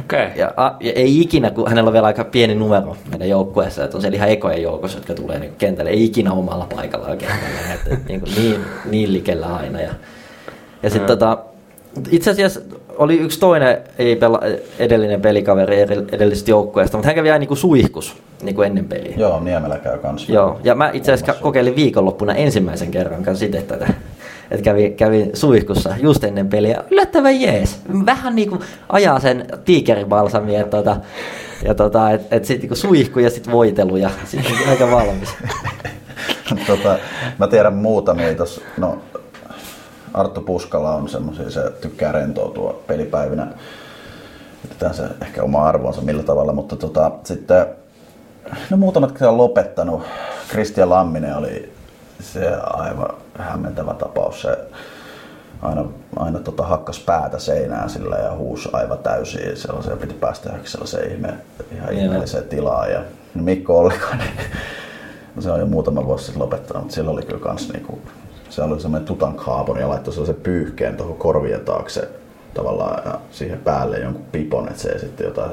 Okay. 0.00 0.26
Ja, 0.36 0.52
a, 0.56 0.72
ja, 0.80 0.92
ei 0.92 1.20
ikinä, 1.20 1.50
kun 1.50 1.68
hänellä 1.68 1.88
on 1.88 1.92
vielä 1.92 2.06
aika 2.06 2.24
pieni 2.24 2.54
numero 2.54 2.96
meidän 3.10 3.28
joukkueessa, 3.28 3.84
että 3.84 3.96
on 3.96 4.00
siellä 4.00 4.16
ihan 4.16 4.28
ekojen 4.28 4.62
joukossa, 4.62 4.98
jotka 4.98 5.14
tulee 5.14 5.38
niin 5.38 5.54
kentälle, 5.58 5.90
ei 5.90 6.04
ikinä 6.04 6.32
omalla 6.32 6.66
paikalla 6.74 7.16
kentällä, 7.16 7.74
että 7.74 7.96
niin, 8.08 8.20
kuin 8.20 8.32
niin, 8.36 8.60
niin 8.84 9.12
likellä 9.12 9.46
aina. 9.46 9.80
Ja, 9.80 9.94
ja 10.82 10.90
sitten 10.90 11.18
tota, 11.18 11.38
itse 12.10 12.30
asiassa 12.30 12.60
oli 12.98 13.18
yksi 13.18 13.40
toinen 13.40 13.78
ei 13.98 14.16
pela, 14.16 14.40
edellinen 14.78 15.20
pelikaveri 15.20 15.80
edellisestä 16.12 16.50
joukkueesta, 16.50 16.96
mutta 16.96 17.08
hän 17.08 17.14
kävi 17.14 17.30
aina 17.30 17.38
niin 17.38 17.48
kuin 17.48 17.58
suihkus 17.58 18.16
niin 18.42 18.54
kuin 18.54 18.66
ennen 18.66 18.84
peliä. 18.84 19.14
Joo, 19.16 19.40
Niemelä 19.40 19.78
käy 19.78 19.98
kanssa. 19.98 20.32
Joo, 20.32 20.60
ja 20.64 20.74
mä 20.74 20.90
itse 20.92 21.12
asiassa 21.12 21.42
kokeilin 21.42 21.76
viikonloppuna 21.76 22.34
ensimmäisen 22.34 22.90
kerran 22.90 23.22
kanssa 23.22 23.44
itse 23.44 23.62
tätä 23.62 23.94
että 24.50 24.64
kävi, 24.64 24.90
kävi 24.90 25.30
suihkussa 25.34 25.94
just 26.02 26.24
ennen 26.24 26.48
peliä. 26.48 26.84
Yllättävän 26.90 27.40
jees. 27.40 27.80
Vähän 28.06 28.36
niin 28.36 28.48
kuin 28.48 28.60
ajaa 28.88 29.20
sen 29.20 29.46
tiikeribalsamia, 29.64 30.60
että 30.60 30.76
tota, 30.76 30.96
ja 31.64 31.74
tota, 31.74 32.10
et, 32.10 32.22
et 32.30 32.44
sitten 32.44 32.60
niinku 32.60 32.74
suihku 32.74 33.18
ja 33.18 33.30
sitten 33.30 33.52
voitelu 33.52 33.96
ja 33.96 34.10
sitten 34.24 34.52
aika 34.68 34.90
valmis. 34.90 35.34
tota, 36.66 36.98
mä 37.38 37.46
tiedän 37.46 37.74
muutamia 37.74 38.34
tos, 38.34 38.60
no 38.76 38.98
Arttu 40.14 40.40
Puskala 40.40 40.94
on 40.94 41.08
semmoisia, 41.08 41.50
se 41.50 41.70
tykkää 41.80 42.12
rentoutua 42.12 42.82
pelipäivinä. 42.86 43.46
Jätetään 44.64 44.94
se 44.94 45.02
ehkä 45.22 45.42
oma 45.42 45.64
arvonsa 45.64 46.02
millä 46.02 46.22
tavalla, 46.22 46.52
mutta 46.52 46.76
tota, 46.76 47.10
sitten 47.24 47.66
no 48.70 48.76
muutamat, 48.76 49.10
jotka 49.10 49.28
on 49.28 49.38
lopettanut. 49.38 50.02
Kristian 50.48 50.90
Lamminen 50.90 51.36
oli 51.36 51.72
se 52.20 52.54
aivan 52.54 53.08
hämmentävä 53.38 53.94
tapaus. 53.94 54.42
Se 54.42 54.58
aina, 55.62 55.84
aina 56.16 56.38
tota 56.38 56.62
hakkas 56.62 56.98
päätä 56.98 57.38
seinään 57.38 57.90
sillä 57.90 58.16
ja 58.16 58.34
huusi 58.34 58.68
aivan 58.72 58.98
täysin. 58.98 59.56
Sellaisia 59.56 59.96
piti 59.96 60.14
päästä 60.14 60.48
johonkin 60.48 60.70
sellaiseen 60.70 61.12
ihme, 61.12 61.34
ihan 61.76 61.92
ihmeelliseen 61.92 62.44
tilaan. 62.44 62.90
Ja 62.90 63.02
Mikko 63.34 63.78
Ollikainen, 63.78 64.28
no 65.36 65.42
se 65.42 65.50
on 65.50 65.60
jo 65.60 65.66
muutama 65.66 66.06
vuosi 66.06 66.24
sitten 66.24 66.42
lopettanut, 66.42 66.82
mutta 66.82 66.94
sillä 66.94 67.10
oli 67.10 67.22
kyllä 67.22 67.40
kans 67.40 67.72
niinku, 67.72 68.00
se 68.50 68.62
oli 68.62 68.80
semmoinen 68.80 69.06
Tutankhamon 69.06 69.80
ja 69.80 69.88
laittoi 69.88 70.12
sellaisen 70.12 70.42
pyyhkeen 70.42 70.96
tuohon 70.96 71.16
korvien 71.16 71.60
taakse 71.60 72.08
tavallaan 72.54 73.02
ja 73.04 73.20
siihen 73.30 73.58
päälle 73.58 73.98
jonkun 73.98 74.24
pipon, 74.32 74.68
että 74.68 74.82
se 74.82 74.88
ei 74.88 74.98
sitten 74.98 75.24
jotain 75.26 75.50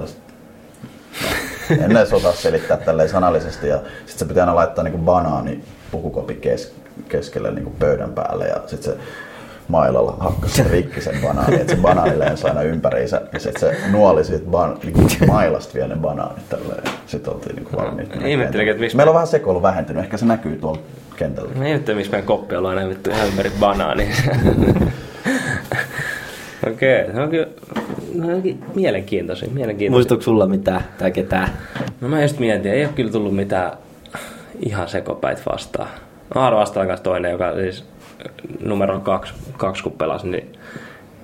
No, 1.21 1.75
en 1.85 1.97
edes 1.97 2.13
osaa 2.13 2.31
selittää 2.31 2.77
tälleen 2.77 3.09
sanallisesti 3.09 3.67
ja 3.67 3.77
sitten 3.77 4.17
se 4.19 4.25
pitää 4.25 4.43
aina 4.43 4.55
laittaa 4.55 4.83
niinku 4.83 4.97
banaani 4.97 5.63
pukukopi 5.93 6.33
kes, 6.33 6.73
keskelle 7.09 7.51
niin 7.51 7.63
kuin 7.63 7.75
pöydän 7.79 8.13
päälle 8.13 8.47
ja 8.47 8.55
sitten 8.67 8.93
se 8.93 8.99
mailalla 9.67 10.15
hakkasi 10.19 10.63
rikki 10.71 11.01
sen 11.01 11.15
banaani, 11.21 11.55
että 11.55 11.75
se 11.75 11.81
banaani 11.81 12.19
lensi 12.19 12.47
aina 12.47 12.61
ympäriinsä 12.61 13.21
ja 13.33 13.39
sitten 13.39 13.59
se 13.59 13.77
nuoli 13.91 14.23
siitä 14.23 14.45
ban, 14.45 14.79
niin 14.83 14.93
kuin 14.93 15.09
mailasta 15.27 15.73
vielä 15.73 15.87
ne 15.87 16.01
banaanit 16.01 16.49
tälleen. 16.49 16.83
Sitten 17.07 17.33
oltiin 17.33 17.55
niin 17.55 17.67
valmiit. 17.75 18.09
Ihmettelin, 18.25 18.69
että 18.69 18.97
Meillä 18.97 19.09
on 19.09 19.13
vähän 19.13 19.27
sekoilu 19.27 19.61
vähentynyt, 19.61 20.03
ehkä 20.03 20.17
se 20.17 20.25
näkyy 20.25 20.55
tuolla 20.55 20.79
kentällä. 21.15 21.49
Mä 21.55 21.67
ihmettelin, 21.67 21.97
miksi 21.97 22.11
meidän 22.11 22.27
koppi 22.27 22.55
on 22.55 22.65
aina 22.65 22.89
vittu 22.89 23.09
ihan 23.09 23.27
ympäri 23.27 23.51
banaani. 23.59 24.07
Okei, 26.71 27.01
okay. 27.01 27.15
no 27.15 27.27
kyllä 27.27 27.47
no, 28.15 28.27
mielenkiintoisia, 28.75 29.49
mielenkiintoisia. 29.53 29.91
Muistuuko 29.91 30.23
sulla 30.23 30.47
mitään 30.47 30.81
tai 30.97 31.11
ketään? 31.11 31.49
No 32.01 32.07
mä 32.07 32.21
just 32.21 32.39
mietin, 32.39 32.71
ei 32.71 32.85
ole 32.85 32.93
kyllä 32.93 33.11
tullut 33.11 33.35
mitään 33.35 33.71
ihan 34.65 34.87
sekopäit 34.87 35.41
vastaan. 35.51 35.89
Aaro 36.35 36.57
vastaan 36.57 36.87
kanssa 36.87 37.03
toinen, 37.03 37.31
joka 37.31 37.53
siis 37.53 37.85
numero 38.63 38.99
kaksi, 38.99 39.33
kaksi 39.57 39.83
kun 39.83 39.91
pelasi, 39.91 40.27
niin 40.27 40.57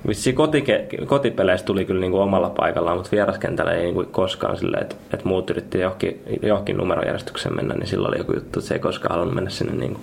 Vissi 0.08 0.34
kotike, 0.34 0.88
kotipeleissä 1.06 1.66
tuli 1.66 1.86
kyllä 1.86 2.02
niin 2.02 2.12
kuin 2.12 2.22
omalla 2.22 2.50
paikallaan, 2.50 2.98
mutta 2.98 3.12
vieraskentällä 3.12 3.72
ei 3.72 3.84
niin 3.84 3.94
kuin 3.94 4.08
koskaan 4.08 4.58
silleen, 4.58 4.84
että, 4.84 4.96
että 5.14 5.28
muut 5.28 5.50
yritti 5.50 5.80
johonkin, 5.80 6.22
johonkin 6.42 6.78
numerojärjestykseen 6.78 7.56
mennä, 7.56 7.74
niin 7.74 7.88
silloin 7.88 8.12
oli 8.12 8.18
joku 8.18 8.34
juttu, 8.34 8.60
että 8.60 8.68
se 8.68 8.74
ei 8.74 8.80
koskaan 8.80 9.12
halunnut 9.12 9.36
mennä 9.36 9.50
sinne 9.50 9.74
niin 9.74 9.98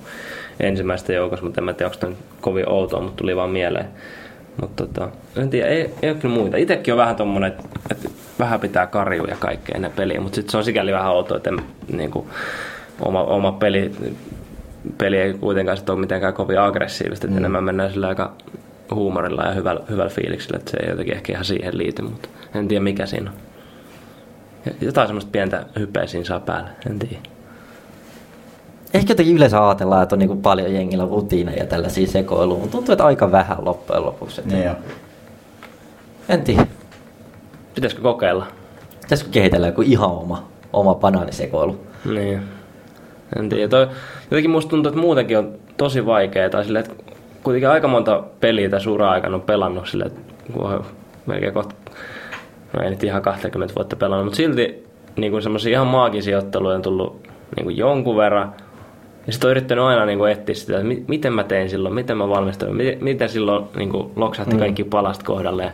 ensimmäistä 0.61 1.12
joukossa, 1.12 1.45
mutta 1.45 1.61
en 1.61 1.64
mä 1.64 1.72
tiedä, 1.72 1.93
onko 2.05 2.16
kovin 2.41 2.68
outoa, 2.68 3.01
mutta 3.01 3.16
tuli 3.16 3.37
vaan 3.37 3.51
mieleen. 3.51 3.87
Mutta 4.61 4.87
tota, 4.87 5.09
en 5.37 5.51
tiedä, 5.51 5.68
ei, 5.68 5.91
ei 6.03 6.11
ole 6.11 6.18
kyllä 6.18 6.34
muita. 6.34 6.57
Itekin 6.57 6.95
on 6.95 6.99
vähän 6.99 7.16
tommonen, 7.16 7.53
että, 7.53 7.68
että 7.91 8.09
vähän 8.39 8.61
pitää 8.61 8.87
karjua 8.87 9.26
ja 9.26 9.37
kaikkea 9.39 9.74
ennen 9.74 9.93
peliä, 9.93 10.20
mutta 10.20 10.34
sitten 10.34 10.51
se 10.51 10.57
on 10.57 10.64
sikäli 10.64 10.93
vähän 10.93 11.12
outoa, 11.12 11.37
että 11.37 11.51
en, 11.51 11.61
niin 11.93 12.11
oma, 13.01 13.22
oma 13.22 13.53
peli, 13.53 13.92
peli 14.99 15.16
ei 15.16 15.34
kuitenkaan 15.34 15.78
ole 15.88 15.99
mitenkään 15.99 16.34
kovin 16.34 16.61
aggressiivista, 16.61 17.26
että 17.26 17.34
mm. 17.34 17.38
enemmän 17.38 17.64
mennään 17.64 17.92
sillä 17.92 18.09
aika 18.09 18.32
huumorilla 18.94 19.42
ja 19.42 19.53
hyvällä, 19.55 19.80
hyvällä 19.90 20.11
fiiliksellä, 20.11 20.59
että 20.59 20.70
se 20.70 20.76
ei 20.76 20.90
jotenkin 20.90 21.14
ehkä 21.14 21.32
ihan 21.32 21.44
siihen 21.44 21.78
liity, 21.78 22.03
mutta 22.03 22.28
en 22.55 22.68
tiedä 22.68 22.84
mikä 22.84 23.07
siinä 23.07 23.30
on. 23.30 23.36
Jotain 24.80 25.09
semmoista 25.09 25.30
pientä 25.30 25.66
hypeä 25.78 26.07
siinä 26.07 26.24
saa 26.24 26.40
päälle, 26.40 26.70
en 26.90 26.99
tiedä. 26.99 27.18
Ehkä 28.94 29.11
jotenkin 29.11 29.36
yleensä 29.36 29.68
ajatellaan, 29.68 30.03
että 30.03 30.14
on 30.14 30.18
niin 30.18 30.42
paljon 30.42 30.74
jengillä 30.74 31.05
rutiineja 31.05 31.66
tällaisia 31.66 32.07
sekoiluja, 32.07 32.61
mutta 32.61 32.76
tuntuu, 32.76 32.92
että 32.92 33.05
aika 33.05 33.32
vähän 33.32 33.57
loppujen 33.61 34.05
lopuksi. 34.05 34.40
Että... 34.40 34.55
Niin 34.55 34.70
En 36.28 36.42
tiedä. 36.42 36.66
Pitäisikö 37.74 38.03
kokeilla? 38.03 38.47
Pitäisikö 39.01 39.30
kehitellä 39.30 39.66
joku 39.66 39.82
ihan 39.82 40.11
oma, 40.11 40.49
oma 40.72 40.94
banaanisekoilu? 40.94 41.80
Niin. 42.05 42.55
En 43.39 43.49
tiedä. 43.49 43.68
Toi, 43.68 43.89
jotenkin 44.31 44.51
musta 44.51 44.70
tuntuu, 44.70 44.89
että 44.91 45.01
muutenkin 45.01 45.39
on 45.39 45.53
tosi 45.77 46.07
vaikeaa. 46.07 46.51
Tai 46.51 46.64
sille, 46.64 46.79
että 46.79 46.93
kuitenkin 47.43 47.68
aika 47.68 47.89
monta 47.89 48.22
peliä 48.41 48.68
tässä 48.68 48.91
ura-aikana 48.91 49.35
on 49.35 49.43
pelannut 49.43 49.89
sille, 49.89 50.05
että 50.05 50.20
on 50.59 50.85
melkein 51.27 51.55
kohta, 51.55 51.74
no 52.72 52.83
ei 52.83 52.91
nyt 52.91 53.05
ihan 53.05 53.22
20 53.22 53.74
vuotta 53.74 53.97
pelannut, 53.97 54.24
mutta 54.24 54.37
silti 54.37 54.87
niin 55.16 55.33
kuin 55.33 55.43
semmoisia 55.43 55.72
ihan 55.72 55.87
maagisia 55.87 56.39
otteluja 56.39 56.77
on 56.77 56.83
tullut 56.83 57.29
niin 57.57 57.64
kuin 57.64 57.77
jonkun 57.77 58.16
verran. 58.16 58.53
Ja 59.27 59.33
sitten 59.33 59.49
on 59.49 59.51
yrittänyt 59.51 59.85
aina 59.85 60.07
niin 60.07 60.18
kuin 60.18 60.33
etsiä 60.33 60.55
sitä, 60.55 60.77
että 60.77 60.89
miten 61.09 61.33
mä 61.33 61.45
tein 61.45 61.70
silloin, 61.70 61.95
miten 61.95 62.16
mä 62.16 62.29
valmistuin, 62.29 62.77
miten, 62.77 62.99
miten 63.01 63.29
silloin 63.29 63.64
niin 63.77 63.91
kuin 63.91 64.12
loksahti 64.16 64.55
mm. 64.55 64.59
kaikki 64.59 64.85
palast 64.85 65.22
kohdalle. 65.22 65.72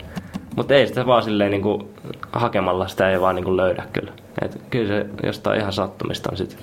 Mutta 0.56 0.74
ei 0.74 0.86
sitä 0.86 1.06
vaan 1.06 1.22
silleen 1.22 1.50
niinku, 1.50 1.88
hakemalla 2.32 2.88
sitä 2.88 3.10
ei 3.10 3.20
vaan 3.20 3.34
niinku 3.34 3.56
löydä 3.56 3.84
kyllä. 3.92 4.12
Et 4.42 4.60
kyllä 4.70 4.86
se 4.88 5.06
jostain 5.22 5.60
ihan 5.60 5.72
sattumista 5.72 6.30
on 6.30 6.36
sitten 6.36 6.58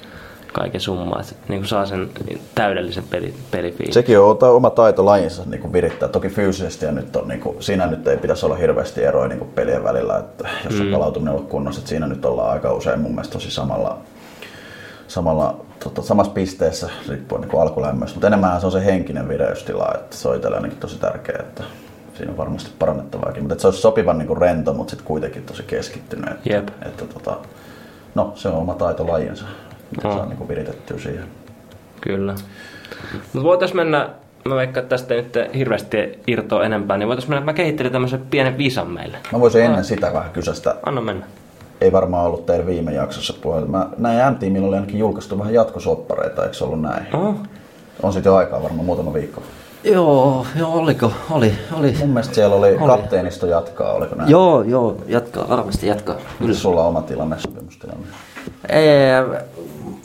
kaiken 0.53 0.81
summa, 0.81 1.19
että 1.19 1.35
niinku 1.49 1.67
saa 1.67 1.85
sen 1.85 2.09
täydellisen 2.55 3.03
peli, 3.09 3.33
pelifiilin. 3.51 3.93
Sekin 3.93 4.19
on 4.19 4.37
oma 4.41 4.69
taito 4.69 5.05
lajinsa 5.05 5.43
niin 5.45 5.61
kuin 5.61 5.73
virittää. 5.73 6.09
Toki 6.09 6.29
fyysisesti 6.29 6.85
ja 6.85 6.91
nyt 6.91 7.15
on, 7.15 7.27
niin 7.27 7.39
kuin, 7.39 7.63
siinä 7.63 7.87
nyt 7.87 8.07
ei 8.07 8.17
pitäisi 8.17 8.45
olla 8.45 8.55
hirveästi 8.55 9.03
eroja 9.03 9.27
niin 9.27 9.39
kuin 9.39 9.51
pelien 9.51 9.83
välillä, 9.83 10.17
että 10.17 10.49
jos 10.69 10.79
on 10.79 10.85
Mm. 10.85 10.91
palautuminen 10.91 11.33
ollut 11.33 11.49
kunnossa, 11.49 11.79
että 11.79 11.89
siinä 11.89 12.07
nyt 12.07 12.25
ollaan 12.25 12.51
aika 12.51 12.73
usein 12.73 12.99
mun 12.99 13.11
mielestä 13.11 13.33
tosi 13.33 13.51
samalla, 13.51 13.97
samalla 15.07 15.55
tota, 15.83 16.01
samassa 16.01 16.31
pisteessä 16.31 16.89
riippuen 17.09 17.41
niin 17.41 17.51
kuin 17.51 17.61
alkulämmöstä, 17.61 18.15
mutta 18.15 18.27
enemmän 18.27 18.59
se 18.59 18.65
on 18.65 18.71
se 18.71 18.85
henkinen 18.85 19.29
vireystila, 19.29 19.91
että 19.95 20.17
se 20.17 20.27
on 20.29 20.35
itselle 20.35 20.55
ainakin 20.57 20.77
tosi 20.79 20.99
tärkeä, 20.99 21.35
että 21.39 21.63
siinä 22.17 22.31
on 22.31 22.37
varmasti 22.37 22.71
parannettavaakin, 22.79 23.43
mutta 23.43 23.53
että 23.53 23.61
se 23.61 23.67
olisi 23.67 23.81
sopivan 23.81 24.17
niin 24.17 24.27
kuin 24.27 24.37
rento, 24.41 24.73
mutta 24.73 24.91
sitten 24.91 25.07
kuitenkin 25.07 25.43
tosi 25.43 25.63
keskittynyt, 25.63 26.29
että, 26.29 26.53
Jep. 26.53 26.69
että 26.81 27.05
tota, 27.05 27.37
no 28.15 28.31
se 28.35 28.47
on 28.47 28.55
oma 28.55 28.73
taito 28.75 29.07
On. 30.03 30.13
saa 30.13 30.25
niin 30.25 30.47
viritettyä 30.47 30.97
siihen. 30.99 31.23
Kyllä. 32.01 32.35
Mutta 33.33 33.43
voitaisiin 33.43 33.77
mennä, 33.77 34.09
mä 34.45 34.63
että 34.63 34.81
tästä 34.81 35.13
nyt 35.13 35.37
hirveästi 35.55 36.19
irtoa 36.27 36.63
enempää, 36.65 36.97
niin 36.97 37.07
voitaisiin 37.07 37.31
mennä, 37.31 37.45
mä 37.45 37.53
kehittelin 37.53 37.91
tämmöisen 37.91 38.21
pienen 38.31 38.57
visan 38.57 38.87
meille. 38.87 39.17
Mä 39.31 39.39
voisin 39.39 39.61
ennen 39.61 39.85
sitä 39.85 40.13
vähän 40.13 40.31
kysästä 40.31 40.75
Anna 40.85 41.01
mennä. 41.01 41.25
ei 41.81 41.91
varmaan 41.91 42.25
ollut 42.25 42.45
teillä 42.45 42.65
viime 42.65 42.93
jaksossa 42.93 43.33
puolella. 43.41 43.67
Mä 43.67 43.89
näin 43.97 44.33
M-tiimillä 44.33 44.67
oli 44.67 44.75
ainakin 44.75 44.99
julkaistu 44.99 45.39
vähän 45.39 45.53
jatkosoppareita, 45.53 46.43
eikö 46.43 46.53
se 46.55 46.63
ollut 46.63 46.81
näin? 46.81 47.15
Oh. 47.15 47.35
On 48.03 48.13
sitten 48.13 48.29
jo 48.29 48.35
aikaa 48.35 48.63
varmaan 48.63 48.85
muutama 48.85 49.13
viikko. 49.13 49.41
Joo, 49.83 50.45
joo, 50.55 50.73
oliko? 50.73 51.11
Oli, 51.31 51.53
oli. 51.73 51.95
Mun 51.99 52.09
mielestä 52.09 52.35
siellä 52.35 52.55
oli, 52.55 52.67
Oli. 52.69 52.87
kapteenisto 52.87 53.47
jatkaa, 53.47 53.93
oliko 53.93 54.15
näin? 54.15 54.29
Joo, 54.29 54.61
joo, 54.61 54.97
jatkaa, 55.07 55.49
varmasti 55.49 55.87
jatkaa. 55.87 56.15
Kyllä 56.39 56.53
sulla 56.53 56.81
on 56.81 56.87
oma 56.87 57.01
tilanne, 57.01 57.39
sopimustilanne. 57.39 58.07
Ei, 58.69 58.85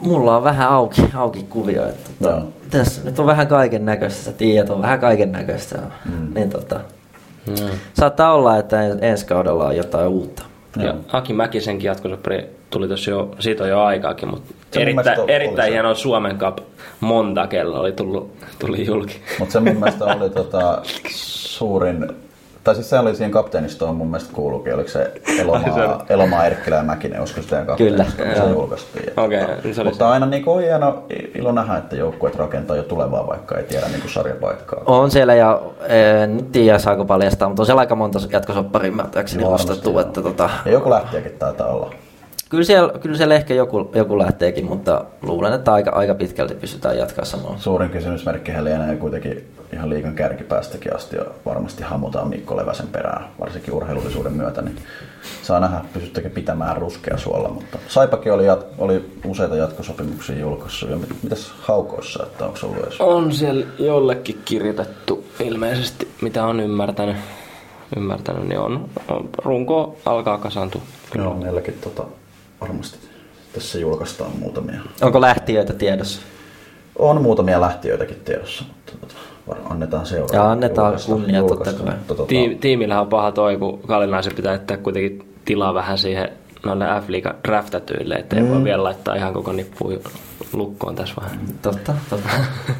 mulla 0.04 0.36
on 0.36 0.44
vähän 0.44 0.68
auki, 0.68 1.02
auki 1.14 1.42
kuvio. 1.42 1.88
Että, 1.88 2.10
tota, 2.22 2.36
Joo. 2.36 2.48
tässä 2.70 3.04
nyt 3.04 3.18
on 3.18 3.26
vähän 3.26 3.46
kaiken 3.46 3.84
näköistä, 3.84 4.22
sä 4.22 4.32
tiedät, 4.32 4.70
on 4.70 4.82
vähän 4.82 5.00
kaiken 5.00 5.32
näköistä. 5.32 5.78
Mm. 6.04 6.34
Niin 6.34 6.50
tota, 6.50 6.80
saattaa 7.94 8.34
olla, 8.34 8.58
että 8.58 8.82
en- 8.82 9.04
ensi 9.04 9.26
kaudella 9.26 9.66
on 9.66 9.76
jotain 9.76 10.08
uutta. 10.08 10.42
Ja 10.76 10.94
Aki 11.12 11.32
Mäkisenkin 11.32 11.86
jatkosoppari 11.86 12.50
tuli 12.70 12.88
tuossa 12.88 13.10
jo, 13.10 13.30
siitä 13.38 13.64
on 13.64 13.70
jo 13.70 13.80
aikaakin, 13.82 14.28
mutta 14.28 14.54
Se 14.70 14.82
erittäin, 14.82 15.30
erittäin 15.30 15.72
hieno 15.72 15.94
Suomen 15.94 16.38
Cup 16.38 16.58
monta 17.00 17.46
kello 17.46 17.80
oli 17.80 17.92
tullut, 17.92 18.32
tuli 18.58 18.86
julki. 18.86 19.20
Mutta 19.38 19.52
se 19.52 19.60
mun 19.60 19.76
mielestä 19.76 20.04
oli 20.04 20.30
tota, 20.30 20.82
suurin, 21.56 22.06
tai 22.64 22.74
siis 22.74 22.90
se 22.90 22.98
oli 22.98 23.14
siihen 23.14 23.30
kapteenistoon 23.30 23.96
mun 23.96 24.06
mielestä 24.06 24.34
kuuluukin, 24.34 24.74
oliko 24.74 24.88
se 24.88 25.12
Elomaa, 25.38 26.04
Elomaa 26.08 26.46
Erkkilä 26.46 26.76
ja 26.76 26.82
Mäkinen, 26.82 27.20
olisiko 27.20 27.42
se 27.42 27.48
teidän 27.48 27.66
kapteenisto, 27.66 28.12
Kyllä, 28.16 28.34
kun 28.34 28.42
se 28.44 28.50
julkaistiin. 28.50 29.08
Että 29.08 29.22
Okei, 29.22 29.40
tota, 29.40 29.52
niin 29.64 29.74
se 29.74 29.80
oli 29.80 29.90
mutta 29.90 30.10
aina 30.10 30.26
niin 30.26 30.48
on 30.48 30.60
hieno 30.62 31.04
ilo 31.34 31.52
nähdä, 31.52 31.76
että 31.76 31.96
joukkueet 31.96 32.36
rakentaa 32.36 32.76
jo 32.76 32.82
tulevaa, 32.82 33.26
vaikka 33.26 33.58
ei 33.58 33.64
tiedä 33.64 33.86
niin 33.88 34.02
sarjapaikkaa. 34.08 34.82
On 34.86 35.10
siellä 35.10 35.34
ja 35.34 35.60
en 35.88 36.36
nyt 36.36 36.52
tiedä 36.52 36.78
saako 36.78 37.04
paljastaa, 37.04 37.48
mutta 37.48 37.62
on 37.62 37.66
siellä 37.66 37.80
aika 37.80 37.94
monta 37.94 38.18
jatkosopparia 38.30 38.88
ymmärtääkseni 38.88 39.42
Joo, 39.42 39.52
ostettu. 39.52 39.98
Että 39.98 40.22
tota, 40.22 40.50
Ja 40.64 40.72
joku 40.72 40.90
lähtiäkin 40.90 41.32
taitaa 41.32 41.68
olla. 41.68 41.90
Kyllä, 42.54 42.64
siellä, 42.64 42.98
kyllä 42.98 43.16
siellä 43.16 43.34
ehkä 43.34 43.54
joku, 43.54 43.90
joku 43.94 44.18
lähteekin, 44.18 44.64
mutta 44.64 45.04
luulen, 45.22 45.52
että 45.52 45.72
aika, 45.72 45.90
aika 45.90 46.14
pitkälti 46.14 46.54
pystytään 46.54 46.98
jatkaa 46.98 47.24
samalla. 47.24 47.58
Suurin 47.58 47.90
kysymysmerkki 47.90 48.52
lienee 48.64 48.96
kuitenkin 48.96 49.48
ihan 49.72 49.90
liikan 49.90 50.14
kärkipäästäkin 50.14 50.96
asti 50.96 51.16
ja 51.16 51.24
varmasti 51.46 51.82
hamutaan 51.82 52.28
Mikko 52.28 52.56
Leväsen 52.56 52.86
perään, 52.86 53.24
varsinkin 53.40 53.74
urheilullisuuden 53.74 54.32
myötä, 54.32 54.62
niin 54.62 54.76
saa 55.42 55.60
nähdä, 55.60 55.80
pystyttekö 55.92 56.30
pitämään 56.30 56.76
ruskea 56.76 57.16
suolla, 57.16 57.48
mutta 57.48 57.78
Saipakin 57.88 58.32
oli, 58.32 58.46
jat- 58.46 58.64
oli 58.78 59.10
useita 59.26 59.56
jatkosopimuksia 59.56 60.38
julkaissut 60.38 60.90
ja 60.90 60.96
mit- 60.96 61.22
mitäs 61.22 61.52
haukoissa, 61.60 62.22
että 62.22 62.44
onko 62.44 62.58
ollut 62.62 62.84
edes? 62.84 63.00
On 63.00 63.32
siellä 63.32 63.66
jollekin 63.78 64.42
kirjoitettu 64.44 65.24
ilmeisesti, 65.40 66.08
mitä 66.20 66.44
on 66.44 66.60
ymmärtänyt, 66.60 67.16
ymmärtänyt 67.96 68.48
niin 68.48 68.58
on, 68.60 68.88
on 69.08 69.28
runko 69.44 69.96
alkaa 70.04 70.38
kasaantua. 70.38 70.82
Joo, 71.14 71.34
meilläkin 71.34 71.78
tota, 71.80 72.04
varmasti 72.68 72.98
tässä 73.52 73.78
julkaistaan 73.78 74.30
muutamia. 74.38 74.80
Onko 75.02 75.20
lähtiöitä 75.20 75.72
tiedossa? 75.72 76.22
On 76.98 77.22
muutamia 77.22 77.60
lähtiöitäkin 77.60 78.16
tiedossa, 78.24 78.64
mutta 78.68 78.92
tota, 79.00 79.14
var- 79.48 79.72
annetaan 79.72 80.06
seuraa. 80.06 80.34
Ja 80.36 80.50
annetaan 80.50 80.86
julkaista- 80.92 81.12
kunnia 81.12 81.42
totta 81.42 81.72
kai. 81.72 81.94
tota, 82.06 82.24
tiimillähän 82.60 83.02
on 83.02 83.08
paha 83.08 83.32
toi, 83.32 83.56
kun 83.56 83.80
Kallinaisen 83.86 84.34
pitää 84.36 84.52
jättää 84.52 84.76
kuitenkin 84.76 85.28
tilaa 85.44 85.74
vähän 85.74 85.98
siihen 85.98 86.28
noille 86.64 86.84
f 87.00 87.08
liiga 87.08 87.34
draftatyille, 87.48 88.14
ettei 88.14 88.42
mm. 88.42 88.48
voi 88.48 88.64
vielä 88.64 88.84
laittaa 88.84 89.14
ihan 89.14 89.32
koko 89.32 89.52
nippu 89.52 89.92
lukkoon 90.52 90.94
tässä 90.94 91.14
vähän. 91.20 91.40
Totta, 91.62 91.94
totta. 92.10 92.28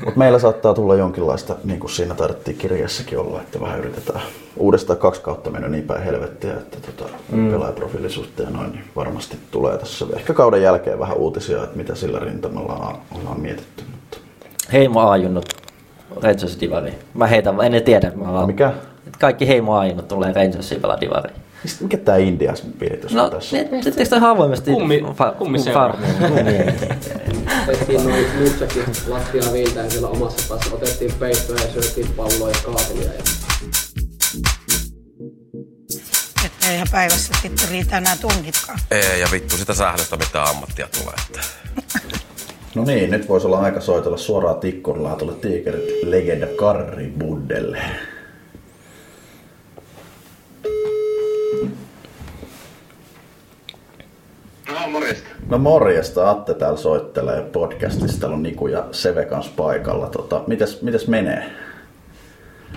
Mutta 0.04 0.18
meillä 0.18 0.38
saattaa 0.38 0.74
tulla 0.74 0.94
jonkinlaista, 0.94 1.56
niin 1.64 1.80
kuin 1.80 1.90
siinä 1.90 2.14
taidettiin 2.14 2.56
kirjassakin 2.56 3.18
olla, 3.18 3.40
että 3.40 3.60
vähän 3.60 3.78
yritetään 3.78 4.20
uudestaan 4.56 4.98
kaksi 4.98 5.20
kautta 5.20 5.50
mennä 5.50 5.68
niin 5.68 5.84
päin 5.84 6.02
helvettiä, 6.02 6.52
että 6.52 6.78
tota, 6.80 7.12
mm. 7.32 7.50
pelaajaprofiilin 7.50 8.10
suhteen 8.10 8.52
noin, 8.52 8.72
niin 8.72 8.84
varmasti 8.96 9.36
tulee 9.50 9.78
tässä 9.78 10.06
ehkä 10.16 10.34
kauden 10.34 10.62
jälkeen 10.62 10.98
vähän 10.98 11.16
uutisia, 11.16 11.64
että 11.64 11.76
mitä 11.76 11.94
sillä 11.94 12.18
rintamalla 12.18 12.72
on- 12.72 13.18
ollaan 13.18 13.40
mietitty. 13.40 13.84
Mutta 13.90 14.18
Heimo 14.72 15.00
Aajunnut 15.00 15.44
Rangers 16.22 16.60
Divari. 16.60 16.94
Mä 17.14 17.26
heitän, 17.26 17.60
en 17.60 17.82
tiedä. 17.82 18.12
Mä 18.14 18.46
mikä, 18.46 18.72
kaikki 19.20 19.48
Heimo 19.48 19.74
Aajunnut 19.74 20.08
tulee 20.08 20.32
Rangersiin 20.32 20.80
pelaa 20.80 21.00
Divari. 21.00 21.30
Mist- 21.64 21.82
mikä 21.82 21.96
tämä 21.98 22.18
Indias 22.18 22.62
viritys 22.80 23.12
No, 23.12 23.24
on 23.24 23.30
tässä? 23.30 23.56
tietysti 23.64 24.04
toi 24.06 24.18
avoimesti 24.22 24.70
Kummi- 24.70 25.00
fa- 25.02 25.34
kummiin. 25.38 25.64
Tehtiin 27.66 28.04
noin 28.04 28.26
nytsäkin 28.38 28.82
lattia 29.08 29.52
viiltään 29.52 29.90
siellä 29.90 30.08
omassa 30.08 30.46
päässä. 30.48 30.74
Otettiin 30.74 31.12
peittoja 31.18 31.60
ja 31.62 31.72
syötiin 31.72 32.08
palloa 32.16 32.48
ja 32.48 32.54
kaatelia. 32.64 33.04
Ja 33.12 33.22
Että 36.44 36.70
eihän 36.70 36.86
päivässä 36.92 37.32
sitten 37.42 37.68
riitä 37.68 37.98
enää 37.98 38.16
tunnitkaan. 38.20 38.78
Ei, 38.90 39.20
ja 39.20 39.28
vittu 39.32 39.56
sitä 39.56 39.74
sählöstä 39.74 40.16
mitä 40.16 40.42
ammattia 40.42 40.88
tulee. 41.00 41.14
Että. 41.30 41.40
No 42.74 42.84
niin, 42.84 43.10
nyt 43.10 43.28
voisi 43.28 43.46
olla 43.46 43.60
aika 43.60 43.80
soitella 43.80 44.16
suoraan 44.16 44.60
Tikkurilaa 44.60 45.16
tuolle 45.16 45.34
Tiikerit 45.34 45.84
legenda 46.02 46.46
Karri 46.46 47.12
Buddelle. 47.18 47.78
No 55.54 55.58
morjesta, 55.58 56.30
Atte 56.30 56.54
täällä 56.54 56.78
soittelee 56.78 57.42
podcastista. 57.42 58.20
Täällä 58.20 58.36
on 58.36 58.42
Niku 58.42 58.66
ja 58.66 58.84
Seve 58.92 59.24
kanssa 59.24 59.52
paikalla. 59.56 60.08
Tota, 60.08 60.42
mites, 60.46 60.82
mites 60.82 61.06
menee? 61.06 61.50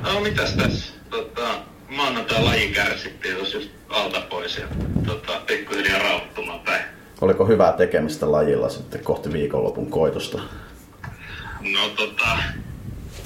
No 0.02 0.20
mitäs 0.20 0.54
tässä? 0.54 0.94
Tota, 1.10 1.48
maanantai 1.90 2.44
laji 2.44 2.68
kärsittiin 2.68 3.36
tuossa 3.36 3.58
just 3.58 3.70
alta 3.90 4.22
pois 4.22 4.58
ja 4.58 4.68
tota, 5.06 5.42
pikkuhiljaa 5.48 6.00
rauhoittumaan 6.00 6.60
päin. 6.60 6.84
Oliko 7.22 7.46
hyvää 7.46 7.72
tekemistä 7.72 8.32
lajilla 8.32 8.70
sitten 8.70 9.04
kohti 9.04 9.34
viikonlopun 9.34 9.92
koitosta? 9.92 10.38
No 11.74 11.90
tota, 11.96 12.38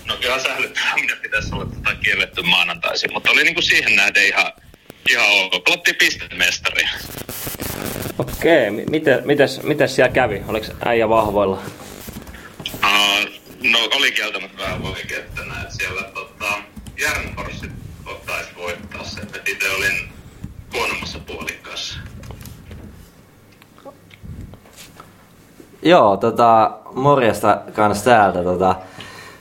no 0.07 0.15
kyllä 0.21 0.39
sählyttäminen 0.39 1.17
pitäisi 1.21 1.53
olla 1.53 1.65
tota 1.65 1.95
kielletty 1.95 2.41
maanantaisin, 2.41 3.13
mutta 3.13 3.31
oli 3.31 3.43
niinku 3.43 3.61
siihen 3.61 3.95
nähden 3.95 4.27
ihan, 4.27 4.51
ihan 5.09 5.27
ok. 5.31 5.63
Pelattiin 5.63 5.95
pistemestari. 5.95 6.83
Okei, 8.19 8.71
mi- 8.71 8.85
miten, 8.89 9.21
mites, 9.25 9.63
mites 9.63 9.95
siellä 9.95 10.11
kävi? 10.11 10.41
Oliko 10.47 10.65
äijä 10.85 11.09
vahvoilla? 11.09 11.59
Uh, 12.83 13.29
no 13.71 13.79
oli 13.95 14.11
kieltämättä 14.11 14.57
vähän 14.63 14.83
vaikeutena, 14.83 15.61
että 15.61 15.75
siellä 15.75 16.01
tota, 16.03 16.53
Järnforsit 17.01 17.71
ottaisi 18.05 18.49
voittaa 18.57 19.03
sen. 19.03 19.27
Et 19.35 19.49
itse 19.49 19.69
olin 19.69 20.09
huonommassa 20.73 21.19
puolikkaassa. 21.19 21.99
Joo, 25.81 26.17
tota, 26.17 26.71
morjesta 26.95 27.61
kanssa 27.73 28.05
täältä. 28.05 28.43
Tota. 28.43 28.75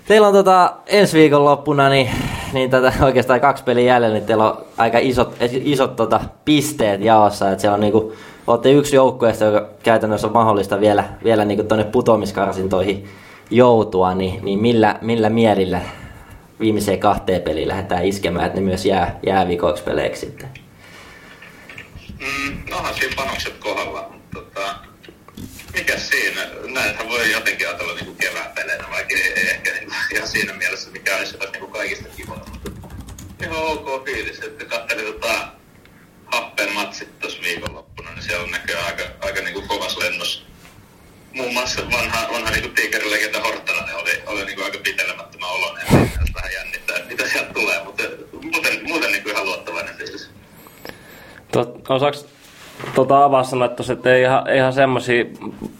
Teillä 0.07 0.27
on 0.29 0.35
tota, 0.35 0.75
ensi 0.87 1.19
viikon 1.19 1.45
loppuna 1.45 1.89
niin, 1.89 2.11
niin 2.53 2.71
tätä, 2.71 2.93
oikeastaan 3.03 3.41
kaksi 3.41 3.65
peliä 3.65 3.95
jäljellä, 3.95 4.15
niin 4.15 4.27
teillä 4.27 4.51
on 4.53 4.65
aika 4.77 4.99
isot, 4.99 5.37
isot 5.51 5.97
tota, 5.97 6.21
pisteet 6.45 7.01
jaossa. 7.05 7.51
Et 7.51 7.61
siellä 7.61 7.75
on 7.75 7.81
niinku, 7.81 8.13
olette 8.47 8.71
yksi 8.71 8.97
joukkueesta, 8.97 9.45
joka 9.45 9.69
käytännössä 9.83 10.27
on 10.27 10.33
mahdollista 10.33 10.81
vielä, 10.81 11.05
vielä 11.25 11.45
niinku 11.45 11.65
tuonne 11.65 11.85
putoamiskarsintoihin 11.85 13.09
joutua, 13.51 14.15
niin, 14.15 14.45
niin 14.45 14.59
millä, 14.59 14.99
millä 15.01 15.31
mielillä 15.31 15.81
viimeiseen 16.61 16.99
kahteen 16.99 17.43
peliin 17.43 17.69
lähdetään 17.69 18.05
iskemään, 18.05 18.47
että 18.47 18.61
ne 18.61 18.67
myös 18.67 18.87
jää, 18.87 19.19
jää 19.27 19.49
viikoiksi 19.49 19.85
peleiksi 19.85 20.27
sitten? 20.27 20.49
Mm, 22.21 22.63
onhan 22.73 22.95
siinä 22.95 23.15
panokset 23.17 23.55
kohdalla, 23.59 24.11
mutta 24.13 24.41
tota, 24.41 24.90
mikä 25.75 25.99
siinä? 25.99 26.41
Näinhän 26.69 27.09
voi 27.09 27.31
jotenkin 27.33 27.69
ajatella 27.69 27.95
niin 27.95 28.17
kevään 28.17 28.53
peleinä, 28.53 28.91
vaikka 28.91 29.15
ei, 29.15 29.51
ehkä 29.51 29.73
niin 29.73 29.85
kuin, 29.85 29.97
ihan 30.15 30.29
siinä 30.29 30.53
mielessä, 30.53 30.91
mikä 30.91 31.17
olisi 31.17 31.35
jotain 31.35 31.53
niin 31.53 31.71
kaikista 31.71 32.09
kivaa. 32.17 32.45
Ihan 33.43 33.57
ok 33.57 34.05
fiilis, 34.05 34.41
että 34.41 34.65
katselin 34.65 35.05
tota 35.05 35.49
happeen 36.27 36.73
matsit 36.73 37.19
tuossa 37.19 37.43
viikonloppuna, 37.43 38.11
niin 38.11 38.23
siellä 38.23 38.45
on 38.45 38.51
näköjään 38.51 38.87
aika, 38.87 39.03
aika 39.21 39.41
niin 39.41 39.55
kuin 39.55 39.69
kovas 39.69 39.97
lennos. 39.97 40.47
Muun 41.33 41.53
muassa 41.53 41.83
vanha, 41.91 42.29
vanha 42.33 42.51
niin 42.51 42.63
kuin 42.63 42.75
tiikerilegenda 42.75 43.41
Horttananen 43.41 43.97
oli, 43.97 44.23
oli 44.27 44.45
niin 44.45 44.55
kuin 44.57 44.65
aika 44.65 44.79
pitelemättömän 44.79 45.51
oloinen, 45.51 45.87
jos 46.21 46.35
vähän 46.35 46.53
jännittää, 46.53 46.97
että 46.97 47.09
mitä 47.09 47.29
sieltä 47.29 47.53
tulee, 47.53 47.85
mutta 47.85 48.03
muuten, 48.43 48.81
muuten 48.87 49.13
niin 49.13 49.29
ihan 49.29 49.45
luottavainen 49.45 49.97
fiilis. 49.97 50.31
Tot, 51.53 51.83
tota 52.95 53.25
avaa 53.25 53.45
sanoa 53.45 53.71
että 53.93 54.15
ei 54.15 54.23
ihan, 54.23 54.55
ihan 54.55 54.73
semmoisia 54.73 55.25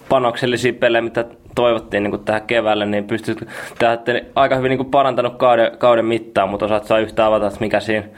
panoksellisia 0.09 0.73
pelejä, 0.73 1.03
mitä 1.03 1.25
toivottiin 1.55 2.03
niin 2.03 2.25
tähän 2.25 2.43
keväälle, 2.43 2.87
niin 2.87 3.05
pystyt 3.05 3.49
tähän 3.79 3.99
aika 4.35 4.57
hyvin 4.57 4.71
niin 4.71 4.91
parantanut 4.91 5.37
kauden, 5.37 5.79
kauden 5.79 6.05
mittaan, 6.05 6.49
mutta 6.49 6.67
osaat 6.67 6.87
saa 6.87 6.99
yhtä 6.99 7.27
avata, 7.27 7.47
että 7.47 7.61
mikä 7.61 7.81
siinä 7.81 8.09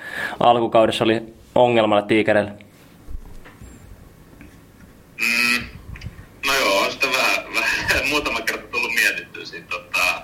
alkukaudessa 0.41 1.05
oli 1.05 1.23
ongelmalla 1.55 2.03
tiikereille? 2.03 2.53
Mm, 5.21 5.65
no 6.47 6.55
joo, 6.55 6.79
on 6.85 6.93
sitä 6.93 7.07
vähän, 7.07 7.55
vähän 7.55 8.09
muutama 8.09 8.41
kerta 8.41 8.67
tullut 8.67 8.95
mietittyä 8.95 9.45
siitä 9.45 9.69
tota, 9.69 10.23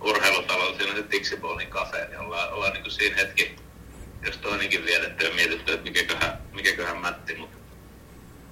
urheilutalolla, 0.00 0.76
siinä 0.76 0.90
on 0.90 0.96
se 0.96 1.02
Tixibolin 1.02 1.68
kafe, 1.68 2.06
niin 2.08 2.20
ollaan, 2.20 2.52
ollaan 2.52 2.72
niin 2.72 2.90
siinä 2.90 3.16
hetki, 3.16 3.56
jos 4.26 4.36
toinenkin 4.36 4.84
vietetty 4.84 5.24
ja 5.24 5.34
mietitty, 5.34 5.72
että 5.72 5.84
mikäköhän, 5.84 6.38
mikäköhän 6.52 6.98
mätti, 6.98 7.34
mutta 7.36 7.63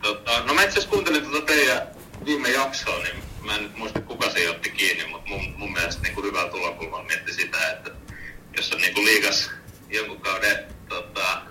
tota, 0.02 0.42
no 0.46 0.54
mä 0.54 0.62
itse 0.62 0.88
kuuntelin 0.88 1.22
tuota 1.22 1.46
teidän 1.46 1.88
viime 2.24 2.50
jaksoa, 2.50 2.98
niin 3.02 3.22
mä 3.42 3.56
en 3.56 3.70
muista 3.76 4.00
kuka 4.00 4.30
se 4.30 4.50
otti 4.50 4.70
kiinni, 4.70 5.06
mutta 5.06 5.28
mun, 5.28 5.54
mun 5.56 5.72
mielestä 5.72 6.02
niin 6.02 6.14
kuin 6.14 6.26
hyvällä 6.26 6.50
tulokulmalla 6.50 7.04
mietti 7.04 7.32
sitä, 7.32 7.70
että 7.70 7.90
jos 8.56 8.72
on 8.72 8.80
niin 8.80 8.94
kuin 8.94 9.06
liikas 9.06 9.50
jonkun 9.90 10.20
kauden 10.20 10.64
tota, 10.88 11.42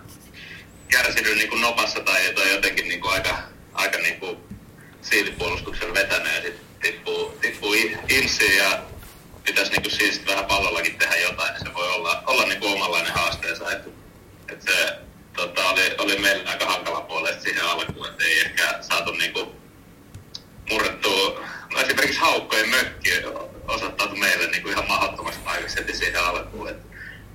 kärsinyt 0.88 1.36
niin 1.38 1.50
kuin 1.50 1.62
nopassa 1.62 2.00
tai, 2.00 2.34
tai 2.34 2.52
jotenkin 2.52 2.88
niin 2.88 3.02
kuin 3.02 3.14
aika, 3.14 3.38
aika 3.74 3.98
niin 3.98 4.20
kuin 4.20 4.38
siilipuolustuksen 5.02 5.94
vetänyt 5.94 6.36
ja 6.36 6.42
sitten 6.42 6.66
tippuu, 6.82 7.38
tippuu 7.42 7.74
insiin 8.10 8.58
ja 8.58 8.82
pitäisi 9.44 9.72
niin 9.72 9.82
kuin 9.82 9.92
siis 9.92 10.26
vähän 10.28 10.46
pallollakin 10.46 10.98
tehdä 10.98 11.16
jotain, 11.16 11.54
niin 11.54 11.68
se 11.68 11.74
voi 11.74 11.90
olla, 11.90 12.24
olla 12.28 12.46
niin 12.46 12.60
kuin 12.60 12.74
omanlainen 12.74 13.14
haasteensa. 13.14 13.72
Että, 13.72 13.90
että 14.50 14.72
se 14.72 14.98
tota, 15.42 15.70
oli, 15.70 15.96
oli 15.98 16.20
meillä 16.20 16.50
aika 16.50 16.66
hankala 16.66 17.02
puolesta 17.02 17.44
siihen 17.44 17.64
alkuun, 17.64 18.08
että 18.08 18.24
ei 18.24 18.40
ehkä 18.40 18.78
saatu 18.82 19.12
niin 19.12 19.34
kuin 19.34 19.50
murrettua, 20.70 21.42
no 21.74 21.80
esimerkiksi 21.80 22.20
haukkojen 22.20 22.70
mökki 22.70 23.10
osoittautui 23.68 24.20
meille 24.20 24.48
niin 24.48 24.64
kuin 24.64 24.72
ihan 24.72 24.88
mahdottomasti 24.88 25.42
paikaksi 25.46 25.78
heti 25.78 25.98
siihen 25.98 26.24
alkuun, 26.24 26.70
että 26.70 26.88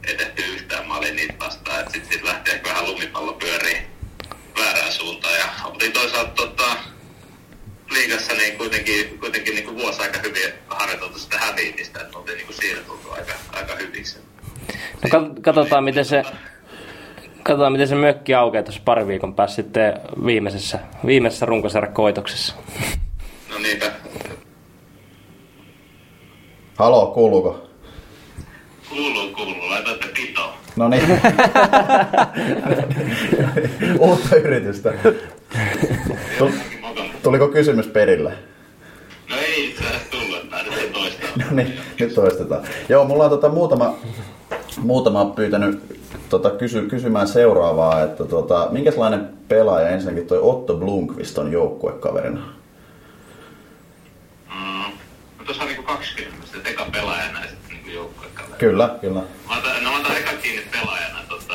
ei 0.07 0.17
tehty 0.17 0.43
yhtään 0.43 0.87
maalia 0.87 1.15
niitä 1.15 1.35
vastaan, 1.39 1.81
että 1.81 1.93
sitten 1.93 2.13
sit 2.13 2.23
lähti 2.23 2.51
ehkä 2.51 2.71
vähän 2.71 2.87
lumipallo 2.87 3.33
pyörii 3.33 3.77
väärään 4.59 4.93
suuntaan 4.93 5.39
ja 5.39 5.49
oltiin 5.65 5.93
toisaalta 5.93 6.33
tota, 6.33 6.77
liigassa 7.91 8.33
niin 8.33 8.59
kuitenkin, 8.59 9.19
kuitenkin 9.19 9.55
niin 9.55 9.65
kuin 9.65 9.77
vuosi 9.77 10.03
aika 10.03 10.19
hyvin 10.19 10.53
harjoiteltu 10.69 11.19
sitä 11.19 11.39
häviämistä, 11.39 12.01
että 12.01 12.19
oltiin 12.19 12.37
niin 12.37 12.47
kuin 12.47 12.57
siinä 12.57 12.81
tultu 12.81 13.11
aika, 13.11 13.33
aika 13.53 13.77
hyviksi. 13.77 14.19
No 15.03 15.35
katsotaan 15.43 15.85
miten 15.85 16.05
se, 16.05 16.23
katsotaan 17.47 17.73
miten 17.73 17.89
se 17.89 17.95
mökki 17.95 18.35
aukeaa 18.35 18.63
tuossa 18.63 18.81
pari 18.85 19.07
viikon 19.07 19.35
päässä 19.35 19.57
sitten 19.57 20.01
viimeisessä, 20.27 20.79
viimeisessä 21.07 21.47
runkosarjakoitoksessa. 21.47 22.55
No 23.53 23.59
niinpä. 23.59 23.87
Halo, 26.79 27.07
kuuluuko? 27.07 27.69
Kuuluu, 28.89 29.29
kuuluu. 29.37 29.71
Laitatte 29.71 30.07
pitoa. 30.17 30.55
No 30.77 30.89
niin. 30.89 31.03
Uutta 33.99 34.37
yritystä. 34.37 34.93
Tuliko 37.23 37.49
kysymys 37.49 37.87
perille? 37.87 38.33
No 39.31 39.37
ei 39.37 39.69
itse 39.69 39.85
asiassa 39.85 40.11
tullut, 40.11 40.51
mä 40.51 40.63
nyt 40.63 40.93
toistaa. 40.93 41.29
No 41.51 41.57
niin, 41.57 41.79
nyt 42.01 42.15
toistetaan. 42.15 42.65
Joo, 42.89 43.05
mulla 43.05 43.25
on 43.25 43.31
tota 43.31 43.49
muutama, 43.49 43.95
muutama 44.79 45.25
pyytänyt 45.25 45.97
tota, 46.29 46.51
kysy, 46.51 46.89
kysymään 46.89 47.29
seuraavaa, 47.29 48.03
että 48.03 48.25
tota, 48.25 48.69
minkälainen 48.71 49.29
pelaaja 49.49 49.89
ensinnäkin 49.89 50.27
toi 50.27 50.39
Otto 50.39 50.75
Blomqvist 50.75 51.39
on 51.39 51.53
joukkuekaverina? 51.53 52.41
Mm, 54.55 54.93
no 55.39 55.45
tuossa 55.45 55.63
on 55.63 55.69
niinku 55.69 55.83
20, 55.83 56.47
että 56.57 56.69
eka 56.69 56.87
pelaajana 56.93 57.41
ja 57.41 57.47
sitten 57.47 57.69
niinku 57.69 57.91
joukkuekaverina. 57.91 58.57
Kyllä, 58.57 58.97
kyllä. 59.01 59.21
Mä 59.49 59.59
otan, 59.59 59.85
no 59.85 59.91
mä 59.91 59.99
otan 60.01 60.17
eka 60.17 60.33
kiinni 60.43 60.63
pelaajana. 60.73 61.19
Tota, 61.29 61.55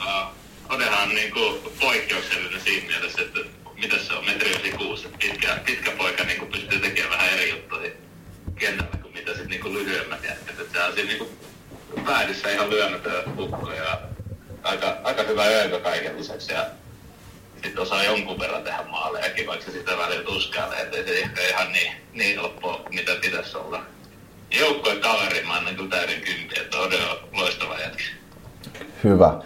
uh, 0.00 0.74
Odehan 0.74 1.08
on 1.08 1.14
niinku 1.14 1.40
poikkeuksellinen 1.80 2.60
siinä 2.60 2.86
mielessä, 2.86 3.22
että 3.22 3.40
mitä 3.80 3.96
se 3.98 4.12
on, 4.12 4.26
metri 4.26 4.50
96, 4.50 5.06
että 5.06 5.18
pitkä, 5.18 5.58
pitkä 5.66 5.90
poika 5.98 6.24
niinku 6.24 6.46
pystyy 6.46 6.78
tekemään 6.78 7.10
vähän 7.10 7.32
eri 7.34 7.50
juttuja 7.50 7.90
kentällä 8.58 8.96
kuin 9.02 9.14
mitä 9.14 9.30
sitten 9.30 9.50
niinku 9.50 9.72
lyhyemmät 9.72 10.24
jätkät. 10.24 10.60
Että 10.60 10.78
se 10.78 10.84
on 10.84 10.94
siinä 10.94 11.08
niinku 11.08 11.28
päädyssä 12.06 12.50
ihan 12.50 12.70
lyömätön 12.70 13.38
ukko 13.38 13.72
ja 13.72 13.98
aika, 14.62 14.96
aika 15.04 15.22
hyvä 15.22 15.44
öökö 15.44 15.80
kaiken 15.80 16.16
lisäksi. 16.16 16.52
Ja 16.52 16.64
sitten 17.62 17.82
osaa 17.82 18.04
jonkun 18.04 18.38
verran 18.38 18.62
tehdä 18.62 18.82
maalejakin, 18.90 19.46
vaikka 19.46 19.70
sitä 19.70 19.92
välillä 19.98 20.24
tuskailee, 20.24 20.82
että 20.82 20.96
ei 20.96 21.04
se 21.04 21.18
ehkä 21.18 21.40
ihan 21.48 21.72
niin, 21.72 21.92
niin 22.12 22.38
helppo, 22.40 22.80
mitä 22.94 23.12
pitäisi 23.20 23.56
olla. 23.56 23.80
Joukkojen 24.60 25.00
kaveri, 25.00 25.44
mä 25.46 25.54
annan 25.54 25.76
kyllä 25.76 25.90
täyden 25.90 26.20
kympi, 26.20 26.60
että 26.60 26.78
on 26.78 26.90
loistava 27.32 27.78
jätkä. 27.78 28.02
Hyvä. 29.04 29.40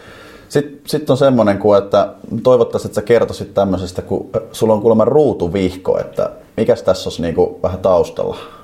Sitten 0.48 0.80
sit 0.86 1.10
on 1.10 1.16
semmoinen, 1.16 1.58
kuin, 1.58 1.84
että 1.84 2.14
toivottaisin, 2.42 2.88
että 2.88 3.00
sä 3.00 3.06
kertoisit 3.06 3.54
tämmöisestä, 3.54 4.02
kun 4.02 4.30
sulla 4.52 4.72
on 4.74 4.80
kuulemma 4.80 5.04
ruutuvihko, 5.04 6.00
että 6.00 6.30
mikäs 6.56 6.82
tässä 6.82 7.08
olisi 7.08 7.22
niinku 7.22 7.60
vähän 7.62 7.78
taustalla? 7.78 8.57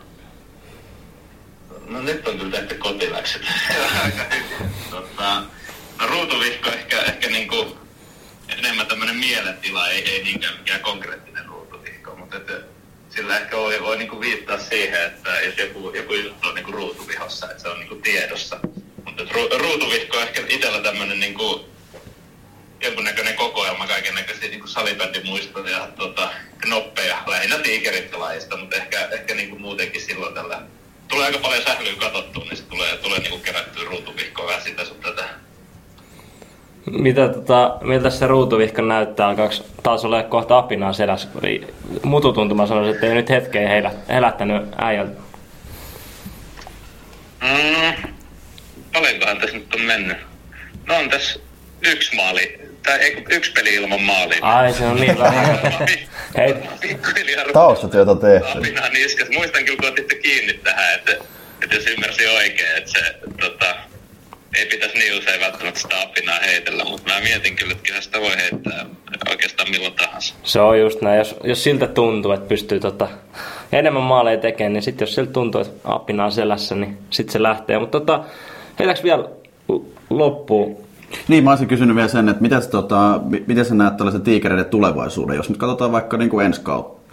No 1.95 2.03
nyt 2.03 2.29
on 2.29 2.39
kyllä 2.39 2.51
tehty 2.51 2.75
kotiläkset. 2.75 3.43
tota, 4.91 5.43
no 6.01 6.07
ruutuvihko 6.07 6.71
ehkä, 6.71 7.03
ehkä 7.03 7.31
niinku 7.31 7.79
enemmän 8.49 8.87
tämmöinen 8.87 9.17
mielentila, 9.17 9.89
ei, 9.89 10.11
ei 10.11 10.25
niinkään 10.25 10.59
mikään 10.59 10.81
konkreettinen 10.81 11.47
ruutuvihko, 11.47 12.17
mutta 12.17 12.37
että 12.37 12.53
sillä 13.11 13.39
ehkä 13.39 13.57
voi, 13.57 13.83
voi 13.83 13.97
niinku 13.97 14.21
viittaa 14.21 14.59
siihen, 14.59 15.05
että 15.05 15.41
jos 15.41 15.59
joku, 15.59 15.91
joku 15.91 16.15
juttu 16.15 16.49
on 16.49 16.55
niinku 16.55 16.73
ruutuvihossa, 16.73 17.51
että 17.51 17.63
se 17.63 17.69
on 17.69 17.79
niinku 17.79 17.95
tiedossa. 17.95 18.61
Mutta 19.05 19.25
ru, 19.31 19.49
ruutuvihko 19.59 20.17
on 20.17 20.23
ehkä 20.23 20.43
itsellä 20.49 20.83
tämmöinen 20.83 21.21
niinku 21.21 21.69
jonkunnäköinen 22.81 23.35
kokoelma 23.35 23.87
kaiken 23.87 24.15
näköisiä 24.15 24.49
niin 24.49 24.69
salibändimuistoja 24.69 25.79
ja 25.79 25.89
tota, 25.97 26.31
knoppeja, 26.59 27.23
lähinnä 27.27 27.59
tiikerit-lajista, 27.59 28.57
mutta 28.57 28.77
ehkä, 28.77 29.09
ehkä 29.13 29.35
niin 29.35 29.51
kuin 29.51 29.63
muutenkin 29.63 30.01
silloin 30.01 30.35
tällä 30.35 30.63
tulee 31.15 31.27
aika 31.27 31.39
paljon 31.39 31.63
sählyä 31.63 31.93
katsottua, 31.99 32.45
niin 32.45 32.57
se 32.57 32.63
tulee, 32.63 32.97
tulee 32.97 33.19
niin 33.19 33.31
kuin 33.31 33.43
kerättyä 33.43 33.85
ruutuvihkoa 33.91 34.47
vähän 34.47 34.63
sitä 34.63 34.85
sun 34.85 34.97
tätä. 34.97 35.25
Mitä, 36.87 37.29
tota, 37.29 37.79
miltä 37.81 38.11
se 38.11 38.27
ruutuvihko 38.27 38.83
näyttää? 38.83 39.29
Alkaako 39.29 39.55
taas 39.83 40.05
ole 40.05 40.23
kohta 40.23 40.59
apinaa 40.59 40.93
selässä? 40.93 41.29
Mututuntuma 42.03 42.67
sanoisi, 42.67 42.95
että 42.95 43.07
ei 43.07 43.15
nyt 43.15 43.31
hetkeen 43.31 43.69
heilä, 43.69 43.91
helättänyt 44.09 44.63
äijältä. 44.77 45.21
Mm, 47.43 48.13
paljonkohan 48.93 49.39
tässä 49.39 49.57
nyt 49.57 49.75
on 49.75 49.81
mennyt? 49.81 50.17
No 50.87 50.97
on 50.97 51.11
tässä 51.11 51.41
yksi 51.83 52.17
maali, 52.17 52.61
tai 52.85 52.99
ei, 52.99 53.25
yksi 53.31 53.53
peli 53.53 53.75
ilman 53.75 54.01
maalia. 54.01 54.39
Ai 54.43 54.73
se 54.73 54.85
on 54.85 54.97
niin 54.97 55.19
vähän. 55.19 55.59
Hei. 56.39 56.55
Taustatyötä 57.53 58.15
tehty. 58.15 58.59
Apinaa 58.59 58.89
niskas. 58.89 59.29
Muistan 59.35 59.65
kyllä, 59.65 59.79
kun 59.81 59.89
otitte 59.89 60.15
kiinni 60.15 60.53
tähän, 60.53 60.95
että, 60.95 61.13
että 61.63 61.77
jos 61.77 61.87
ymmärsin 61.87 62.31
oikein, 62.31 62.77
että 62.77 62.91
se 62.91 63.15
tota, 63.41 63.77
ei 64.55 64.67
pitäisi 64.67 64.99
niin 64.99 65.19
usein 65.19 65.41
välttämättä 65.41 65.81
sitä 65.81 66.01
apinaa 66.01 66.39
heitellä, 66.39 66.85
mutta 66.85 67.13
mä 67.13 67.21
mietin 67.21 67.57
kyllä, 67.57 67.73
että 67.73 67.85
kyllä 67.87 68.01
sitä 68.01 68.21
voi 68.21 68.37
heittää 68.37 68.87
oikeastaan 69.31 69.71
milloin 69.71 69.95
tahansa. 69.95 70.35
Se 70.43 70.61
on 70.61 70.81
just 70.81 71.01
näin. 71.01 71.19
Jos, 71.19 71.37
jos 71.45 71.65
siltä 71.65 71.87
tuntuu, 71.87 72.33
että 72.33 72.49
pystyy 72.49 72.81
tota, 72.81 73.09
enemmän 73.73 74.03
maaleja 74.03 74.39
tekemään, 74.39 74.73
niin 74.73 74.83
sitten 74.83 75.07
jos 75.07 75.15
siltä 75.15 75.33
tuntuu, 75.33 75.61
että 75.61 75.73
apinaa 75.85 76.31
selässä, 76.31 76.75
niin 76.75 76.99
sitten 77.11 77.33
se 77.33 77.43
lähtee. 77.43 77.79
Mutta 77.79 78.01
tota, 78.01 78.25
heitäks 78.79 79.03
vielä 79.03 79.25
loppuun 80.11 80.84
niin, 81.29 81.45
mä 81.45 81.51
olisin 81.51 81.69
kysynyt 81.69 81.97
vielä 81.97 82.09
sen, 82.09 82.29
että 82.29 82.43
miten, 82.43 82.71
tota, 82.71 83.21
miten 83.47 83.65
sä 83.65 83.75
näet 83.75 83.97
tällaisen 83.97 84.23
tiikereiden 84.23 84.67
tulevaisuuden, 84.67 85.37
jos 85.37 85.49
nyt 85.49 85.59
katsotaan 85.59 85.93
vaikka 85.93 86.17
niin 86.17 86.31
kuin 86.31 86.47
ensi 86.47 86.61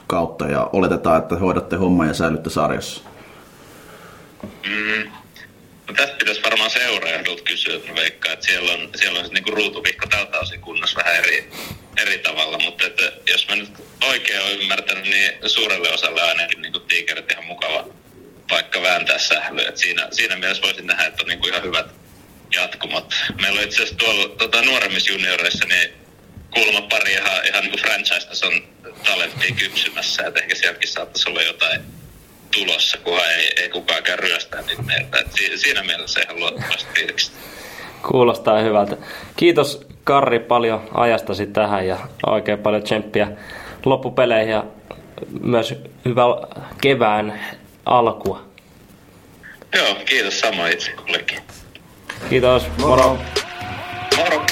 kautta 0.07 0.47
ja 0.47 0.69
oletetaan, 0.73 1.21
että 1.21 1.35
hoidatte 1.35 1.75
homman 1.75 2.07
ja 2.07 2.13
säilytte 2.13 2.49
sarjassa? 2.49 3.01
Mm. 4.43 5.11
No 5.87 5.93
tästä 5.97 6.17
pitäisi 6.17 6.43
varmaan 6.43 6.69
seuraajalta 6.69 7.43
kysyä, 7.43 7.75
että 7.75 7.95
veikkaan, 7.95 8.33
että 8.33 8.45
siellä 8.45 8.73
on, 8.73 8.89
siellä 8.95 9.19
on 9.19 9.25
niin 9.33 9.43
kuin 9.43 9.57
ruutuvihko 9.57 10.07
tältä 10.07 10.39
osin 10.39 10.61
kunnossa 10.61 10.99
vähän 10.99 11.15
eri, 11.15 11.49
eri 12.01 12.17
tavalla, 12.17 12.59
mutta 12.59 12.85
että 12.87 13.11
jos 13.31 13.47
mä 13.49 13.55
nyt 13.55 13.69
oikein 14.09 14.41
olen 14.41 14.61
ymmärtänyt, 14.61 15.03
niin 15.03 15.31
suurelle 15.49 15.89
osalle 15.93 16.21
ainakin 16.21 16.61
niin 16.61 16.73
kuin 16.73 16.83
tiikerit 16.87 17.31
ihan 17.31 17.45
mukava 17.45 17.85
paikka 18.49 18.81
vääntää 18.81 19.17
sählyä. 19.17 19.71
Siinä, 19.75 20.07
siinä 20.11 20.35
mielessä 20.35 20.63
voisin 20.63 20.87
nähdä, 20.87 21.05
että 21.05 21.23
on 21.23 21.27
niin 21.27 21.39
kuin 21.39 21.49
ihan 21.49 21.63
hyvät 21.63 22.00
jatkumat. 22.55 23.13
Meillä 23.41 23.59
on 23.59 23.63
itse 23.65 23.75
asiassa 23.75 23.97
tuolla 23.97 24.29
tota, 24.29 24.61
nuoremmissa 24.61 25.11
junioreissa 25.11 25.65
niin 25.67 25.93
kuulemma 26.53 26.81
pari 26.81 27.13
ihan, 27.13 27.45
ihan 27.47 27.63
niin 27.63 27.79
franchise-tason 27.79 28.63
talenttia 29.05 29.55
kypsymässä, 29.55 30.27
että 30.27 30.39
ehkä 30.39 30.55
sielläkin 30.55 30.89
saattaisi 30.89 31.29
olla 31.29 31.41
jotain 31.41 31.81
tulossa, 32.55 32.97
kunhan 32.97 33.31
ei, 33.31 33.53
ei 33.57 33.69
kukaan 33.69 34.03
käy 34.03 34.15
ryöstää 34.15 34.61
niitä 34.61 34.81
meiltä. 34.81 35.17
Et 35.19 35.27
si, 35.33 35.57
siinä 35.57 35.83
mielessä 35.83 36.21
ihan 36.21 36.39
luottavasti 36.39 36.85
fiilikset. 36.95 37.33
Kuulostaa 38.11 38.59
hyvältä. 38.59 38.97
Kiitos 39.35 39.87
Karri 40.03 40.39
paljon 40.39 40.89
ajastasi 40.93 41.45
tähän 41.45 41.87
ja 41.87 41.97
oikein 42.27 42.59
paljon 42.59 42.83
tsemppiä 42.83 43.27
loppupeleihin 43.85 44.51
ja 44.51 44.63
myös 45.41 45.73
hyvää 46.05 46.25
kevään 46.81 47.41
alkua. 47.85 48.45
Joo, 49.75 49.95
kiitos 50.05 50.39
sama 50.39 50.67
itse 50.67 50.91
kullekin. 50.91 51.39
Kiitos, 52.29 52.67
moro. 52.79 53.17
Moro. 54.17 54.45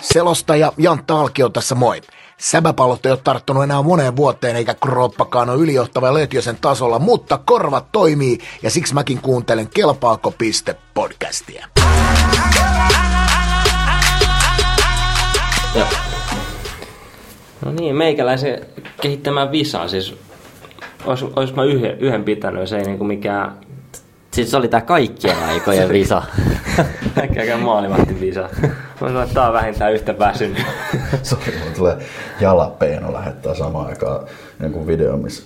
Selostaja 0.00 0.72
Jantta 0.78 1.20
Alkio 1.20 1.48
tässä 1.48 1.74
moi. 1.74 2.00
Säbäpallot 2.38 3.06
ei 3.06 3.12
ole 3.12 3.20
tarttunut 3.24 3.64
enää 3.64 3.82
moneen 3.82 4.16
vuoteen 4.16 4.56
eikä 4.56 4.74
kroppakaan 4.74 5.50
ole 5.50 5.62
ylijohtava 5.62 6.14
Lötjösen 6.14 6.56
tasolla, 6.60 6.98
mutta 6.98 7.38
korvat 7.38 7.92
toimii 7.92 8.38
ja 8.62 8.70
siksi 8.70 8.94
mäkin 8.94 9.20
kuuntelen 9.20 9.68
Kelpaako 9.74 10.30
piste 10.38 10.76
podcastia. 10.94 11.66
No 17.64 17.72
niin, 17.72 17.96
meikäläisen 17.96 18.66
kehittämään 19.00 19.52
visaa, 19.52 19.88
siis 19.88 20.14
ois, 21.04 21.22
ois 21.36 21.54
mä 21.54 21.64
yhden, 21.64 21.98
yhden 21.98 22.24
pitänyt, 22.24 22.68
se 22.68 22.78
ei 22.78 22.84
niinku 22.84 23.04
mikään... 23.04 23.67
Siis 24.38 24.50
se 24.50 24.56
oli 24.56 24.68
tää 24.68 24.80
kaikkien 24.80 25.36
aikojen 25.48 25.88
visa. 25.88 26.22
Äkkiäkään 27.22 27.60
maalivahti 27.60 28.20
visa. 28.20 28.48
Mä 29.00 29.08
sanoin, 29.08 29.22
että 29.22 29.34
tää 29.34 29.46
on 29.46 29.52
vähintään 29.52 29.92
yhtä 29.92 30.18
väsynyt. 30.18 30.66
Sori, 31.22 31.58
mulla 31.58 31.72
tulee 31.76 31.96
jalapeeno 32.40 33.12
lähettää 33.12 33.54
samaan 33.54 33.86
aikaan 33.86 34.26
jonkun 34.62 34.86
video, 34.86 35.16
missä 35.16 35.42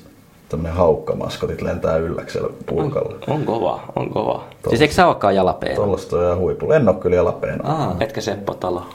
tämmönen 0.49 0.77
haukkamaskotit 0.77 1.63
lentää 1.63 1.97
ylläksellä 1.97 2.49
pulkalla. 2.67 3.15
On, 3.27 3.35
on 3.35 3.45
kova, 3.45 3.81
on 3.97 4.11
kova. 4.11 4.45
Siis 4.69 4.81
eikö 4.81 4.95
sä 4.95 5.07
ookaan 5.07 5.35
jalapeeno? 5.35 5.77
Tollasta 5.77 6.17
on 6.17 6.25
ihan 6.25 6.39
huipulla. 6.39 6.77
En 6.77 6.89
oo 6.89 6.95
kyllä 6.95 7.17
jalapeeno. 7.17 7.65
Aa. 7.65 7.97
Etkä 8.01 8.21
Seppo 8.21 8.55
Talo. 8.55 8.87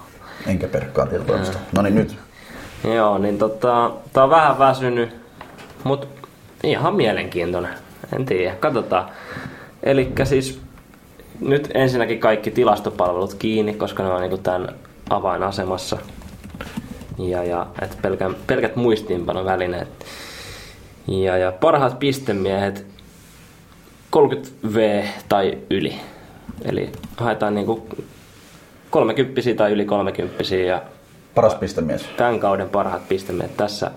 Enkä 0.47 0.67
perkkaan 0.67 1.07
tietotoimista. 1.07 1.57
No 1.75 1.81
niin 1.81 1.95
nyt. 1.95 2.15
Joo, 2.95 3.17
niin 3.17 3.37
tota, 3.37 3.91
tää 4.13 4.23
on 4.23 4.29
vähän 4.29 4.59
väsynyt, 4.59 5.15
mut 5.83 6.07
ihan 6.63 6.95
mielenkiintoinen. 6.95 7.73
En 8.15 8.25
tiedä, 8.25 8.55
katsotaan. 8.55 9.09
Eli 9.83 10.13
siis 10.23 10.61
nyt 11.39 11.69
ensinnäkin 11.73 12.19
kaikki 12.19 12.51
tilastopalvelut 12.51 13.33
kiinni, 13.33 13.73
koska 13.73 14.03
ne 14.03 14.09
on 14.09 14.21
niinku 14.21 14.37
tämän 14.37 14.75
avainasemassa. 15.09 15.97
Ja, 17.17 17.43
ja 17.43 17.67
et 17.81 17.97
pelkän, 18.01 18.35
pelkät 18.47 18.75
muistiinpanovälineet. 18.75 19.87
Ja, 21.07 21.37
ja 21.37 21.51
parhaat 21.51 21.99
pistemiehet 21.99 22.85
30V 24.15 25.07
tai 25.29 25.57
yli. 25.69 25.95
Eli 26.65 26.89
haetaan 27.17 27.55
niinku 27.55 27.87
30 28.89 29.41
tai 29.57 29.71
yli 29.71 29.85
30 29.85 30.55
ja 30.55 30.81
Paras 31.35 31.55
pistemies. 31.55 32.05
tämän 32.17 32.39
kauden 32.39 32.69
parhaat 32.69 33.07
pistemiehet 33.09 33.57
tässä 33.57 33.91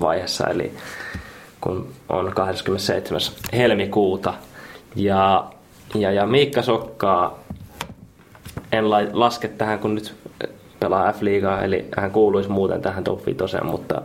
vaiheessa, 0.00 0.46
eli 0.46 0.72
kun 1.60 1.92
on 2.08 2.32
27. 2.34 3.20
helmikuuta. 3.52 4.34
Ja, 4.96 5.44
ja, 5.94 6.12
ja 6.12 6.26
Miikka 6.26 6.62
Sokkaa 6.62 7.38
en 8.72 8.90
la- 8.90 8.98
laske 9.12 9.48
tähän, 9.48 9.78
kun 9.78 9.94
nyt 9.94 10.14
pelaa 10.80 11.12
F-liigaa, 11.12 11.62
eli 11.64 11.84
hän 11.96 12.10
kuuluisi 12.10 12.50
muuten 12.50 12.82
tähän 12.82 13.04
top 13.04 13.26
5, 13.26 13.64
mutta 13.64 14.02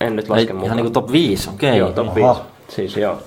en 0.00 0.16
nyt 0.16 0.28
laske 0.28 0.40
Ei, 0.42 0.46
mukaan. 0.52 0.64
ihan 0.64 0.76
niinku 0.76 0.90
top 0.92 1.12
5, 1.12 1.50
okei. 1.50 1.78
Joo, 1.78 1.92
top 1.92 2.06
Aha. 2.08 2.14
5. 2.14 2.40
Siis 2.68 2.96
joo. 2.96 3.18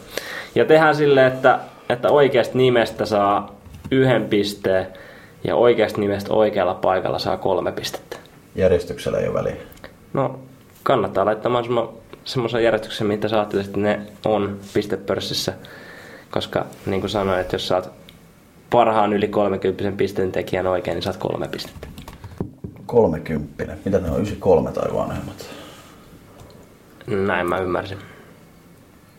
Ja 0.55 0.65
tehdään 0.65 0.95
silleen, 0.95 1.33
että, 1.33 1.59
että 1.89 2.09
oikeasta 2.09 2.57
nimestä 2.57 3.05
saa 3.05 3.55
yhden 3.91 4.25
pisteen 4.25 4.87
ja 5.43 5.55
oikeasta 5.55 5.99
nimestä 6.01 6.33
oikealla 6.33 6.73
paikalla 6.73 7.19
saa 7.19 7.37
kolme 7.37 7.71
pistettä. 7.71 8.17
Järjestyksellä 8.55 9.17
ei 9.17 9.27
ole 9.27 9.33
väliä. 9.33 9.55
No, 10.13 10.39
kannattaa 10.83 11.25
laittaa 11.25 11.51
mahdollisimman 11.51 11.89
semmoisen 12.25 12.63
järjestyksen, 12.63 13.07
mitä 13.07 13.27
sä 13.27 13.35
ajattelet, 13.37 13.65
että 13.65 13.79
ne 13.79 13.99
on 14.25 14.57
pistepörssissä. 14.73 15.53
Koska 16.35 16.65
niin 16.85 17.01
kuin 17.01 17.09
sanoin, 17.09 17.39
että 17.39 17.55
jos 17.55 17.67
saat 17.67 17.91
parhaan 18.69 19.13
yli 19.13 19.27
30 19.27 19.97
pisteen 19.97 20.31
tekijän 20.31 20.67
oikein, 20.67 20.95
niin 20.95 21.03
saat 21.03 21.17
kolme 21.17 21.47
pistettä. 21.47 21.87
30. 22.85 23.77
Mitä 23.85 23.99
ne 23.99 24.11
on? 24.11 24.15
93 24.15 24.71
tai 24.71 24.93
vanhemmat? 24.93 25.49
Näin 27.07 27.49
mä 27.49 27.57
ymmärsin. 27.57 27.97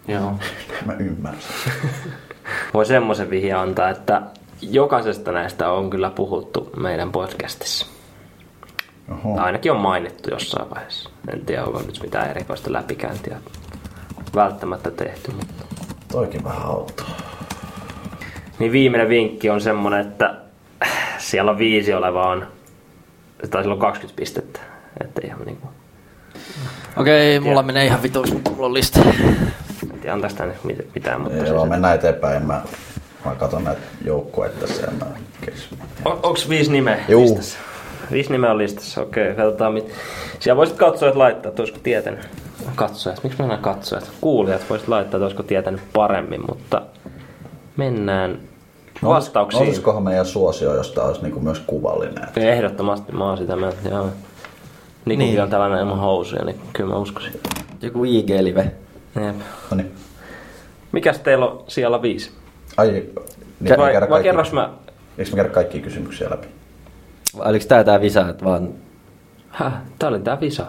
Joo. 0.08 0.32
Mä 0.86 0.92
ymmärsin. 0.92 1.72
Voi 2.74 2.86
semmoisen 2.86 3.30
vihje 3.30 3.52
antaa, 3.52 3.90
että 3.90 4.22
jokaisesta 4.62 5.32
näistä 5.32 5.70
on 5.72 5.90
kyllä 5.90 6.10
puhuttu 6.10 6.70
meidän 6.76 7.12
podcastissa. 7.12 7.86
Oho. 9.10 9.36
Tai 9.36 9.44
ainakin 9.44 9.72
on 9.72 9.80
mainittu 9.80 10.30
jossain 10.30 10.70
vaiheessa. 10.70 11.10
En 11.32 11.46
tiedä, 11.46 11.64
onko 11.64 11.82
nyt 11.82 11.98
mitään 12.02 12.30
erikoista 12.30 12.72
läpikäyntiä 12.72 13.40
välttämättä 14.34 14.90
tehty. 14.90 15.32
Mutta... 15.32 15.85
Toikin 16.12 16.44
vähän 16.44 16.62
auttaa. 16.62 17.16
Niin 18.58 18.72
viimeinen 18.72 19.08
vinkki 19.08 19.50
on 19.50 19.60
semmonen, 19.60 20.00
että 20.00 20.34
siellä 21.18 21.50
on 21.50 21.58
viisi 21.58 21.94
oleva 21.94 22.28
on, 22.28 22.46
tai 23.50 23.62
sillä 23.62 23.74
on 23.74 23.80
20 23.80 24.16
pistettä. 24.16 24.60
Että 25.04 25.20
ihan 25.24 25.40
niinku, 25.44 25.68
Okei, 26.96 27.40
mulla 27.40 27.62
menee 27.62 27.84
ihan 27.84 28.02
vituiksi, 28.02 28.34
mutta 28.34 28.50
mulla 28.50 28.66
on 28.66 28.74
lista. 28.74 29.00
en 29.82 30.00
tiedä 30.00 30.16
nyt 30.16 30.64
mit- 30.64 30.94
mitään, 30.94 31.20
mutta 31.20 31.44
Ei 31.44 31.54
vaan 31.54 31.68
mennään 31.68 31.94
eteenpäin. 31.94 32.42
Mä, 32.46 32.62
mä 33.24 33.34
katson 33.34 33.64
näitä 33.64 33.80
joukkueita 34.04 34.60
tässä 34.60 34.82
ja 34.82 34.92
mä 35.00 35.06
kes... 35.40 35.68
on, 36.04 36.20
onks 36.22 36.48
viisi 36.48 36.72
nimeä 36.72 36.98
Juu. 37.08 37.22
listassa? 37.22 37.58
Viisi 38.12 38.32
nimeä 38.32 38.50
on 38.50 38.58
listassa, 38.58 39.02
okei. 39.02 39.34
Katsotaan 39.34 39.72
mit... 39.74 39.94
Siellä 40.38 40.56
voisit 40.56 40.76
katsojat 40.76 41.16
laittaa, 41.16 41.48
että 41.48 41.62
olisiko 41.62 41.78
tietänyt. 41.82 42.28
Katsojat, 42.74 43.24
miksi 43.24 43.38
mennään 43.38 43.60
katsojat? 43.62 44.10
Kuulijat 44.20 44.60
voisit 44.70 44.88
laittaa, 44.88 45.16
että 45.18 45.24
olisiko 45.24 45.42
tietänyt 45.42 45.80
paremmin, 45.92 46.40
mutta 46.48 46.82
mennään 47.76 48.38
vastauksiin. 49.04 49.62
Olisikohan 49.62 50.02
meidän 50.02 50.26
suosio, 50.26 50.74
jos 50.74 50.92
tää 50.92 51.04
olisi 51.04 51.22
niinku 51.22 51.40
myös 51.40 51.60
kuvallinen? 51.66 52.28
Ehdottomasti 52.36 53.12
mä 53.12 53.24
oon 53.28 53.38
sitä 53.38 53.56
mieltä, 53.56 53.88
joo. 53.88 54.08
Nikukin 55.04 55.28
Niin. 55.30 55.42
on 55.42 55.50
tällainen 55.50 55.78
ilman 55.80 55.98
housuja, 55.98 56.44
niin 56.44 56.60
kyllä 56.72 56.90
mä 56.90 56.96
uskoisin. 56.96 57.40
Joku 57.82 58.04
IG-live. 58.04 58.70
Jep. 59.26 59.36
No 59.70 59.76
niin. 59.76 59.92
Mikäs 60.92 61.18
teillä 61.18 61.46
on 61.46 61.64
siellä 61.68 62.02
viisi? 62.02 62.30
Ai, 62.76 62.90
niin 62.90 63.12
Vai- 63.68 63.76
vai, 63.78 63.92
vai 64.00 64.08
kaikki, 64.08 64.22
kerros 64.28 64.52
mä- 64.52 64.70
Eikö 65.18 65.30
me 65.30 65.36
käydä 65.36 65.48
kaikkia 65.50 65.80
kysymyksiä 65.82 66.30
läpi? 66.30 66.46
Vai 67.38 67.50
Oliko 67.50 67.64
tää 67.68 67.84
tää 67.84 68.00
visa, 68.00 68.28
että 68.28 68.44
vaan... 68.44 68.68
Häh? 69.56 69.72
Tää 69.98 70.08
oli 70.08 70.18
tää 70.18 70.40
visa. 70.40 70.66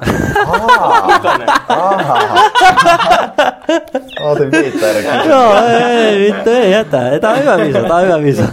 Otin 4.22 4.52
viittä 4.52 4.92
eri 4.92 5.28
Joo, 5.30 5.56
ei 5.68 6.20
vittu, 6.20 6.50
ei 6.50 6.72
jätä. 6.72 7.20
Tää 7.22 7.32
on 7.32 7.40
hyvä 7.40 7.58
visa, 7.58 7.84
tää 7.84 7.96
on 7.96 8.04
hyvä 8.04 8.24
visa. 8.24 8.44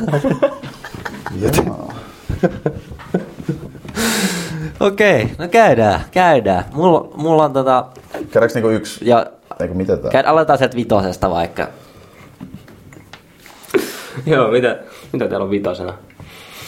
Okei, 4.81 5.31
no 5.39 5.49
käydään, 5.49 6.01
käydään. 6.11 6.65
Mulla, 6.73 7.09
mulla 7.17 7.45
on 7.45 7.53
tota... 7.53 7.85
Käydäänkö 8.13 8.55
niinku 8.55 8.69
yksi? 8.69 9.09
Ja 9.09 9.27
Eikö 9.61 9.75
miten 9.75 9.99
tää? 9.99 10.11
käy, 10.11 10.23
aletaan 10.27 10.59
sieltä 10.59 10.77
vitosesta 10.77 11.31
vaikka. 11.31 11.69
Joo, 14.27 14.51
mitä, 14.51 14.79
mitä 15.13 15.29
täällä 15.29 15.45
on 15.45 15.51
vitosena? 15.51 15.95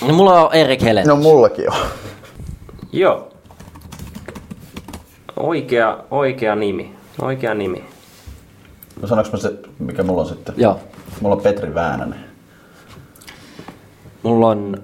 No, 0.06 0.14
mulla 0.14 0.46
on 0.46 0.54
Erik 0.54 0.82
Helen. 0.82 1.06
No 1.06 1.16
mullakin 1.16 1.72
on. 1.72 1.76
Joo. 2.92 3.28
Oikea, 5.36 5.98
oikea 6.10 6.54
nimi. 6.56 6.94
Oikea 7.22 7.54
nimi. 7.54 7.84
No 9.02 9.08
sanoinko 9.08 9.32
mä 9.32 9.38
se, 9.38 9.52
mikä 9.78 10.02
mulla 10.02 10.22
on 10.22 10.28
sitten? 10.28 10.54
Joo. 10.58 10.80
Mulla 11.20 11.36
on 11.36 11.42
Petri 11.42 11.74
Väänänen. 11.74 12.20
Mulla 14.22 14.46
on 14.46 14.82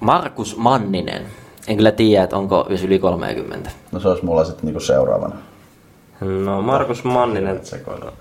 Markus 0.00 0.56
Manninen. 0.56 1.26
En 1.68 1.76
kyllä 1.76 1.92
tiedä, 1.92 2.24
että 2.24 2.36
onko 2.36 2.66
jos 2.70 2.84
yli 2.84 2.98
30. 2.98 3.70
No 3.92 4.00
se 4.00 4.08
olisi 4.08 4.24
mulla 4.24 4.44
sitten 4.44 4.64
niinku 4.64 4.80
seuraavana. 4.80 5.36
No 6.44 6.62
Markus 6.62 7.04
Manninen 7.04 7.60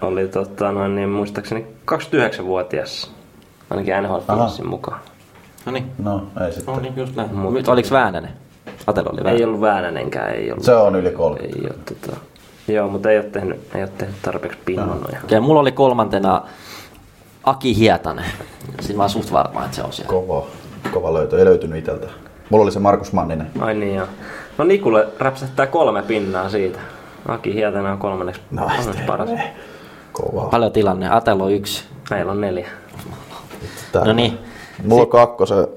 oli 0.02 0.28
tota, 0.28 0.72
noin, 0.72 0.96
niin 0.96 1.10
muistaakseni 1.10 1.66
29-vuotias. 1.92 3.12
Ainakin 3.70 3.94
NHL 4.04 4.64
mukaan. 4.64 5.00
No 5.66 5.72
niin. 5.72 5.92
No, 6.04 6.28
ei 6.46 6.54
sitten. 6.54 6.74
No 6.74 6.82
niin, 6.82 6.96
just 6.96 7.16
näin. 7.16 7.36
Mutta 7.36 7.72
oliko 7.72 7.90
Väänänen? 7.92 8.43
Atelo 8.88 9.10
oli 9.10 9.18
Ei 9.20 9.24
Väänänen. 9.24 9.48
ollut 9.48 9.62
Väänänenkään, 9.62 10.36
ei 10.36 10.52
ollut. 10.52 10.64
Se 10.66 10.74
on 10.76 10.96
yli 10.96 11.12
30. 11.12 11.58
Ei 11.60 11.66
ole, 11.66 11.76
tota, 11.86 12.18
joo, 12.68 12.88
mutta 12.88 13.12
ei 13.12 13.18
ole 13.18 13.26
tehnyt, 13.26 13.60
ei 13.76 13.82
ole 13.82 13.92
tehnyt 13.98 14.16
tarpeeksi 14.22 14.58
pinnoja. 14.66 15.18
Ja 15.32 15.42
mulla 15.42 15.60
oli 15.60 15.72
kolmantena 15.72 16.42
Aki 17.44 17.78
Hietanen. 17.78 18.26
Siinä 18.82 18.98
mä 18.98 19.04
oon 19.04 19.10
suht 19.10 19.32
varma, 19.32 19.66
että 19.66 19.76
se 19.76 19.84
on 19.84 19.94
siellä. 19.94 20.10
Kova, 20.10 20.46
kova 20.92 21.14
löytö. 21.14 21.40
Ei 21.40 21.46
löytynyt 21.46 21.78
iteltä. 21.80 22.08
Mulla 22.50 22.64
oli 22.64 22.72
se 22.72 22.80
Markus 22.80 23.14
Manninen. 23.14 23.48
Ai 23.60 23.74
niin 23.74 23.96
joo. 23.96 24.08
No 24.58 24.66
Nikulle 24.66 25.08
räpsähtää 25.20 25.68
kolme 25.68 26.02
pinnaa 26.04 26.50
siitä. 26.50 26.80
Aki 27.28 27.54
Hietanen 27.54 27.92
on 27.92 27.98
kolmanneksi, 27.98 28.42
No, 28.52 28.62
kolmanneksi 28.62 29.02
paras. 29.08 29.30
Kova. 30.12 30.42
Paljon 30.50 30.72
tilanne. 30.72 31.10
Atelo 31.10 31.44
on 31.46 31.52
yksi. 31.52 31.84
Meillä 32.10 32.32
on 32.32 32.42
neljä. 32.42 32.68
Tää. 33.92 34.06
No 34.06 34.14
niin. 34.14 34.38
Mulla 34.88 35.02
on 35.02 35.10
kakkosen 35.10 35.68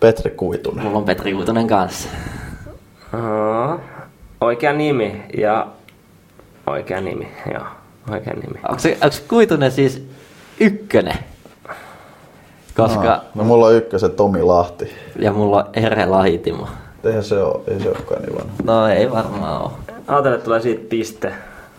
Petri 0.00 0.30
Kuitunen. 0.30 0.84
Mulla 0.84 0.98
on 0.98 1.04
Petri 1.04 1.32
Kuitunen 1.32 1.66
kanssa. 1.66 2.08
Aa, 3.12 3.78
oikea 4.40 4.72
nimi 4.72 5.22
ja 5.38 5.66
oikea 6.66 7.00
nimi, 7.00 7.28
joo. 7.54 7.64
Oikea 8.10 8.34
nimi. 8.34 8.60
Onko 8.68 8.78
se, 8.78 8.98
onko 9.02 9.16
Kuitunen 9.28 9.72
siis 9.72 10.06
ykkönen? 10.60 11.18
Koska... 12.76 13.02
No, 13.04 13.22
no 13.34 13.44
mulla 13.44 13.66
on 13.66 13.74
ykkösen 13.74 14.10
Tomi 14.10 14.42
Lahti. 14.42 14.92
Ja 15.18 15.32
mulla 15.32 15.56
on 15.56 15.64
Ere 15.74 16.06
Lahitimo. 16.06 16.68
Eihän 17.04 17.24
se 17.24 17.42
ole, 17.42 17.62
ei 17.68 17.80
se 17.80 17.88
olekaan 17.88 18.22
niin 18.22 18.34
vanha. 18.34 18.54
No 18.64 18.88
ei 18.88 19.10
varmaan 19.10 19.62
ole. 19.62 19.70
Ajatellen, 20.06 20.34
että 20.34 20.44
tulee 20.44 20.60
siitä 20.60 20.82
piste. 20.88 21.32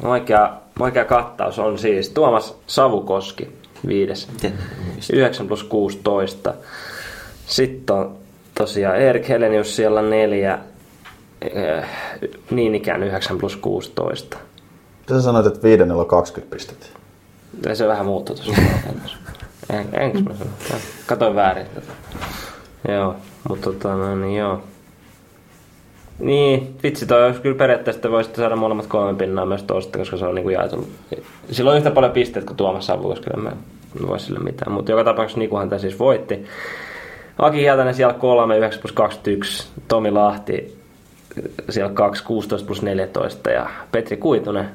Oikea, 0.04 0.54
oikea 0.80 1.06
kattaus 1.06 1.60
on 1.60 1.78
siis 1.78 2.10
Tuomas 2.10 2.56
Savukoski, 2.68 3.58
viides. 3.88 4.28
Miten? 4.34 4.54
9 5.14 5.48
plus 5.48 5.64
16. 5.64 6.54
Sitten 7.52 7.96
on 7.96 8.18
tosiaan 8.58 8.96
Erik 8.96 9.30
Helenius 9.30 9.76
siellä 9.76 10.02
neljä. 10.02 10.60
eh, 11.42 11.84
Niin 12.52 12.76
ikään 12.76 13.04
9 13.04 13.38
plus 13.38 13.56
16. 13.56 14.38
Mitä 15.00 15.14
sä 15.14 15.22
sanoit, 15.22 15.46
että 15.46 15.64
viidennellä 15.64 16.02
on 16.02 16.08
20 16.08 16.56
pistettä? 16.56 16.86
Ja 17.66 17.76
se 17.76 17.88
vähän 17.88 18.06
muuttui 18.06 18.36
tuossa. 18.36 18.62
en, 19.70 19.86
enkö 20.02 20.20
mä 20.20 20.34
sanon? 20.34 20.54
Katoin 21.06 21.36
väärin. 21.36 21.66
Joo, 22.88 23.16
mutta 23.50 23.64
tota, 23.72 23.96
no, 23.96 24.16
niin 24.16 24.38
joo. 24.38 24.62
Niin, 26.20 26.76
vitsi 26.84 27.06
toi 27.06 27.26
olisi 27.26 27.42
kyllä 27.42 27.58
periaatteessa, 27.58 27.98
että 27.98 28.12
voisitte 28.12 28.38
saada 28.42 28.56
molemmat 28.56 28.88
kolme 28.88 29.18
pinnaa 29.18 29.46
myös 29.46 29.64
toista, 29.64 29.98
koska 29.98 30.18
se 30.18 30.26
on 30.26 30.36
niinku 30.36 30.50
jaettu. 30.50 30.88
Sillä 31.52 31.72
on 31.72 31.78
yhtä 31.78 31.92
paljon 31.92 32.12
pisteet 32.12 32.46
kuin 32.46 32.58
Tuomas 32.58 32.86
Savu, 32.86 33.10
koska 33.10 33.32
en 33.34 33.40
mä 33.44 33.50
en 34.02 34.08
voi 34.08 34.20
sille 34.20 34.40
mitään. 34.40 34.72
Mutta 34.72 34.92
joka 34.92 35.04
tapauksessa 35.04 35.40
Nikuhan 35.40 35.70
tämä 35.70 35.80
siis 35.80 36.00
voitti. 36.00 36.46
Aki 37.42 37.58
Hietanen 37.58 37.94
siellä 37.94 38.14
3, 38.14 38.58
9 38.58 38.82
plus 38.82 38.92
21. 38.92 39.68
Tomi 39.88 40.12
Lahti 40.12 40.78
siellä 41.70 41.94
2, 41.94 42.24
16 42.24 42.68
plus 42.68 42.82
14. 42.82 43.52
Ja 43.52 43.70
Petri 43.92 44.18
Kuitunen, 44.18 44.70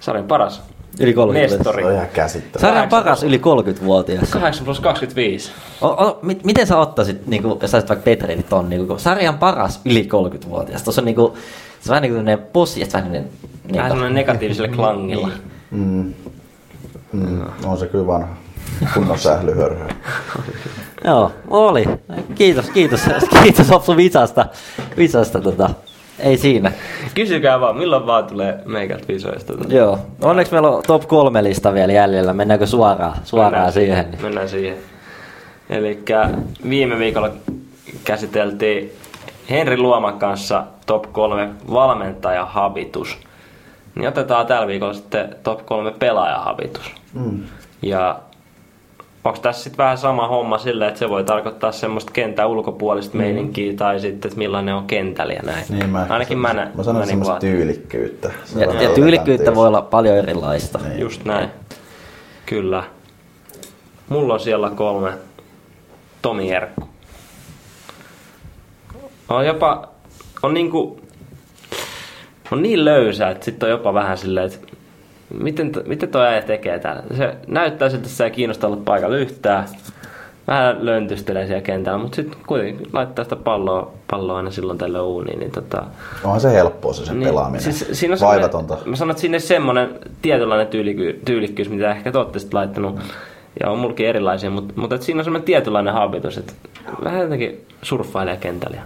sarjan 0.00 0.24
paras 0.24 0.62
Yli 1.00 1.14
30 1.14 1.56
Nestori. 1.56 1.84
On 1.84 1.92
ihan 1.92 2.06
käsittämätöntä. 2.12 2.58
Sarjan 2.58 2.88
paras 2.88 3.22
yli 3.22 3.38
30-vuotias. 3.38 4.30
8 4.30 4.64
plus 4.64 4.80
25. 4.80 5.52
O, 5.80 5.86
o, 5.86 6.18
mit, 6.22 6.44
miten 6.44 6.66
sä 6.66 6.78
ottaisit, 6.78 7.26
niin 7.26 7.42
kuin, 7.42 7.58
jos 7.62 7.70
sä 7.70 7.76
olisit 7.76 7.88
vaikka 7.88 8.04
Petri, 8.04 8.34
niin 8.34 8.44
ton, 8.44 8.68
niin 8.68 8.86
kuin, 8.86 9.00
sarjan 9.00 9.38
paras 9.38 9.80
yli 9.84 10.08
30-vuotias? 10.12 10.82
Tuossa 10.82 11.00
on 11.00 11.04
niin 11.04 11.14
kuin, 11.14 11.32
se 11.80 11.92
on 11.92 12.02
vähän 12.02 12.02
niin 12.02 12.14
kuin 12.14 12.38
possi, 12.52 12.80
ja 12.80 12.86
vähän 12.92 13.12
niin 13.12 13.24
kuin, 13.24 13.76
Vähän 13.76 13.90
semmoinen 13.90 14.14
negatiiviselle 14.14 14.68
klangilla. 14.68 15.28
Mm. 15.70 16.14
Mm. 17.12 17.42
On 17.64 17.78
se 17.78 17.86
kyllä 17.86 18.06
vanha. 18.06 18.36
Kunnon 18.94 19.18
sählyhörhö. 19.18 19.84
Joo, 21.04 21.32
oli. 21.50 21.84
Kiitos, 22.34 22.70
kiitos, 22.70 23.00
kiitos 23.42 23.70
Opsu 23.70 23.96
Vitsasta. 23.96 24.46
Vitsasta 24.96 25.40
tota. 25.40 25.70
Ei 26.18 26.36
siinä. 26.36 26.72
Kysykää 27.14 27.60
vaan, 27.60 27.76
milloin 27.76 28.06
vaan 28.06 28.24
tulee 28.24 28.58
meikältä 28.64 29.08
visoista. 29.08 29.56
Tota. 29.56 29.74
Joo. 29.74 29.98
Onneksi 30.20 30.52
meillä 30.52 30.68
on 30.68 30.82
top 30.86 31.08
kolme 31.08 31.44
lista 31.44 31.74
vielä 31.74 31.92
jäljellä. 31.92 32.32
Mennäänkö 32.32 32.66
suoraan, 32.66 33.16
suoraan 33.24 33.72
siihen? 33.72 34.18
Mennään 34.22 34.48
siihen. 34.48 34.76
Eli 35.70 36.04
viime 36.68 36.98
viikolla 36.98 37.30
käsiteltiin 38.04 38.92
Henri 39.50 39.78
Luoman 39.78 40.18
kanssa 40.18 40.64
top 40.86 41.12
3 41.12 41.48
valmentajahabitus. 41.72 43.18
Niin 43.94 44.08
otetaan 44.08 44.46
tällä 44.46 44.66
viikolla 44.66 44.94
sitten 44.94 45.36
top 45.42 45.66
3 45.66 45.90
pelaajahabitus. 45.90 46.94
Mm. 47.14 47.42
Ja 47.82 48.18
onko 49.24 49.38
tässä 49.38 49.62
sitten 49.62 49.78
vähän 49.78 49.98
sama 49.98 50.28
homma 50.28 50.58
silleen, 50.58 50.88
että 50.88 50.98
se 50.98 51.08
voi 51.08 51.24
tarkoittaa 51.24 51.72
semmoista 51.72 52.12
kentän 52.12 52.48
ulkopuolista 52.48 53.14
Mm. 53.16 53.22
meininkiä 53.22 53.72
tai 53.76 54.00
sitten, 54.00 54.28
että 54.28 54.38
millainen 54.38 54.74
on 54.74 54.86
kentällä 54.86 55.32
ja 55.32 55.42
näin. 55.42 55.64
Niin 55.68 55.90
mä, 55.90 56.06
Ainakin 56.08 56.38
mä, 56.38 56.52
nä- 56.52 56.70
mä 56.74 56.82
sanon 56.82 57.00
niin 57.00 57.08
semmoista 57.08 57.38
tyylikkyyttä. 57.40 58.28
Ja, 58.28 58.34
Sellainen 58.44 58.82
ja 58.84 58.94
tyylikkyyttä 58.94 59.54
voi 59.54 59.66
olla 59.68 59.82
paljon 59.82 60.16
erilaista. 60.16 60.78
Niin. 60.88 61.00
Just 61.00 61.24
näin. 61.24 61.48
Kyllä. 62.46 62.82
Mulla 64.08 64.34
on 64.34 64.40
siellä 64.40 64.70
kolme 64.70 65.12
Tomi 66.22 66.48
Herkku. 66.48 66.88
On 69.28 69.46
jopa, 69.46 69.88
on 70.42 70.54
niinku, 70.54 71.00
on 72.50 72.62
niin 72.62 72.84
löysä, 72.84 73.28
että 73.30 73.44
sitten 73.44 73.66
on 73.66 73.70
jopa 73.70 73.94
vähän 73.94 74.18
silleen, 74.18 74.46
että 74.46 74.58
miten, 75.40 75.72
to- 75.72 75.82
miten 75.86 76.08
toi 76.08 76.26
äijä 76.26 76.42
tekee 76.42 76.78
täällä. 76.78 77.02
Se 77.16 77.34
näyttää 77.46 77.88
siltä, 77.88 78.02
että 78.02 78.16
se 78.16 78.24
ei 78.24 78.30
kiinnosta 78.30 78.66
olla 78.66 78.78
paikalla 78.84 79.16
yhtään. 79.16 79.64
Vähän 80.46 80.86
löntystelee 80.86 81.46
siellä 81.46 81.62
kentällä, 81.62 81.98
mutta 81.98 82.16
sitten 82.16 82.38
kuitenkin 82.46 82.88
laittaa 82.92 83.24
sitä 83.24 83.36
palloa, 83.36 83.92
palloa 84.10 84.36
aina 84.36 84.50
silloin 84.50 84.78
tällöin 84.78 85.04
uuniin. 85.04 85.38
Niin 85.38 85.50
tota, 85.50 85.84
Onhan 86.24 86.40
se 86.40 86.52
helppoa 86.52 86.92
se, 86.92 87.06
se 87.06 87.14
pelaaminen. 87.14 87.60
Siis 87.62 87.88
siinä 87.92 88.14
on 88.14 88.20
Vaivatonta. 88.20 88.78
Mä 88.84 88.96
sanon, 88.96 89.10
että 89.10 89.20
siinä 89.20 89.36
on 89.36 89.40
semmoinen 89.40 89.98
tietynlainen 90.22 90.66
tyyliky, 90.66 91.20
tyylikkyys, 91.24 91.68
mitä 91.68 91.90
ehkä 91.90 92.12
te 92.12 92.18
olette 92.18 92.38
sitten 92.38 92.58
laittanut. 92.58 93.00
Ja 93.60 93.70
on 93.70 93.78
mulkin 93.78 94.06
erilaisia, 94.06 94.50
mutta, 94.50 94.74
mutta 94.76 94.94
että 94.94 95.04
siinä 95.04 95.20
on 95.20 95.24
semmoinen 95.24 95.46
tietynlainen 95.46 95.94
habitus, 95.94 96.38
että 96.38 96.52
vähän 97.04 97.20
jotenkin 97.20 97.66
surffailee 97.82 98.36
kentällä. 98.36 98.80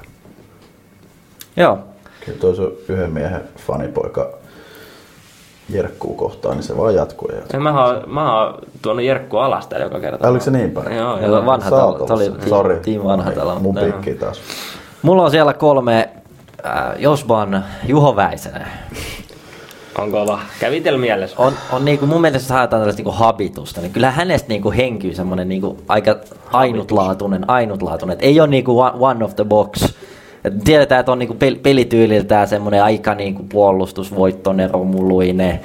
Joo. 1.56 1.78
Kyllä 2.24 2.38
toi 2.38 2.56
sun 2.56 2.72
yhden 2.88 3.10
miehen 3.10 3.40
fanipoika 3.56 4.30
jerkkuu 5.70 6.14
kohtaan, 6.14 6.56
niin 6.56 6.64
se 6.64 6.76
vaan 6.76 6.94
jatkuu. 6.94 7.28
Ja 7.28 7.34
jatkuu. 7.36 7.56
Ja 7.56 7.60
mä 7.60 7.84
oon, 7.86 8.02
mä 8.06 8.40
oon 8.44 8.58
tuonut 8.82 9.04
Jerkku 9.04 9.36
alas 9.36 9.66
täällä 9.66 9.86
joka 9.86 10.00
kerta. 10.00 10.28
Oliko 10.28 10.44
se 10.44 10.50
niin 10.50 10.70
päin? 10.70 10.96
Joo, 10.96 11.20
Joo, 11.20 11.30
joo. 11.30 11.46
vanha 11.46 11.70
talo. 11.70 12.06
Se 12.06 12.12
oli. 12.12 12.32
Sori. 12.48 12.76
Team 12.80 13.04
vanha 13.04 13.30
talo. 13.30 13.58
Mun 13.60 13.74
pikki 13.74 14.14
taas. 14.14 14.40
Mulla 15.02 15.22
on 15.22 15.30
siellä 15.30 15.52
kolme 15.54 16.08
äh, 16.66 16.72
Josban 16.98 17.64
Juho 17.88 18.16
Väisänen. 18.16 18.66
On 19.98 20.10
kova. 20.12 20.38
Kävi 20.60 20.80
teillä 20.80 20.98
mielessä. 20.98 21.36
On, 21.38 21.52
on 21.72 21.84
niinku, 21.84 22.06
mun 22.06 22.20
mielestä 22.20 22.54
haetaan 22.54 22.80
tällaista 22.80 22.98
niinku 22.98 23.10
habitusta, 23.10 23.80
niin 23.80 23.92
kyllä 23.92 24.10
hänestä 24.10 24.48
niinku 24.48 24.70
henkyy 24.70 25.14
semmoinen 25.14 25.48
niinku 25.48 25.78
aika 25.88 26.16
ainutlaatuinen, 26.52 27.50
ainutlaatuinen. 27.50 28.14
Et 28.14 28.22
ei 28.22 28.40
ole 28.40 28.48
niinku 28.48 28.80
one- 28.80 28.96
one 28.98 29.24
of 29.24 29.36
the 29.36 29.44
box. 29.44 29.94
Et 30.46 30.64
tiedetään, 30.64 31.00
että 31.00 31.12
on 31.12 31.18
niinku 31.18 31.34
pel- 31.34 31.60
pelityyliltään 31.62 32.48
semmoinen 32.48 32.82
aika 32.84 33.14
niinku 33.14 33.42
puolustusvoittoinen, 33.42 34.70
romuluinen, 34.70 35.60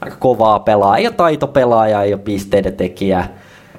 aika 0.00 0.16
kovaa 0.16 0.58
pelaa. 0.58 0.96
Ei 0.96 1.06
ole 1.06 1.14
taitopelaaja, 1.14 2.02
ei 2.02 2.14
ole 2.14 2.20
pisteiden 2.22 2.76
tekijä. 2.76 3.28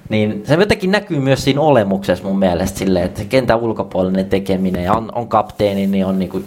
Niin 0.09 0.43
se 0.45 0.53
jotenkin 0.53 0.91
näkyy 0.91 1.19
myös 1.19 1.43
siinä 1.43 1.61
olemuksessa 1.61 2.25
mun 2.25 2.39
mielestä 2.39 2.79
silleen, 2.79 3.05
että 3.05 3.25
kentän 3.29 3.59
ulkopuolinen 3.59 4.25
tekeminen 4.25 4.83
ja 4.83 4.93
on, 4.93 5.11
on 5.15 5.27
kapteeni, 5.27 5.87
niin 5.87 6.05
on 6.05 6.19
niinku, 6.19 6.41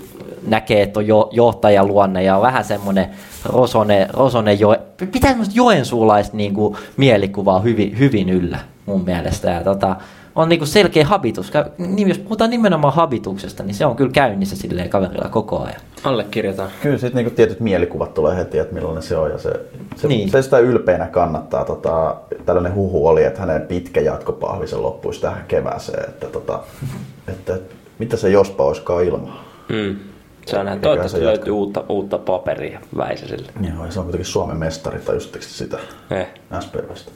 näkee, 0.46 0.82
että 0.82 1.00
on 1.00 1.06
jo, 1.06 1.28
johtajaluonne 1.32 2.22
ja 2.22 2.36
on 2.36 2.42
vähän 2.42 2.64
semmoinen 2.64 3.06
Rosone, 3.44 4.08
Rosone 4.12 4.52
jo, 4.52 4.76
pitää 5.12 5.30
semmoista 5.30 5.54
joensuulaista 5.56 6.36
niinku 6.36 6.76
mielikuvaa 6.96 7.60
hyvin, 7.60 7.98
hyvin 7.98 8.28
yllä 8.28 8.58
mun 8.86 9.04
mielestä. 9.04 9.50
Ja 9.50 9.64
tota, 9.64 9.96
on 10.42 10.48
niinku 10.48 10.66
selkeä 10.66 11.06
habitus. 11.06 11.52
Niin, 11.78 12.08
jos 12.08 12.18
puhutaan 12.18 12.50
nimenomaan 12.50 12.94
habituksesta, 12.94 13.62
niin 13.62 13.74
se 13.74 13.86
on 13.86 13.96
kyllä 13.96 14.10
käynnissä 14.12 14.56
silleen 14.56 14.88
kaverilla 14.90 15.28
koko 15.28 15.58
ajan. 15.62 15.80
Allekirjoitan. 16.04 16.68
Kyllä 16.82 16.98
sitten 16.98 17.16
niinku 17.16 17.36
tietyt 17.36 17.60
mielikuvat 17.60 18.14
tulee 18.14 18.36
heti, 18.36 18.58
että 18.58 18.74
millainen 18.74 19.02
se 19.02 19.16
on. 19.16 19.30
Ja 19.30 19.38
se, 19.38 19.50
se, 19.96 20.08
Niin. 20.08 20.30
se 20.30 20.42
sitä 20.42 20.58
ylpeänä 20.58 21.06
kannattaa. 21.06 21.64
Tota, 21.64 22.16
tällainen 22.46 22.74
huhu 22.74 23.06
oli, 23.06 23.24
että 23.24 23.40
hänen 23.40 23.62
pitkä 23.62 24.00
jatkopahvisen 24.00 24.82
loppuisi 24.82 25.20
tähän 25.20 25.44
kevääseen. 25.48 26.08
Että, 26.08 26.26
tota, 26.26 26.60
että 27.28 27.58
mitä 27.98 28.16
se 28.16 28.28
jospa 28.30 28.64
olisikaan 28.64 29.04
ilman. 29.04 29.32
Mm. 29.68 29.96
Se 30.46 30.58
on 30.58 30.66
näin. 30.66 30.80
Toivottavasti 30.80 31.18
se 31.18 31.24
löytyy 31.24 31.52
uutta, 31.52 31.84
uutta 31.88 32.18
paperia 32.18 32.80
Väisäselle. 32.96 33.52
Joo, 33.74 33.84
ja 33.84 33.90
se 33.92 33.98
on 33.98 34.04
kuitenkin 34.04 34.26
Suomen 34.32 34.56
mestari, 34.56 34.98
tajusitteko 34.98 35.44
te 35.44 35.50
sitä 35.50 35.78
Eh. 36.10 36.28
SPVstä? 36.60 37.10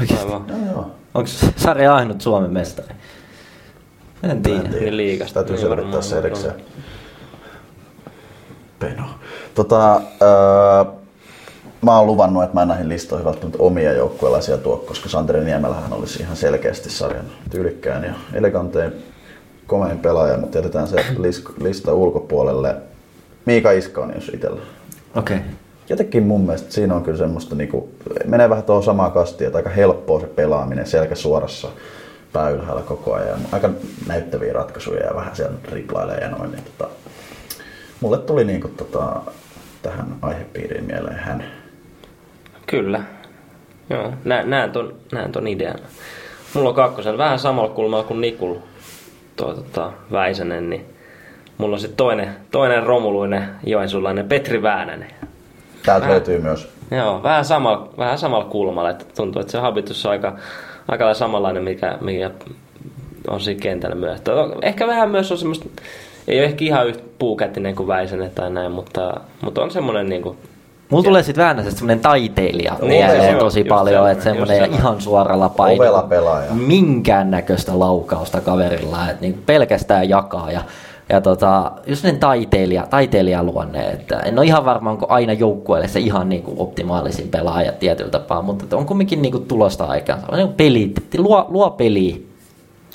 Oikeasti. 0.00 0.24
Aivan. 0.26 0.44
Joo, 0.48 0.58
joo. 0.72 0.90
Onko 1.14 1.30
sarja 1.56 1.94
ainut 1.94 2.20
Suomen 2.20 2.52
mestari? 2.52 2.94
En 4.22 4.42
tiedä. 4.42 4.68
Niin 4.68 4.96
liigasta. 4.96 5.34
Täytyy 5.34 5.56
Niin 5.56 5.66
selvittää 5.66 6.02
se 6.02 6.18
erikseen. 6.18 6.54
Peno. 8.78 9.04
Tota, 9.54 9.96
öö, 10.22 10.92
mä 11.82 11.98
oon 11.98 12.06
luvannut, 12.06 12.42
että 12.42 12.54
mä 12.54 12.62
en 12.62 12.68
näihin 12.68 12.88
listoihin 12.88 13.24
välttämättä 13.24 13.58
omia 13.62 13.92
joukkueelaisia 13.92 14.58
tuo, 14.58 14.76
koska 14.76 15.08
Santeri 15.08 15.44
Niemelähän 15.44 15.92
olisi 15.92 16.22
ihan 16.22 16.36
selkeästi 16.36 16.90
sarjan 16.90 17.26
tyylikkään 17.50 18.04
ja 18.04 18.14
elegantein 18.32 18.92
komein 19.66 19.98
pelaaja, 19.98 20.38
mutta 20.38 20.58
jätetään 20.58 20.88
se 20.88 20.96
lis- 20.96 21.62
lista 21.62 21.94
ulkopuolelle. 21.94 22.76
Miika 23.44 23.70
Iskanen, 23.70 24.14
jos 24.14 24.28
itsellä. 24.28 24.60
Okei. 25.16 25.36
Okay. 25.36 25.48
Jotenkin 25.90 26.22
mun 26.22 26.40
mielestä 26.40 26.72
siinä 26.72 26.94
on 26.94 27.02
kyllä 27.02 27.18
semmoista, 27.18 27.54
niinku, 27.54 27.88
menee 28.24 28.50
vähän 28.50 28.64
tuohon 28.64 28.82
samaan 28.82 29.12
kastiin, 29.12 29.46
että 29.46 29.58
aika 29.58 29.70
helppoa 29.70 30.20
se 30.20 30.26
pelaaminen 30.26 30.86
selkä 30.86 31.14
suorassa 31.14 31.68
pää 32.32 32.50
ylhäällä 32.50 32.82
koko 32.82 33.14
ajan. 33.14 33.38
Aika 33.52 33.70
näyttäviä 34.06 34.52
ratkaisuja 34.52 35.06
ja 35.06 35.14
vähän 35.14 35.36
siellä 35.36 35.56
riplailee 35.72 36.18
ja 36.18 36.28
noin. 36.28 36.52
Niin, 36.52 36.64
tota, 36.64 36.90
mulle 38.00 38.18
tuli 38.18 38.44
niinku, 38.44 38.68
tota, 38.68 39.20
tähän 39.82 40.06
aihepiiriin 40.22 40.84
mieleen 40.84 41.18
hän. 41.18 41.44
Kyllä. 42.66 43.02
Joo, 43.90 44.12
nä, 44.24 44.42
näen 44.42 44.70
ton, 44.70 44.94
näen 45.12 45.32
ton 45.32 45.48
idean. 45.48 45.78
Mulla 46.54 46.68
on 46.68 46.74
kakkosen 46.74 47.18
vähän 47.18 47.38
samalla 47.38 47.74
kulmalla 47.74 48.04
kuin 48.04 48.20
Nikul, 48.20 48.54
tuo 49.36 49.54
tota, 49.54 49.92
Väisänen, 50.12 50.70
niin 50.70 50.86
mulla 51.58 51.74
on 51.74 51.80
sitten 51.80 51.96
toinen, 51.96 52.36
toinen 52.50 52.82
romuluinen 52.82 53.48
joensulainen 53.64 54.28
Petri 54.28 54.62
Väänänen. 54.62 55.10
Täältä 55.86 56.00
Vähän- 56.00 56.10
löytyy 56.12 56.38
myös 56.38 56.68
Joo, 56.90 57.22
vähän 57.22 57.44
samalla, 57.44 57.88
vähän 57.98 58.18
samalla 58.18 58.44
kulmalla, 58.44 58.90
että 58.90 59.04
tuntuu, 59.16 59.40
että 59.40 59.52
se 59.52 59.58
habitus 59.58 60.06
on 60.06 60.12
aika, 60.12 60.36
aika 60.88 61.04
lailla 61.04 61.18
samanlainen, 61.18 61.62
mikä, 61.64 61.98
mikä 62.00 62.30
on 63.30 63.40
siinä 63.40 63.60
kentällä 63.60 63.96
myös. 63.96 64.20
Ehkä 64.62 64.86
vähän 64.86 65.10
myös 65.10 65.32
on 65.32 65.38
semmoista, 65.38 65.66
ei 66.28 66.38
ole 66.38 66.44
ehkä 66.46 66.64
ihan 66.64 66.86
yhtä 66.86 67.02
puukätinen 67.18 67.74
kuin 67.74 67.86
Väisänen 67.86 68.30
tai 68.30 68.50
näin, 68.50 68.72
mutta, 68.72 69.20
mutta 69.42 69.62
on 69.62 69.70
semmoinen 69.70 70.08
niin 70.08 70.22
kuin, 70.22 70.36
Mulla 70.90 71.04
tulee 71.04 71.22
sitten 71.22 71.44
Väänäsestä 71.44 71.78
semmonen 71.78 72.00
taiteilija 72.00 72.76
Niin, 72.82 72.88
mieleen 72.88 73.36
tosi 73.38 73.64
paljon, 73.64 74.10
että 74.10 74.24
semmonen 74.24 74.58
just 74.58 74.70
se. 74.72 74.78
ihan 74.78 75.00
suoralla 75.00 75.48
painolla. 75.48 75.90
Ovela 75.90 76.02
pelaaja. 76.08 76.50
Minkäännäköistä 76.52 77.78
laukausta 77.78 78.40
kaverilla, 78.40 79.10
että 79.10 79.20
niin 79.20 79.42
pelkästään 79.46 80.08
jakaa. 80.08 80.52
Ja, 80.52 80.60
ja 81.10 81.20
tota, 81.20 81.72
just 81.86 82.02
sen 82.02 82.18
taiteilija, 82.18 82.86
taiteilijaluonne, 82.90 83.90
että 83.90 84.18
en 84.20 84.38
ole 84.38 84.46
ihan 84.46 84.64
varma, 84.64 84.90
onko 84.90 85.06
aina 85.08 85.32
joukkueelle 85.32 85.88
se 85.88 86.00
ihan 86.00 86.28
niin 86.28 86.42
kuin 86.42 86.58
optimaalisin 86.58 87.28
pelaaja 87.28 87.72
tietyllä 87.72 88.10
tapaa, 88.10 88.42
mutta 88.42 88.76
on 88.76 88.86
kumminkin 88.86 89.22
niin 89.22 89.32
kuin 89.32 89.46
tulosta 89.46 89.84
aikaan. 89.84 90.20
Se 90.20 90.26
on 90.28 90.38
niin 90.38 90.46
kuin 90.46 90.56
peli, 90.56 90.94
luo, 91.18 91.46
luo 91.48 91.70
peliä. 91.70 92.16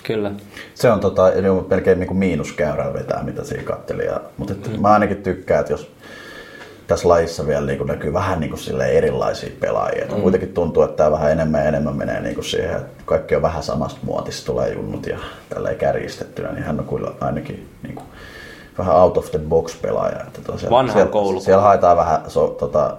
kyllä. 0.03 0.31
Se 0.73 0.91
on 0.91 0.99
tota, 0.99 1.29
niin 1.29 1.65
melkein 1.69 1.99
niin 1.99 2.07
kuin 2.07 2.17
miinuskäyrää 2.17 2.93
vetää, 2.93 3.23
mitä 3.23 3.43
siinä 3.43 3.63
katteli. 3.63 4.05
Ja, 4.05 4.21
mutta 4.37 4.53
että 4.53 4.69
mä 4.79 4.89
ainakin 4.89 5.23
tykkään, 5.23 5.59
että 5.59 5.73
jos 5.73 5.91
tässä 6.87 7.09
lajissa 7.09 7.47
vielä 7.47 7.65
niin 7.65 7.77
kuin 7.77 7.87
näkyy 7.87 8.13
vähän 8.13 8.39
niin 8.39 8.49
kuin 8.49 8.81
erilaisia 8.81 9.49
pelaajia. 9.59 10.05
Mm. 10.05 10.21
Kuitenkin 10.21 10.53
tuntuu, 10.53 10.83
että 10.83 10.97
tämä 10.97 11.11
vähän 11.11 11.31
enemmän 11.31 11.61
ja 11.61 11.67
enemmän 11.67 11.95
menee 11.95 12.19
niin 12.19 12.35
kuin 12.35 12.45
siihen, 12.45 12.77
että 12.77 13.03
kaikki 13.05 13.35
on 13.35 13.41
vähän 13.41 13.63
samasta 13.63 13.99
muotista, 14.03 14.45
tulee 14.45 14.73
junnut 14.73 15.07
ja 15.07 15.17
tällä 15.49 15.73
kärjistettynä, 15.73 16.51
niin 16.51 16.63
hän 16.63 16.79
on 16.79 16.87
kyllä 16.87 17.11
ainakin 17.21 17.69
niin 17.83 17.95
kuin, 17.95 18.05
vähän 18.77 18.95
out 18.95 19.17
of 19.17 19.31
the 19.31 19.39
box 19.39 19.81
pelaaja. 19.81 20.19
Että 20.27 20.41
tosiaan, 20.41 20.71
Vanha 20.71 20.93
siellä, 20.93 21.11
koulu. 21.11 21.39
siellä 21.39 21.63
haetaan 21.63 21.97
vähän 21.97 22.21
so, 22.27 22.47
tota, 22.47 22.97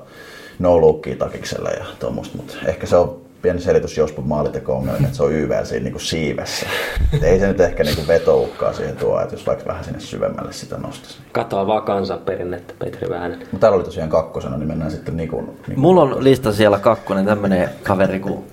no 0.59 0.81
lookia 0.81 1.17
takikselle 1.17 1.71
ja 1.71 1.85
tuommoista, 1.99 2.37
mutta 2.37 2.55
ehkä 2.67 2.87
se 2.87 2.97
on 2.97 3.26
pieni 3.43 3.61
selitys 3.61 3.99
Jospun 3.99 4.29
maaliteko 4.29 4.77
ongelma, 4.77 5.07
että 5.07 5.17
se 5.17 5.23
on 5.23 5.33
YV 5.33 5.65
siinä 5.65 5.83
niin 5.85 5.93
kuin 5.93 6.03
siivessä. 6.03 6.67
Et 7.13 7.23
ei 7.23 7.41
se 7.41 7.47
nyt 7.47 7.61
ehkä 7.61 7.85
niin 7.85 7.97
kuin 7.97 8.09
vetoukkaa 8.09 8.73
siihen 8.73 8.97
tuo, 8.97 9.21
että 9.21 9.35
jos 9.35 9.47
vaikka 9.47 9.67
vähän 9.67 9.85
sinne 9.85 10.01
syvemmälle 10.01 10.53
sitä 10.53 10.79
nostaisi. 10.79 11.19
Katoaa 11.33 11.67
vaan 11.67 11.83
kansanperinnettä 11.83 12.75
Petri 12.79 13.09
Väänänen. 13.11 13.39
Mutta 13.39 13.59
täällä 13.59 13.77
oli 13.77 13.85
tosiaan 13.85 14.11
kakkosena, 14.11 14.57
niin 14.57 14.69
mennään 14.69 14.91
sitten 14.91 15.17
Nikun. 15.17 15.45
Nikun 15.69 15.81
Mulla 15.81 16.03
on 16.03 16.25
lista 16.25 16.53
siellä 16.53 16.79
kakkonen 16.79 17.25
tämmönen 17.27 17.71
kaveri 17.83 18.21
kuin, 18.21 18.45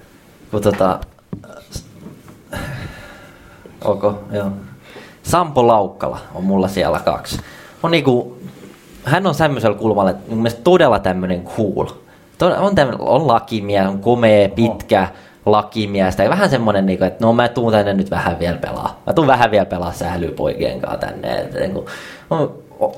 kuin 0.52 0.64
tota... 0.64 1.00
Onko? 3.84 4.24
Joo. 4.32 4.52
Sampo 5.24 5.68
Laukkala 5.68 6.20
on 6.36 6.44
mulla 6.44 6.68
siellä 6.68 7.00
kaksi. 7.00 7.40
On 7.84 7.92
niinku, 7.92 8.38
hän 9.04 9.28
on 9.28 9.36
semmoisella 9.36 9.78
kulmalla, 9.78 10.10
että 10.12 10.30
mun 10.30 10.38
mielestä 10.38 10.62
todella 10.64 11.00
tämmönen 11.00 11.44
cool. 11.44 12.03
To- 12.50 12.66
On, 12.66 12.76
tämmönen, 12.76 13.02
on 13.02 13.28
lakimies, 13.28 13.88
on 13.88 14.00
komea, 14.00 14.50
pitkä 14.50 15.08
lakimies. 15.46 16.16
Tai 16.16 16.30
vähän 16.30 16.50
semmonen, 16.50 16.86
niinku, 16.86 17.06
että 17.06 17.26
no 17.26 17.34
mä 17.34 17.48
tuun 17.48 17.72
tänne 17.72 17.94
nyt 17.94 18.12
vähän 18.12 18.40
vielä 18.40 18.58
pelaa. 18.58 19.02
Mä 19.08 19.14
tuun 19.14 19.28
vähän 19.28 19.52
vielä 19.52 19.66
pelaa 19.66 19.92
sählypoikien 19.92 20.82
kanssa 20.82 20.98
tänne. 21.08 21.36
Et, 21.38 21.54
niinku, 21.54 21.86
on 22.30 22.52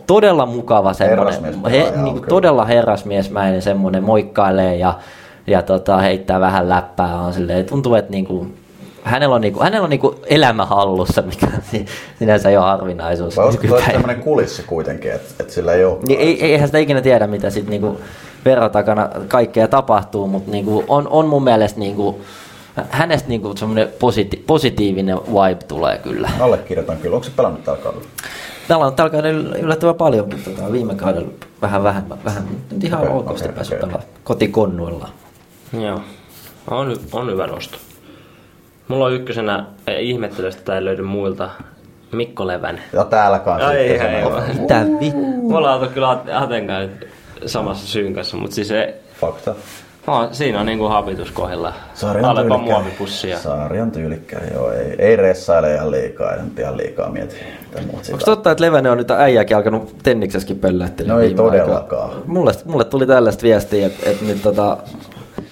todella 0.07 0.45
mukava 0.45 0.93
semmonen, 0.93 1.33
he, 1.71 1.83
on 1.97 2.03
niinku, 2.03 2.19
kyllä. 2.19 2.29
todella 2.29 2.65
herrasmiesmäinen 2.65 3.61
semmonen, 3.61 4.03
moikkailee 4.03 4.75
ja, 4.75 4.93
ja 5.47 5.61
tota, 5.61 5.97
heittää 5.97 6.39
vähän 6.39 6.69
läppää. 6.69 7.19
On 7.21 7.33
silleen, 7.33 7.65
tuntuu, 7.65 7.95
että 7.95 8.11
niinku, 8.11 8.47
hänellä 9.03 9.35
on, 9.35 9.41
niinku, 9.41 9.63
hänellä 9.63 9.83
on 9.83 9.89
niinku 9.89 10.15
elämä 10.25 10.65
hallussa, 10.65 11.21
mikä 11.21 11.45
on 11.45 11.61
si- 11.71 11.85
sinänsä 12.19 12.49
jo 12.49 12.61
harvinaisuus. 12.61 13.37
Vai 13.37 13.45
olisiko 13.45 13.81
tämmöinen 13.91 14.19
kulissi 14.23 14.63
kuitenkin, 14.63 15.11
että, 15.13 15.29
että 15.39 15.53
sillä 15.53 15.73
ei 15.73 15.85
ole... 15.85 15.97
Niin 16.07 16.19
ei, 16.19 16.45
eihän 16.45 16.67
sitä 16.67 16.77
ikinä 16.77 17.01
tiedä, 17.01 17.27
mitä 17.27 17.49
sitten 17.49 17.69
niinku 17.71 17.97
verran 18.45 18.71
takana 18.71 19.09
kaikkea 19.27 19.67
tapahtuu, 19.67 20.27
mutta 20.27 20.51
niinku 20.51 20.83
on, 20.87 21.07
on 21.07 21.27
mun 21.27 21.43
mielestä 21.43 21.79
niinku, 21.79 22.21
hänestä 22.89 23.29
niinku 23.29 23.55
semmoinen 23.57 23.87
positi- 23.87 24.43
positiivinen 24.47 25.17
vibe 25.17 25.63
tulee 25.67 25.97
kyllä. 25.97 26.29
Allekirjoitan 26.39 26.97
kyllä. 26.97 27.15
Onko 27.15 27.25
se 27.25 27.31
pelannut 27.35 27.63
tällä 27.63 27.79
kaudella? 27.83 28.05
Täällä 28.67 28.85
on 28.85 28.95
tällä 28.95 29.09
kaudella 29.09 29.55
yllättävän 29.57 29.95
paljonkin. 29.95 30.43
Tota, 30.43 30.71
viime 30.71 30.95
kaudella 30.95 31.27
vähän 31.61 31.83
vähemmän. 31.83 32.17
vähän 32.25 32.43
nyt 32.71 32.83
ihan 32.83 33.01
okay, 33.01 33.15
okosti 33.17 33.45
okei, 33.45 33.55
päässyt 33.55 33.79
pelaamaan 33.79 34.03
kotikonnuilla. 34.23 35.09
Joo, 35.81 35.99
on, 36.71 36.97
on 37.13 37.31
hyvä 37.31 37.47
nosto. 37.47 37.77
Mulla 38.87 39.05
on 39.05 39.13
ykkösenä, 39.13 39.65
ihmettely, 39.99 40.47
että 40.47 40.61
tää 40.65 40.75
ei 40.75 40.85
löydy 40.85 41.01
muilta, 41.01 41.49
Mikko 42.11 42.47
Levänen. 42.47 42.83
Ja 42.93 43.03
täällä 43.03 43.39
kanssa. 43.39 43.67
Ai, 43.67 43.87
semmoinen- 43.87 44.49
ei, 44.49 44.59
Mitä 44.61 44.85
vittu? 44.99 45.17
Mulla 45.41 45.75
on 45.75 45.89
kyllä 45.89 46.13
Ate- 46.13 46.33
Aten 46.43 46.67
kanssa 46.67 47.05
samassa 47.45 47.87
syynkässä, 47.87 48.37
mutta 48.37 48.55
siis 48.55 48.67
se, 48.67 48.95
Fakta. 49.21 49.55
on, 50.07 50.27
siinä 50.35 50.59
on 50.59 50.65
niinku 50.65 50.85
habitus 50.85 51.31
kohdilla. 51.31 51.73
Sarjan 51.93 52.25
Alepa 52.25 52.55
tyylikkää. 52.55 52.77
muovipussia. 52.79 53.39
Sarjan 53.39 53.91
tyylikkää, 53.91 54.41
joo. 54.53 54.71
Ei, 54.71 54.95
ei 54.99 55.15
ressaile 55.15 55.73
ihan 55.73 55.91
liikaa, 55.91 56.35
nyt 56.35 56.59
ihan 56.59 56.77
liikaa 56.77 57.09
mieti, 57.09 57.35
Onko 58.11 58.25
totta, 58.25 58.51
että 58.51 58.63
Levänen 58.63 58.91
on 58.91 58.97
nyt 58.97 59.11
äijäkin 59.11 59.57
alkanut 59.57 59.95
tenniksessäkin 60.03 60.59
pöllähtellä? 60.59 61.13
No 61.13 61.19
ei 61.19 61.33
todellakaan. 61.33 62.09
Mulle, 62.27 62.51
mulle 62.65 62.83
tuli 62.85 63.07
tällaista 63.07 63.43
viestiä, 63.43 63.87
että, 63.87 64.09
että 64.09 64.25
nyt 64.25 64.41
tota, 64.41 64.77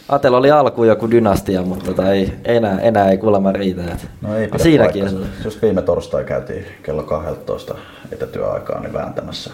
Atella 0.09 0.37
oli 0.37 0.51
alkuun 0.51 0.87
joku 0.87 1.11
dynastia, 1.11 1.61
mutta 1.61 1.85
tota, 1.85 2.11
ei, 2.11 2.33
enää, 2.45 2.79
enää 2.79 3.09
ei 3.11 3.17
kuulemma 3.17 3.51
riitä. 3.51 3.81
Että 3.81 4.07
No 4.21 4.37
ei 4.37 4.47
pidä 4.47 4.63
siinäkin. 4.63 5.27
Just 5.43 5.61
viime 5.61 5.81
torstai 5.81 6.23
käytiin 6.23 6.65
kello 6.83 7.03
12 7.03 7.75
etätyöaikaa 8.11 8.79
niin 8.79 8.93
vääntämässä. 8.93 9.51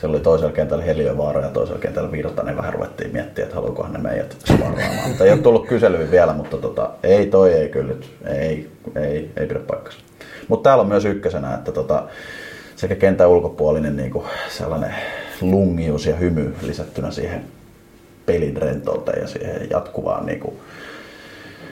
Siellä 0.00 0.14
oli 0.14 0.22
toisella 0.22 0.52
kentällä 0.52 0.84
Heliövaara 0.84 1.40
ja 1.40 1.48
toisella 1.48 1.80
kentällä 1.80 2.12
Virta, 2.12 2.42
niin 2.42 2.56
vähän 2.56 2.74
ruvettiin 2.74 3.12
miettiä, 3.12 3.44
että 3.44 3.56
haluukohan 3.56 3.92
ne 3.92 3.98
meidät 3.98 4.36
sparraamaan. 4.44 5.08
mutta 5.08 5.24
ei 5.24 5.32
ole 5.32 5.40
tullut 5.40 5.66
kyselyä 5.66 6.10
vielä, 6.10 6.32
mutta 6.32 6.56
tota, 6.56 6.90
ei 7.02 7.26
toi 7.26 7.52
ei 7.52 7.68
kyllä 7.68 7.88
nyt, 7.88 8.10
ei, 8.26 8.70
ei, 8.96 9.30
ei 9.36 9.46
pidä 9.46 9.58
paikkansa. 9.58 9.98
Mutta 10.48 10.68
täällä 10.68 10.82
on 10.82 10.88
myös 10.88 11.04
ykkösenä, 11.04 11.54
että 11.54 11.72
tota, 11.72 12.08
sekä 12.76 12.94
kentän 12.94 13.28
ulkopuolinen 13.28 13.96
niin 13.96 14.10
kuin 14.10 14.24
sellainen 14.48 14.94
lungius 15.40 16.06
ja 16.06 16.16
hymy 16.16 16.54
lisättynä 16.62 17.10
siihen 17.10 17.44
pelin 18.26 18.56
rentouteen 18.56 19.20
ja 19.20 19.28
siihen 19.28 19.70
jatkuvaan 19.70 20.26
niin 20.26 20.40
kuin, 20.40 20.56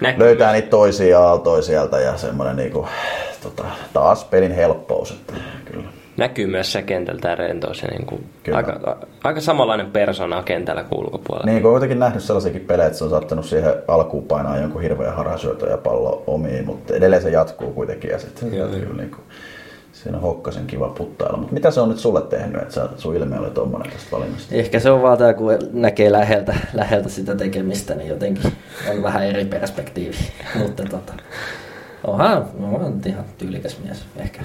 Näkyy. 0.01 0.19
löytää 0.19 0.53
niitä 0.53 0.69
toisia 0.69 1.21
aaltoja 1.21 1.63
sieltä 1.63 1.99
ja 1.99 2.17
semmoinen 2.17 2.57
niinku, 2.57 2.89
tota, 3.43 3.65
taas 3.93 4.25
pelin 4.25 4.53
helppous. 4.53 5.11
Että, 5.11 5.33
kyllä. 5.73 5.96
Näkyy 6.17 6.47
myös 6.47 6.73
se 6.73 6.83
kentältä 6.83 7.29
ja 7.29 7.35
rentous 7.35 7.83
ja 7.83 7.89
niinku 7.89 8.21
Kyllä. 8.43 8.57
aika, 8.57 8.99
aika 9.25 9.41
samanlainen 9.41 9.91
persona 9.91 10.43
kentällä 10.43 10.85
kuin 10.85 11.01
ulkopuolella. 11.01 11.47
Niin, 11.47 11.63
kun 11.63 11.71
on 11.71 11.75
kuitenkin 11.75 11.99
nähnyt 11.99 12.23
sellaisiakin 12.23 12.61
pelejä, 12.61 12.87
että 12.87 12.99
se 12.99 13.05
on 13.05 13.11
saattanut 13.11 13.47
siihen 13.47 13.75
alkuun 13.89 14.25
painaa 14.25 14.59
jonkun 14.59 14.83
hirveän 14.83 15.17
harhasyötön 15.17 15.71
ja 15.71 15.77
pallo 15.79 16.25
omiin, 16.27 16.67
mutta 16.67 16.95
edelleen 16.95 17.23
se 17.23 17.31
jatkuu 17.31 17.73
kuitenkin 17.73 18.11
ja 18.11 18.19
sitten 18.19 18.51
kyllä, 18.51 18.67
niin 18.97 19.11
kuin, 19.11 19.23
siinä 19.93 20.17
on 20.17 20.23
hokkasen 20.23 20.67
kiva 20.67 20.89
puttailla. 20.89 21.39
Mutta 21.39 21.55
mitä 21.55 21.71
se 21.71 21.81
on 21.81 21.89
nyt 21.89 21.99
sulle 21.99 22.23
tehnyt, 22.23 22.63
että 22.63 22.75
sä, 22.75 22.89
sun 22.97 23.17
ilme 23.17 23.39
oli 23.39 23.51
tommonen 23.51 23.93
tästä 23.93 24.11
valinnasta? 24.13 24.55
Ehkä 24.55 24.81
se 24.81 24.91
on 24.91 25.03
vaan 25.03 25.19
tämä, 25.19 25.35
kun 25.35 25.59
näkee 25.73 26.13
läheltä, 26.13 26.55
läheltä 26.75 27.09
sitä 27.09 27.35
tekemistä, 27.35 27.95
niin 27.95 28.09
jotenkin 28.09 28.53
on 28.91 29.03
vähän 29.03 29.25
eri 29.25 29.45
perspektiivi. 29.45 30.17
Mutta 30.63 30.83
tota, 30.85 31.13
onhan, 32.07 32.49
onhan 32.63 33.01
ihan 33.07 33.25
tyylikäs 33.39 33.79
mies 33.85 34.05
ehkä. 34.17 34.43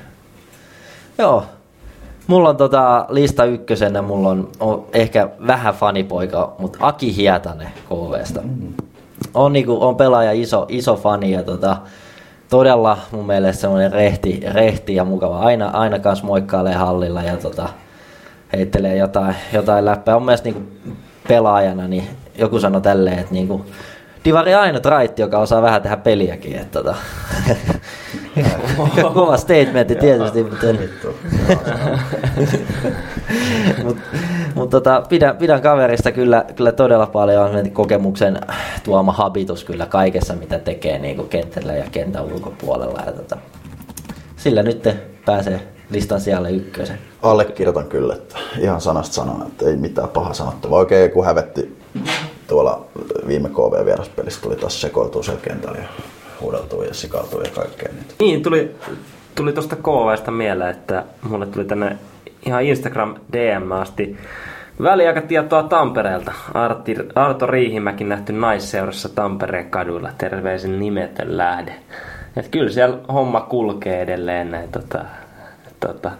Joo. 1.17 1.45
Mulla 2.27 2.49
on 2.49 2.57
tota, 2.57 3.05
lista 3.09 3.45
ykkösenä, 3.45 4.01
mulla 4.01 4.29
on, 4.29 4.49
on 4.59 4.85
ehkä 4.93 5.29
vähän 5.47 5.73
fanipoika, 5.73 6.53
mutta 6.59 6.77
Aki 6.81 7.15
Hietanen 7.15 7.69
KVsta. 7.89 8.41
On, 9.33 9.53
niinku, 9.53 9.83
on 9.83 9.95
pelaaja 9.95 10.31
iso, 10.31 10.65
iso 10.69 10.95
fani 10.95 11.31
ja 11.31 11.43
tota, 11.43 11.77
todella 12.49 12.97
mun 13.11 13.25
mielestä 13.25 13.61
semmoinen 13.61 13.91
rehti, 13.91 14.43
rehti 14.53 14.95
ja 14.95 15.05
mukava. 15.05 15.39
Aina, 15.39 15.67
aina 15.67 15.99
kans 15.99 16.23
moikkailee 16.23 16.73
hallilla 16.73 17.21
ja 17.21 17.37
tota, 17.37 17.69
heittelee 18.53 18.97
jotain, 18.97 19.35
jotain 19.53 19.85
läppää. 19.85 20.15
On 20.15 20.23
myös 20.23 20.43
niinku 20.43 20.61
pelaajana, 21.27 21.87
niin 21.87 22.07
joku 22.37 22.59
sanoi 22.59 22.81
tälleen, 22.81 23.19
että 23.19 23.33
niinku, 23.33 23.65
Divari 24.25 24.53
ainut 24.53 24.85
raitti, 24.85 25.21
joka 25.21 25.39
osaa 25.39 25.61
vähän 25.61 25.81
tehdä 25.81 25.97
peliäkin. 25.97 26.55
Että 26.55 26.83
tota. 26.83 26.95
Kova 29.13 29.37
statementti 29.37 29.95
tietysti, 29.95 30.43
mutta 30.43 30.67
mut, 33.83 33.97
mut 34.55 34.69
tota, 34.69 35.03
pidän, 35.09 35.37
pidän 35.37 35.61
kaverista 35.61 36.11
kyllä, 36.11 36.45
kyllä 36.55 36.71
todella 36.71 37.07
paljon 37.07 37.55
on 37.55 37.71
kokemuksen 37.71 38.39
tuoma 38.83 39.11
habitus 39.11 39.63
kyllä 39.63 39.85
kaikessa, 39.85 40.33
mitä 40.35 40.59
tekee 40.59 40.99
niin 40.99 41.15
kuin 41.15 41.29
kentällä 41.29 41.73
ja 41.73 41.85
kentän 41.91 42.25
ulkopuolella. 42.25 42.99
Ja 43.05 43.11
tota, 43.11 43.37
sillä 44.37 44.63
nyt 44.63 44.89
pääsee 45.25 45.61
listan 45.89 46.21
siellä 46.21 46.49
ykkösen. 46.49 46.97
Allekirjoitan 47.21 47.87
kyllä, 47.87 48.13
että 48.13 48.37
ihan 48.59 48.81
sanasta 48.81 49.13
sanaa, 49.13 49.45
että 49.47 49.65
ei 49.65 49.77
mitään 49.77 50.09
paha 50.09 50.33
sanottavaa. 50.33 50.79
Oikein 50.79 51.11
kun 51.11 51.25
hävetti 51.25 51.77
tuolla 52.47 52.85
viime 53.27 53.49
KV-vieraspelissä 53.49 54.41
tuli 54.41 54.55
taas 54.55 54.81
sekoiltua 54.81 55.23
siellä 55.23 55.41
kentällä 55.41 55.77
huudeltua 56.41 56.85
ja 56.85 56.93
sikautua 56.93 57.41
ja 57.41 57.51
kaikkea 57.55 57.91
niitä. 57.93 58.13
Niin, 58.19 58.43
tuli, 58.43 58.75
tuli 59.35 59.53
tuosta 59.53 59.75
KVstä 59.75 60.31
mieleen, 60.31 60.71
että 60.71 61.03
mulle 61.29 61.45
tuli 61.45 61.65
tänne 61.65 61.97
ihan 62.45 62.63
Instagram 62.63 63.15
DM 63.33 63.71
asti 63.71 64.17
väliaikatietoa 64.83 65.63
Tampereelta. 65.63 66.31
Artti, 66.53 66.95
Arto 67.15 67.45
Riihimäki 67.45 68.03
nähty 68.03 68.33
naisseurassa 68.33 69.09
Tampereen 69.09 69.69
kaduilla. 69.69 70.09
Terveisin 70.17 70.79
nimetön 70.79 71.37
lähde. 71.37 71.75
Et 72.35 72.47
kyllä 72.47 72.71
siellä 72.71 72.97
homma 73.13 73.41
kulkee 73.41 74.01
edelleen 74.01 74.51
näin 74.51 74.71
tota, 74.71 75.05
tota, 75.79 76.11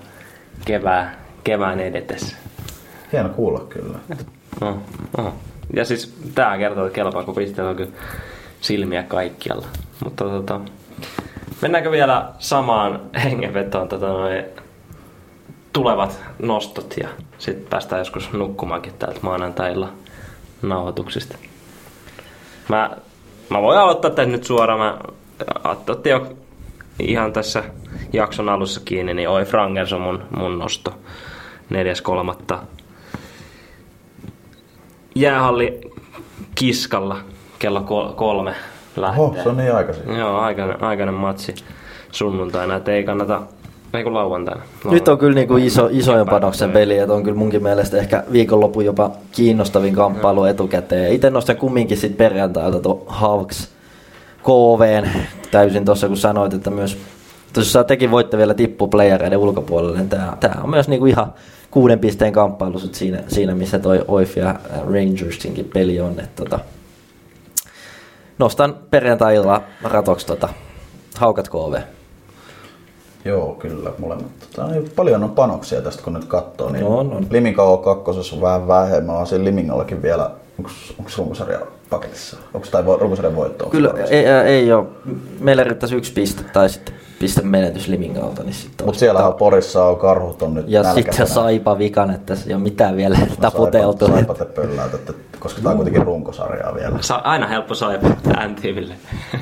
kevään, 0.65 1.11
kevään 1.43 1.79
edetessä. 1.79 2.37
Hieno 3.11 3.29
kuulla 3.29 3.59
kyllä. 3.59 3.99
No, 4.61 4.77
no. 5.17 5.33
Ja 5.73 5.85
siis 5.85 6.15
tää 6.35 6.57
kertoo, 6.57 6.85
että 6.85 6.95
kelpaako 6.95 7.33
pisteellä 7.33 7.69
on 7.69 7.75
kyllä 7.75 7.91
silmiä 8.61 9.03
kaikkialla. 9.03 9.67
Mutta 10.03 10.23
tota, 10.23 10.59
mennäänkö 11.61 11.91
vielä 11.91 12.31
samaan 12.39 13.01
hengenvetoon 13.23 13.87
tota, 13.87 14.07
noin 14.07 14.45
tulevat 15.73 16.21
nostot 16.39 16.93
ja 16.97 17.09
sitten 17.37 17.67
päästään 17.69 17.99
joskus 17.99 18.33
nukkumaankin 18.33 18.93
täältä 18.99 19.19
maanantailla 19.21 19.89
nauhoituksista. 20.61 21.37
Mä, 22.69 22.97
mä 23.49 23.61
voin 23.61 23.79
aloittaa 23.79 24.11
tän 24.11 24.31
nyt 24.31 24.43
suoraan. 24.43 24.79
Mä 24.79 24.97
otti 25.89 26.09
jo 26.09 26.33
ihan 26.99 27.33
tässä 27.33 27.63
jakson 28.13 28.49
alussa 28.49 28.81
kiinni, 28.85 29.13
niin 29.13 29.29
Oi 29.29 29.45
Frangers 29.45 29.93
on 29.93 30.01
mun, 30.01 30.23
mun 30.37 30.59
nosto. 30.59 30.93
4.3. 32.51 32.57
Jäähalli 35.15 35.81
Kiskalla 36.55 37.17
kello 37.59 37.81
kol- 37.81 38.13
kolme 38.13 38.55
lähtee. 38.95 39.23
Oho, 39.23 39.35
se 39.43 39.49
on 39.49 39.57
niin 39.57 39.75
aikaisin. 39.75 40.17
Joo, 40.17 40.37
aikainen, 40.37 40.83
aikainen 40.83 41.15
matsi 41.15 41.55
sunnuntaina, 42.11 42.75
että 42.75 42.91
ei 42.91 43.03
kannata, 43.03 43.41
ei 43.93 44.03
kun 44.03 44.13
lauantaina. 44.13 44.61
Nyt 44.91 45.07
on 45.07 45.17
kyllä 45.17 45.35
niinku 45.35 45.57
iso, 45.57 45.89
isojen 45.91 46.25
panoksen 46.25 46.71
peli, 46.71 46.97
että 46.97 47.13
on 47.13 47.23
kyllä 47.23 47.37
munkin 47.37 47.63
mielestä 47.63 47.97
ehkä 47.97 48.23
viikonloppu 48.31 48.81
jopa 48.81 49.11
kiinnostavin 49.31 49.95
kamppailu 49.95 50.43
etukäteen. 50.43 51.13
Itse 51.13 51.29
nostan 51.29 51.57
kumminkin 51.57 51.97
sit 51.97 52.17
perjantailta 52.17 52.79
tuon 52.79 53.01
Hawks 53.07 53.69
KVn 54.43 55.09
täysin 55.51 55.85
tuossa 55.85 56.07
kun 56.07 56.17
sanoit, 56.17 56.53
että 56.53 56.69
myös 56.69 56.97
tosiaan 57.53 57.85
tekin 57.85 58.11
voitte 58.11 58.37
vielä 58.37 58.53
tippu 58.53 58.87
playereiden 58.87 59.39
ulkopuolelle, 59.39 59.97
niin 59.97 60.09
tää, 60.09 60.37
tää 60.39 60.59
on 60.63 60.69
myös 60.69 60.87
niinku 60.87 61.05
ihan 61.05 61.33
kuuden 61.71 61.99
pisteen 61.99 62.33
kamppailu 62.33 62.79
sit 62.79 62.95
siinä, 62.95 63.23
siinä, 63.27 63.55
missä 63.55 63.79
toi 63.79 64.05
Oif 64.07 64.37
ja 64.37 64.55
Rangersinkin 64.93 65.69
peli 65.73 65.99
on. 65.99 66.11
että 66.11 66.43
tota, 66.43 66.59
nostan 68.41 68.75
perjantai-illalla 68.89 69.61
ratoksi 69.83 70.27
tota, 70.27 70.49
Haukat 71.17 71.49
KV. 71.49 71.75
Joo, 73.25 73.53
kyllä. 73.53 73.91
Molemmat. 73.97 74.31
Tota, 74.55 74.69
paljon 74.95 75.23
on 75.23 75.31
panoksia 75.31 75.81
tästä, 75.81 76.03
kun 76.03 76.13
nyt 76.13 76.25
katsoo. 76.25 76.69
Niin 76.69 76.85
On, 76.85 77.13
on. 77.13 77.27
Liminka 77.29 77.63
on 77.63 77.79
kakkosessa 77.79 78.35
on 78.35 78.41
vähän 78.41 78.67
vähemmän. 78.67 79.15
On 79.15 79.27
siinä 79.27 79.45
Limingallakin 79.45 80.01
vielä, 80.01 80.31
onko 80.59 80.71
runkosarja 81.17 81.59
paketissa? 81.91 82.37
Onko 82.53 82.67
vo- 82.67 82.99
runkosarjan 83.01 83.35
voitto? 83.35 83.63
Onko 83.63 83.71
Kyllä 83.71 83.93
ei, 84.09 84.25
ei, 84.25 84.47
ei 84.47 84.73
ole. 84.73 84.85
Meillä 85.39 85.63
riittäisi 85.63 85.95
yksi 85.95 86.13
piste 86.13 86.43
tai 86.43 86.69
sitten 86.69 86.95
piste 87.19 87.41
menetys 87.41 87.87
Limingalta. 87.87 88.43
Niin 88.43 88.55
Mutta 88.85 88.99
siellä 88.99 89.27
on 89.27 89.33
Porissa 89.33 89.85
on 89.85 89.97
karhut 89.97 90.41
on 90.41 90.53
nyt 90.53 90.65
ja 90.67 90.93
sitten 90.93 91.27
Saipa 91.27 91.77
vikan, 91.77 92.11
että 92.11 92.25
tässä 92.25 92.49
ei 92.49 92.55
ole 92.55 92.63
mitään 92.63 92.97
vielä 92.97 93.17
taputeltu. 93.41 94.05
Saipa, 94.05 94.17
saipa 94.17 94.33
te 94.33 94.45
pölläät, 94.45 94.93
että, 94.93 95.13
koska 95.39 95.61
tämä 95.61 95.69
on 95.69 95.75
kuitenkin 95.75 96.05
runkosarjaa 96.05 96.75
vielä. 96.75 96.97
Sa- 97.01 97.15
aina 97.15 97.47
helppo 97.47 97.75
saipa 97.75 98.07
MTVlle. 98.47 98.93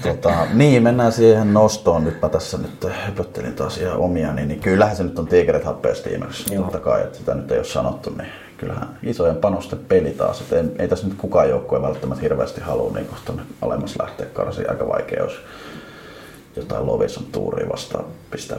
Tota, 0.04 0.34
niin, 0.54 0.84
mennään 0.84 1.12
siihen 1.12 1.54
nostoon. 1.54 2.04
Nyt 2.04 2.22
mä 2.22 2.30
tässä 2.30 2.58
nyt 2.58 2.88
höpöttelin 3.06 3.54
taas 3.54 3.78
ihan 3.78 3.98
omia, 3.98 4.34
niin, 4.34 4.48
niin 4.48 4.60
kyllähän 4.60 4.96
se 4.96 5.04
nyt 5.04 5.20
on 5.20 5.28
Tigerit 5.28 5.64
happea 5.64 5.96
Steamers. 5.96 6.46
Joo. 6.52 6.64
Totta 6.64 6.80
kai, 6.80 7.02
että 7.02 7.18
sitä 7.18 7.36
nyt 7.36 7.52
ei 7.52 7.58
ole 7.58 7.66
sanottu, 7.66 8.10
niin 8.10 8.30
kyllähän 8.60 9.00
isojen 9.04 9.36
panosten 9.36 9.80
peli 9.80 10.12
taas. 10.12 10.42
Että 10.42 10.56
ei, 10.56 10.64
ei 10.80 10.88
tässä 10.88 11.08
nyt 11.08 11.18
kukaan 11.18 11.50
joukkue 11.50 11.82
välttämättä 11.82 12.22
hirveästi 12.22 12.62
halua 12.62 12.92
niin 12.94 13.06
kohta 13.06 13.34
alemmas 13.62 13.96
lähteä 14.00 14.26
karsiin. 14.26 14.70
Aika 14.70 14.88
vaikea 14.88 15.24
olisi 15.24 15.38
jotain 16.56 16.88
Lovison 16.88 17.26
tuuria 17.32 17.70
vastaan 17.70 18.06
pistää 18.32 18.58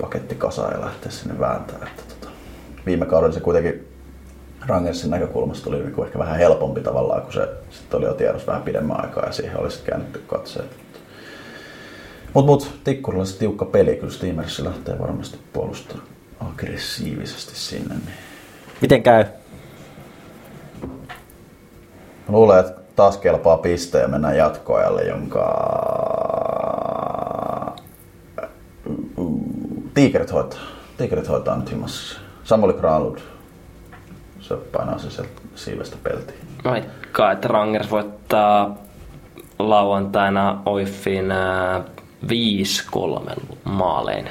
paketti 0.00 0.34
kasaan 0.34 0.74
ja 0.74 0.86
lähteä 0.86 1.10
sinne 1.10 1.38
vääntää. 1.38 1.78
Että 1.86 2.02
tota, 2.14 2.32
viime 2.86 3.06
kaudella 3.06 3.34
se 3.34 3.40
kuitenkin 3.40 3.88
Rangersin 4.66 5.10
näkökulmasta 5.10 5.70
oli 5.70 5.78
niin 5.78 6.04
ehkä 6.04 6.18
vähän 6.18 6.38
helpompi 6.38 6.80
tavallaan, 6.80 7.22
kun 7.22 7.32
se 7.32 7.48
sitten 7.70 7.98
oli 7.98 8.06
jo 8.06 8.14
tiedossa 8.14 8.46
vähän 8.46 8.62
pidemmän 8.62 9.04
aikaa 9.04 9.26
ja 9.26 9.32
siihen 9.32 9.60
olisi 9.60 9.82
käännetty 9.84 10.22
katseet. 10.26 10.70
Mutta 12.34 12.46
mut, 12.46 12.70
Tikkurilla 12.84 13.24
se 13.24 13.38
tiukka 13.38 13.64
peli, 13.64 13.96
kyllä 13.96 14.12
Steamerissa 14.12 14.64
lähtee 14.64 14.98
varmasti 14.98 15.38
puolustaa 15.52 15.98
aggressiivisesti 16.40 17.56
sinne. 17.56 17.94
Niin. 17.94 18.08
Miten 18.82 19.02
käy? 19.02 19.24
Mä 22.28 22.28
luulen, 22.28 22.60
että 22.60 22.80
taas 22.96 23.16
kelpaa 23.16 23.56
piste 23.56 23.98
ja 23.98 24.08
mennään 24.08 24.36
jatkoajalle, 24.36 25.02
jonka 25.02 25.44
Tiikerit 29.94 30.32
hoitaa. 30.32 30.58
Tiikerit 30.96 31.28
hoitaa 31.28 31.56
nyt 31.56 31.70
himassa. 31.70 32.20
Samuli 32.44 32.72
Granlund. 32.72 33.18
Se 34.40 34.54
painaa 34.56 34.98
se 34.98 35.10
sieltä 35.10 35.30
siivestä 35.54 35.96
peltiin. 36.02 36.38
Vaikka, 36.64 37.32
että 37.32 37.48
Rangers 37.48 37.90
voittaa 37.90 38.76
lauantaina 39.58 40.62
Oiffin 40.66 41.30
ää, 41.30 41.82
5-3 42.26 43.42
maalein. 43.64 44.28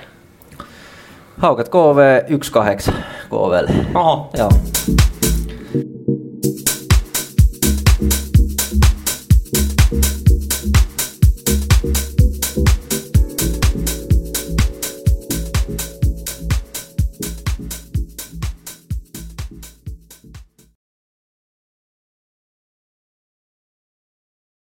Haukat 1.37 1.69
KV 1.69 1.99
1-8 2.29 2.91
KVlle. 3.29 3.71
Oho. 3.95 4.29
Joo. 4.37 4.49